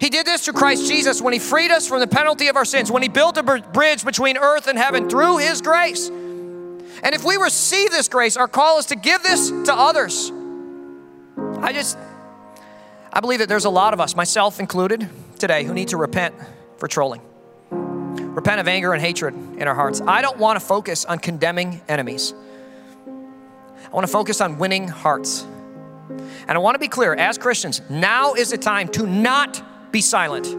He 0.00 0.08
did 0.08 0.26
this 0.26 0.44
through 0.44 0.54
Christ 0.54 0.88
Jesus 0.88 1.20
when 1.20 1.32
He 1.32 1.38
freed 1.38 1.70
us 1.70 1.86
from 1.86 2.00
the 2.00 2.06
penalty 2.06 2.48
of 2.48 2.56
our 2.56 2.64
sins, 2.64 2.90
when 2.90 3.02
He 3.02 3.08
built 3.08 3.36
a 3.36 3.42
bridge 3.42 4.04
between 4.04 4.38
earth 4.38 4.66
and 4.66 4.78
heaven 4.78 5.08
through 5.08 5.38
His 5.38 5.60
grace. 5.60 6.08
And 6.08 7.14
if 7.14 7.24
we 7.24 7.36
receive 7.36 7.90
this 7.90 8.08
grace, 8.08 8.36
our 8.36 8.48
call 8.48 8.78
is 8.78 8.86
to 8.86 8.96
give 8.96 9.22
this 9.22 9.50
to 9.50 9.74
others. 9.74 10.32
I 11.60 11.72
just, 11.72 11.98
I 13.12 13.20
believe 13.20 13.38
that 13.38 13.48
there's 13.48 13.64
a 13.64 13.70
lot 13.70 13.94
of 13.94 14.00
us, 14.00 14.16
myself 14.16 14.60
included, 14.60 15.08
today, 15.38 15.64
who 15.64 15.74
need 15.74 15.88
to 15.88 15.96
repent 15.96 16.34
for 16.78 16.88
trolling. 16.88 17.22
Repent 18.34 18.60
of 18.60 18.68
anger 18.68 18.92
and 18.92 19.02
hatred 19.02 19.34
in 19.34 19.66
our 19.66 19.74
hearts. 19.74 20.00
I 20.00 20.22
don't 20.22 20.38
want 20.38 20.58
to 20.58 20.64
focus 20.64 21.04
on 21.04 21.18
condemning 21.18 21.80
enemies. 21.88 22.32
I 23.06 23.94
want 23.94 24.06
to 24.06 24.12
focus 24.12 24.40
on 24.40 24.58
winning 24.58 24.86
hearts. 24.86 25.42
And 26.48 26.50
I 26.50 26.58
want 26.58 26.76
to 26.76 26.78
be 26.78 26.88
clear 26.88 27.14
as 27.14 27.38
Christians, 27.38 27.82
now 27.90 28.34
is 28.34 28.50
the 28.50 28.58
time 28.58 28.88
to 28.88 29.06
not 29.06 29.92
be 29.92 30.00
silent. 30.00 30.56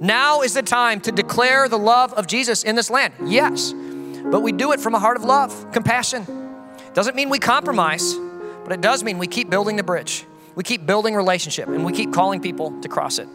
Now 0.00 0.42
is 0.42 0.54
the 0.54 0.62
time 0.62 1.00
to 1.02 1.12
declare 1.12 1.68
the 1.68 1.78
love 1.78 2.12
of 2.14 2.26
Jesus 2.26 2.62
in 2.62 2.74
this 2.74 2.90
land. 2.90 3.14
Yes, 3.26 3.72
but 4.24 4.40
we 4.40 4.52
do 4.52 4.72
it 4.72 4.80
from 4.80 4.94
a 4.94 4.98
heart 4.98 5.16
of 5.16 5.24
love, 5.24 5.72
compassion. 5.72 6.26
Doesn't 6.94 7.14
mean 7.14 7.28
we 7.28 7.38
compromise, 7.38 8.14
but 8.64 8.72
it 8.72 8.80
does 8.80 9.04
mean 9.04 9.18
we 9.18 9.26
keep 9.26 9.50
building 9.50 9.76
the 9.76 9.82
bridge. 9.82 10.24
We 10.54 10.64
keep 10.64 10.86
building 10.86 11.14
relationship 11.14 11.68
and 11.68 11.84
we 11.84 11.92
keep 11.92 12.12
calling 12.12 12.40
people 12.40 12.80
to 12.80 12.88
cross 12.88 13.18
it. 13.18 13.28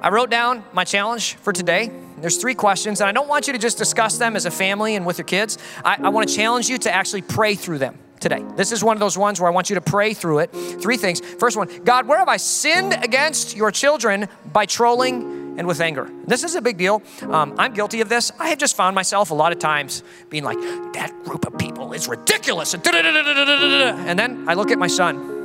I 0.00 0.10
wrote 0.10 0.30
down 0.30 0.64
my 0.72 0.84
challenge 0.84 1.34
for 1.36 1.52
today. 1.52 1.90
There's 2.20 2.36
three 2.36 2.54
questions, 2.54 3.00
and 3.00 3.08
I 3.08 3.12
don't 3.12 3.28
want 3.28 3.46
you 3.46 3.52
to 3.52 3.58
just 3.58 3.78
discuss 3.78 4.18
them 4.18 4.36
as 4.36 4.46
a 4.46 4.50
family 4.50 4.96
and 4.96 5.06
with 5.06 5.18
your 5.18 5.26
kids. 5.26 5.58
I, 5.84 5.98
I 6.02 6.08
want 6.08 6.28
to 6.28 6.34
challenge 6.34 6.68
you 6.68 6.78
to 6.78 6.92
actually 6.92 7.22
pray 7.22 7.54
through 7.54 7.78
them 7.78 7.98
today. 8.20 8.44
This 8.56 8.72
is 8.72 8.82
one 8.82 8.96
of 8.96 9.00
those 9.00 9.16
ones 9.16 9.40
where 9.40 9.48
I 9.48 9.52
want 9.52 9.70
you 9.70 9.74
to 9.74 9.80
pray 9.80 10.12
through 10.14 10.40
it. 10.40 10.50
Three 10.52 10.96
things. 10.96 11.20
First 11.20 11.56
one 11.56 11.68
God, 11.84 12.08
where 12.08 12.18
have 12.18 12.28
I 12.28 12.36
sinned 12.36 12.92
against 12.92 13.56
your 13.56 13.70
children 13.70 14.28
by 14.52 14.66
trolling 14.66 15.56
and 15.58 15.66
with 15.66 15.80
anger? 15.80 16.10
This 16.26 16.42
is 16.42 16.56
a 16.56 16.60
big 16.60 16.76
deal. 16.78 17.02
Um, 17.22 17.54
I'm 17.58 17.72
guilty 17.74 18.00
of 18.00 18.08
this. 18.08 18.32
I 18.38 18.48
have 18.48 18.58
just 18.58 18.76
found 18.76 18.94
myself 18.94 19.30
a 19.30 19.34
lot 19.34 19.52
of 19.52 19.58
times 19.60 20.02
being 20.30 20.42
like, 20.44 20.58
that 20.94 21.12
group 21.24 21.46
of 21.46 21.56
people 21.58 21.92
is 21.92 22.08
ridiculous. 22.08 22.74
And 22.74 22.82
then 24.18 24.48
I 24.48 24.54
look 24.54 24.70
at 24.70 24.78
my 24.78 24.88
son 24.88 25.36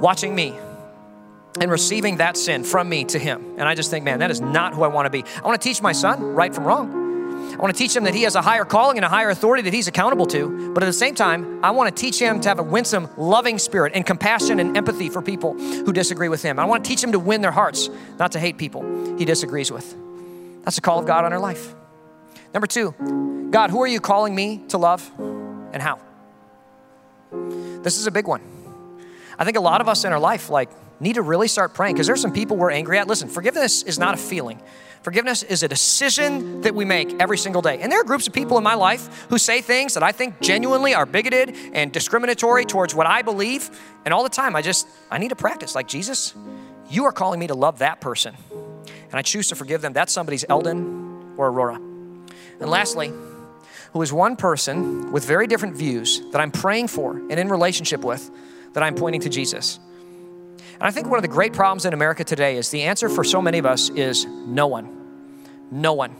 watching 0.00 0.34
me 0.34 0.56
and 1.60 1.70
receiving 1.70 2.16
that 2.18 2.36
sin 2.36 2.64
from 2.64 2.88
me 2.88 3.04
to 3.04 3.18
him. 3.18 3.44
And 3.58 3.68
I 3.68 3.74
just 3.74 3.90
think, 3.90 4.04
man, 4.04 4.20
that 4.20 4.30
is 4.30 4.40
not 4.40 4.74
who 4.74 4.82
I 4.82 4.88
want 4.88 5.06
to 5.06 5.10
be. 5.10 5.24
I 5.36 5.46
want 5.46 5.60
to 5.60 5.68
teach 5.68 5.82
my 5.82 5.92
son 5.92 6.22
right 6.22 6.54
from 6.54 6.64
wrong. 6.64 7.08
I 7.52 7.56
want 7.56 7.74
to 7.74 7.78
teach 7.78 7.96
him 7.96 8.04
that 8.04 8.14
he 8.14 8.22
has 8.22 8.34
a 8.34 8.42
higher 8.42 8.64
calling 8.64 8.98
and 8.98 9.04
a 9.04 9.08
higher 9.08 9.30
authority 9.30 9.62
that 9.62 9.72
he's 9.72 9.88
accountable 9.88 10.26
to. 10.26 10.72
But 10.74 10.82
at 10.82 10.86
the 10.86 10.92
same 10.92 11.14
time, 11.14 11.64
I 11.64 11.70
want 11.70 11.94
to 11.94 12.00
teach 12.00 12.20
him 12.20 12.40
to 12.40 12.48
have 12.48 12.58
a 12.58 12.62
winsome, 12.62 13.08
loving 13.16 13.58
spirit 13.58 13.92
and 13.94 14.04
compassion 14.04 14.60
and 14.60 14.76
empathy 14.76 15.08
for 15.08 15.22
people 15.22 15.54
who 15.54 15.92
disagree 15.92 16.28
with 16.28 16.42
him. 16.42 16.58
I 16.58 16.66
want 16.66 16.84
to 16.84 16.88
teach 16.88 17.02
him 17.02 17.12
to 17.12 17.18
win 17.18 17.40
their 17.40 17.50
hearts, 17.50 17.88
not 18.18 18.32
to 18.32 18.38
hate 18.38 18.58
people 18.58 19.16
he 19.16 19.24
disagrees 19.24 19.72
with. 19.72 19.96
That's 20.64 20.76
the 20.76 20.82
call 20.82 20.98
of 20.98 21.06
God 21.06 21.24
on 21.24 21.32
our 21.32 21.40
life. 21.40 21.74
Number 22.52 22.66
two, 22.66 23.48
God, 23.50 23.70
who 23.70 23.82
are 23.82 23.86
you 23.86 24.00
calling 24.00 24.34
me 24.34 24.62
to 24.68 24.78
love 24.78 25.10
and 25.18 25.82
how? 25.82 25.98
This 27.82 27.98
is 27.98 28.06
a 28.06 28.10
big 28.10 28.26
one. 28.26 28.42
I 29.38 29.44
think 29.44 29.56
a 29.56 29.60
lot 29.60 29.80
of 29.80 29.88
us 29.88 30.04
in 30.04 30.12
our 30.12 30.20
life, 30.20 30.50
like, 30.50 30.70
need 31.00 31.14
to 31.14 31.22
really 31.22 31.48
start 31.48 31.74
praying 31.74 31.94
because 31.94 32.06
there's 32.06 32.20
some 32.20 32.32
people 32.32 32.56
we're 32.56 32.70
angry 32.70 32.98
at. 32.98 33.06
Listen, 33.06 33.28
forgiveness 33.28 33.82
is 33.82 33.98
not 33.98 34.14
a 34.14 34.16
feeling. 34.16 34.60
Forgiveness 35.02 35.42
is 35.42 35.62
a 35.62 35.68
decision 35.68 36.60
that 36.62 36.74
we 36.74 36.84
make 36.84 37.14
every 37.20 37.38
single 37.38 37.62
day. 37.62 37.78
And 37.80 37.90
there 37.90 38.00
are 38.00 38.04
groups 38.04 38.26
of 38.26 38.32
people 38.32 38.58
in 38.58 38.64
my 38.64 38.74
life 38.74 39.26
who 39.30 39.38
say 39.38 39.60
things 39.60 39.94
that 39.94 40.02
I 40.02 40.12
think 40.12 40.40
genuinely 40.40 40.94
are 40.94 41.06
bigoted 41.06 41.54
and 41.72 41.92
discriminatory 41.92 42.64
towards 42.64 42.94
what 42.94 43.06
I 43.06 43.22
believe. 43.22 43.70
And 44.04 44.12
all 44.12 44.24
the 44.24 44.28
time, 44.28 44.56
I 44.56 44.62
just, 44.62 44.88
I 45.10 45.18
need 45.18 45.28
to 45.28 45.36
practice. 45.36 45.74
Like, 45.74 45.86
Jesus, 45.86 46.34
you 46.90 47.04
are 47.04 47.12
calling 47.12 47.38
me 47.38 47.46
to 47.46 47.54
love 47.54 47.78
that 47.78 48.00
person. 48.00 48.34
And 48.48 49.14
I 49.14 49.22
choose 49.22 49.48
to 49.48 49.54
forgive 49.54 49.82
them. 49.82 49.92
That's 49.92 50.12
somebody's 50.12 50.44
Eldon 50.48 51.34
or 51.36 51.48
Aurora. 51.48 51.76
And 51.76 52.68
lastly, 52.68 53.12
who 53.92 54.02
is 54.02 54.12
one 54.12 54.36
person 54.36 55.12
with 55.12 55.24
very 55.24 55.46
different 55.46 55.76
views 55.76 56.20
that 56.32 56.40
I'm 56.40 56.50
praying 56.50 56.88
for 56.88 57.12
and 57.12 57.38
in 57.38 57.48
relationship 57.48 58.00
with 58.00 58.30
that 58.74 58.82
I'm 58.82 58.94
pointing 58.94 59.20
to 59.22 59.28
Jesus. 59.28 59.78
And 60.78 60.86
I 60.86 60.92
think 60.92 61.08
one 61.08 61.18
of 61.18 61.22
the 61.22 61.28
great 61.28 61.52
problems 61.52 61.86
in 61.86 61.92
America 61.92 62.22
today 62.22 62.56
is 62.56 62.70
the 62.70 62.82
answer 62.82 63.08
for 63.08 63.24
so 63.24 63.42
many 63.42 63.58
of 63.58 63.66
us 63.66 63.90
is 63.90 64.24
no 64.26 64.68
one. 64.68 64.94
No 65.72 65.92
one. 65.92 66.14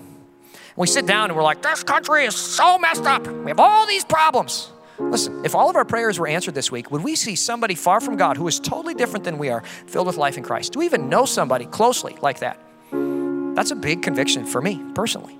We 0.74 0.88
sit 0.88 1.06
down 1.06 1.30
and 1.30 1.36
we're 1.36 1.44
like, 1.44 1.62
this 1.62 1.84
country 1.84 2.24
is 2.24 2.34
so 2.34 2.76
messed 2.76 3.04
up. 3.04 3.24
We 3.26 3.50
have 3.50 3.60
all 3.60 3.86
these 3.86 4.04
problems. 4.04 4.72
Listen, 4.98 5.44
if 5.44 5.54
all 5.54 5.70
of 5.70 5.76
our 5.76 5.84
prayers 5.84 6.18
were 6.18 6.26
answered 6.26 6.54
this 6.54 6.72
week, 6.72 6.90
would 6.90 7.04
we 7.04 7.14
see 7.14 7.36
somebody 7.36 7.76
far 7.76 8.00
from 8.00 8.16
God 8.16 8.36
who 8.36 8.48
is 8.48 8.58
totally 8.58 8.94
different 8.94 9.24
than 9.24 9.38
we 9.38 9.48
are, 9.48 9.62
filled 9.86 10.08
with 10.08 10.16
life 10.16 10.36
in 10.36 10.42
Christ? 10.42 10.72
Do 10.72 10.80
we 10.80 10.86
even 10.86 11.08
know 11.08 11.24
somebody 11.24 11.66
closely 11.66 12.16
like 12.20 12.40
that? 12.40 12.60
That's 13.54 13.70
a 13.70 13.76
big 13.76 14.02
conviction 14.02 14.44
for 14.44 14.60
me 14.60 14.82
personally. 14.94 15.36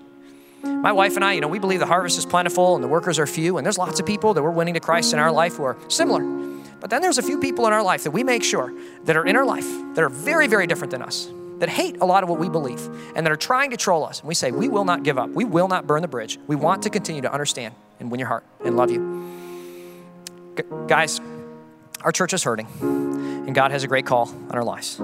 My 0.63 0.93
wife 0.93 1.17
and 1.17 1.25
I, 1.25 1.33
you 1.33 1.41
know, 1.41 1.49
we 1.49 1.59
believe 1.59 1.81
the 1.81 1.87
harvest 1.87 2.19
is 2.19 2.27
plentiful 2.27 2.77
and 2.77 2.85
the 2.85 2.89
workers 2.89 3.19
are 3.19 3.27
few, 3.27 3.59
and 3.59 3.67
there's 3.67 3.79
lots 3.79 3.99
of 3.99 4.07
people 4.07 4.35
that 4.35 4.43
we're 4.43 4.51
winning 4.51 4.75
to 4.75 4.81
Christ 4.81 5.13
in 5.13 5.19
our 5.19 5.33
life 5.33 5.57
who 5.57 5.65
are 5.65 5.77
similar. 5.89 6.21
But 6.81 6.91
then 6.91 7.03
there's 7.03 7.19
a 7.19 7.23
few 7.23 7.39
people 7.39 7.67
in 7.67 7.73
our 7.73 7.83
life 7.83 8.05
that 8.05 8.13
we 8.13 8.23
make 8.23 8.45
sure 8.45 8.73
that 9.05 9.17
are 9.17 9.27
in 9.27 9.37
our 9.37 9.45
life 9.45 9.67
that 9.95 10.03
are 10.03 10.09
very, 10.09 10.47
very 10.47 10.67
different 10.67 10.91
than 10.91 11.03
us, 11.03 11.29
that 11.59 11.69
hate 11.69 11.97
a 12.01 12.05
lot 12.05 12.23
of 12.23 12.29
what 12.29 12.39
we 12.39 12.49
believe, 12.49 12.81
and 13.17 13.27
that 13.27 13.33
are 13.33 13.37
trying 13.37 13.71
to 13.71 13.77
troll 13.77 14.05
us. 14.05 14.21
And 14.21 14.29
we 14.29 14.35
say, 14.35 14.53
we 14.53 14.69
will 14.69 14.85
not 14.85 15.03
give 15.03 15.19
up. 15.19 15.31
We 15.31 15.45
will 15.45 15.69
not 15.69 15.87
burn 15.87 16.03
the 16.03 16.09
bridge. 16.09 16.39
We 16.47 16.57
want 16.57 16.83
to 16.85 16.91
continue 16.91 17.23
to 17.23 17.33
understand 17.33 17.75
and 17.99 18.11
win 18.11 18.21
your 18.21 18.29
heart 18.29 18.45
and 18.65 18.77
love 18.77 18.91
you. 18.91 19.33
G- 20.57 20.63
guys, 20.87 21.21
our 22.03 22.13
church 22.13 22.33
is 22.33 22.45
hurting, 22.45 22.69
and 22.81 23.55
God 23.55 23.73
has 23.73 23.83
a 23.83 23.89
great 23.89 24.07
call 24.07 24.29
on 24.29 24.53
our 24.53 24.65
lives. 24.65 25.01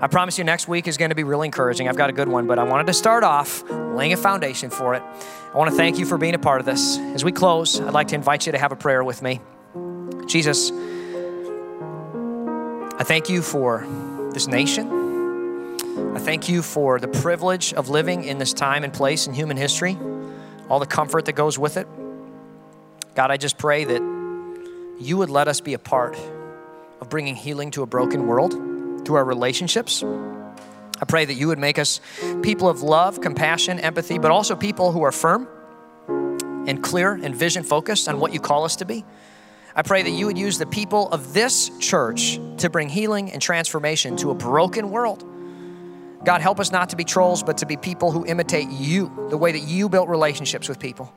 I 0.00 0.06
promise 0.06 0.38
you, 0.38 0.44
next 0.44 0.68
week 0.68 0.86
is 0.86 0.96
going 0.96 1.08
to 1.08 1.16
be 1.16 1.24
really 1.24 1.48
encouraging. 1.48 1.88
I've 1.88 1.96
got 1.96 2.08
a 2.08 2.12
good 2.12 2.28
one, 2.28 2.46
but 2.46 2.60
I 2.60 2.62
wanted 2.62 2.86
to 2.86 2.92
start 2.92 3.24
off 3.24 3.68
laying 3.68 4.12
a 4.12 4.16
foundation 4.16 4.70
for 4.70 4.94
it. 4.94 5.02
I 5.02 5.56
want 5.56 5.70
to 5.70 5.76
thank 5.76 5.98
you 5.98 6.06
for 6.06 6.16
being 6.16 6.36
a 6.36 6.38
part 6.38 6.60
of 6.60 6.66
this. 6.66 6.98
As 6.98 7.24
we 7.24 7.32
close, 7.32 7.80
I'd 7.80 7.92
like 7.92 8.06
to 8.08 8.14
invite 8.14 8.46
you 8.46 8.52
to 8.52 8.58
have 8.58 8.70
a 8.70 8.76
prayer 8.76 9.02
with 9.02 9.22
me. 9.22 9.40
Jesus, 10.26 10.70
I 12.98 13.04
thank 13.04 13.28
you 13.28 13.42
for 13.42 13.86
this 14.32 14.48
nation. 14.48 14.88
I 16.16 16.18
thank 16.18 16.48
you 16.48 16.62
for 16.62 16.98
the 16.98 17.06
privilege 17.06 17.72
of 17.72 17.88
living 17.88 18.24
in 18.24 18.38
this 18.38 18.52
time 18.52 18.82
and 18.82 18.92
place 18.92 19.28
in 19.28 19.34
human 19.34 19.56
history, 19.56 19.96
all 20.68 20.80
the 20.80 20.86
comfort 20.86 21.26
that 21.26 21.34
goes 21.34 21.60
with 21.60 21.76
it. 21.76 21.86
God, 23.14 23.30
I 23.30 23.36
just 23.36 23.56
pray 23.56 23.84
that 23.84 24.02
you 24.98 25.16
would 25.16 25.30
let 25.30 25.46
us 25.46 25.60
be 25.60 25.74
a 25.74 25.78
part 25.78 26.18
of 27.00 27.08
bringing 27.08 27.36
healing 27.36 27.70
to 27.70 27.84
a 27.84 27.86
broken 27.86 28.26
world 28.26 28.52
through 29.06 29.14
our 29.14 29.24
relationships. 29.24 30.02
I 30.02 31.04
pray 31.06 31.24
that 31.24 31.34
you 31.34 31.46
would 31.46 31.60
make 31.60 31.78
us 31.78 32.00
people 32.42 32.68
of 32.68 32.82
love, 32.82 33.20
compassion, 33.20 33.78
empathy, 33.78 34.18
but 34.18 34.32
also 34.32 34.56
people 34.56 34.90
who 34.90 35.04
are 35.04 35.12
firm 35.12 35.46
and 36.66 36.82
clear 36.82 37.12
and 37.12 37.32
vision 37.32 37.62
focused 37.62 38.08
on 38.08 38.18
what 38.18 38.34
you 38.34 38.40
call 38.40 38.64
us 38.64 38.74
to 38.76 38.84
be. 38.84 39.04
I 39.78 39.82
pray 39.82 40.02
that 40.02 40.10
you 40.10 40.26
would 40.26 40.36
use 40.36 40.58
the 40.58 40.66
people 40.66 41.08
of 41.10 41.34
this 41.34 41.70
church 41.78 42.40
to 42.56 42.68
bring 42.68 42.88
healing 42.88 43.30
and 43.30 43.40
transformation 43.40 44.16
to 44.16 44.32
a 44.32 44.34
broken 44.34 44.90
world. 44.90 45.24
God, 46.24 46.40
help 46.40 46.58
us 46.58 46.72
not 46.72 46.90
to 46.90 46.96
be 46.96 47.04
trolls, 47.04 47.44
but 47.44 47.58
to 47.58 47.66
be 47.66 47.76
people 47.76 48.10
who 48.10 48.26
imitate 48.26 48.68
you, 48.70 49.28
the 49.30 49.38
way 49.38 49.52
that 49.52 49.60
you 49.60 49.88
built 49.88 50.08
relationships 50.08 50.68
with 50.68 50.80
people. 50.80 51.14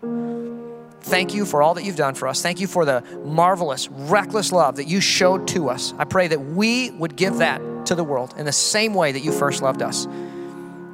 Thank 1.02 1.34
you 1.34 1.44
for 1.44 1.64
all 1.64 1.74
that 1.74 1.84
you've 1.86 1.96
done 1.96 2.14
for 2.14 2.28
us. 2.28 2.44
Thank 2.44 2.60
you 2.60 2.68
for 2.68 2.86
the 2.86 3.02
marvelous, 3.26 3.90
reckless 3.90 4.52
love 4.52 4.76
that 4.76 4.88
you 4.88 5.02
showed 5.02 5.48
to 5.48 5.68
us. 5.68 5.96
I 5.98 6.04
pray 6.04 6.28
that 6.28 6.40
we 6.40 6.92
would 6.92 7.16
give 7.16 7.38
that 7.38 7.88
to 7.88 7.96
the 7.96 8.04
world 8.04 8.36
in 8.38 8.46
the 8.46 8.52
same 8.52 8.94
way 8.94 9.12
that 9.12 9.22
you 9.22 9.32
first 9.32 9.64
loved 9.64 9.82
us. 9.82 10.06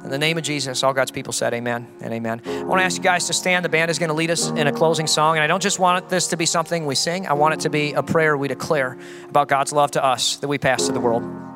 In 0.08 0.12
the 0.12 0.18
name 0.18 0.38
of 0.38 0.42
Jesus, 0.42 0.82
all 0.82 0.94
God's 0.94 1.10
people 1.10 1.34
said 1.34 1.52
amen 1.52 1.86
and 2.00 2.14
amen. 2.14 2.40
I 2.46 2.62
want 2.62 2.80
to 2.80 2.84
ask 2.84 2.96
you 2.96 3.02
guys 3.02 3.26
to 3.26 3.34
stand. 3.34 3.62
The 3.62 3.68
band 3.68 3.90
is 3.90 3.98
going 3.98 4.08
to 4.08 4.14
lead 4.14 4.30
us 4.30 4.48
in 4.48 4.66
a 4.66 4.72
closing 4.72 5.06
song. 5.06 5.36
And 5.36 5.44
I 5.44 5.46
don't 5.46 5.62
just 5.62 5.78
want 5.78 6.08
this 6.08 6.28
to 6.28 6.38
be 6.38 6.46
something 6.46 6.86
we 6.86 6.94
sing, 6.94 7.26
I 7.26 7.34
want 7.34 7.52
it 7.52 7.60
to 7.60 7.68
be 7.68 7.92
a 7.92 8.02
prayer 8.02 8.34
we 8.34 8.48
declare 8.48 8.96
about 9.28 9.48
God's 9.48 9.70
love 9.70 9.90
to 9.90 10.02
us 10.02 10.36
that 10.36 10.48
we 10.48 10.56
pass 10.56 10.86
to 10.86 10.92
the 10.92 11.00
world. 11.00 11.47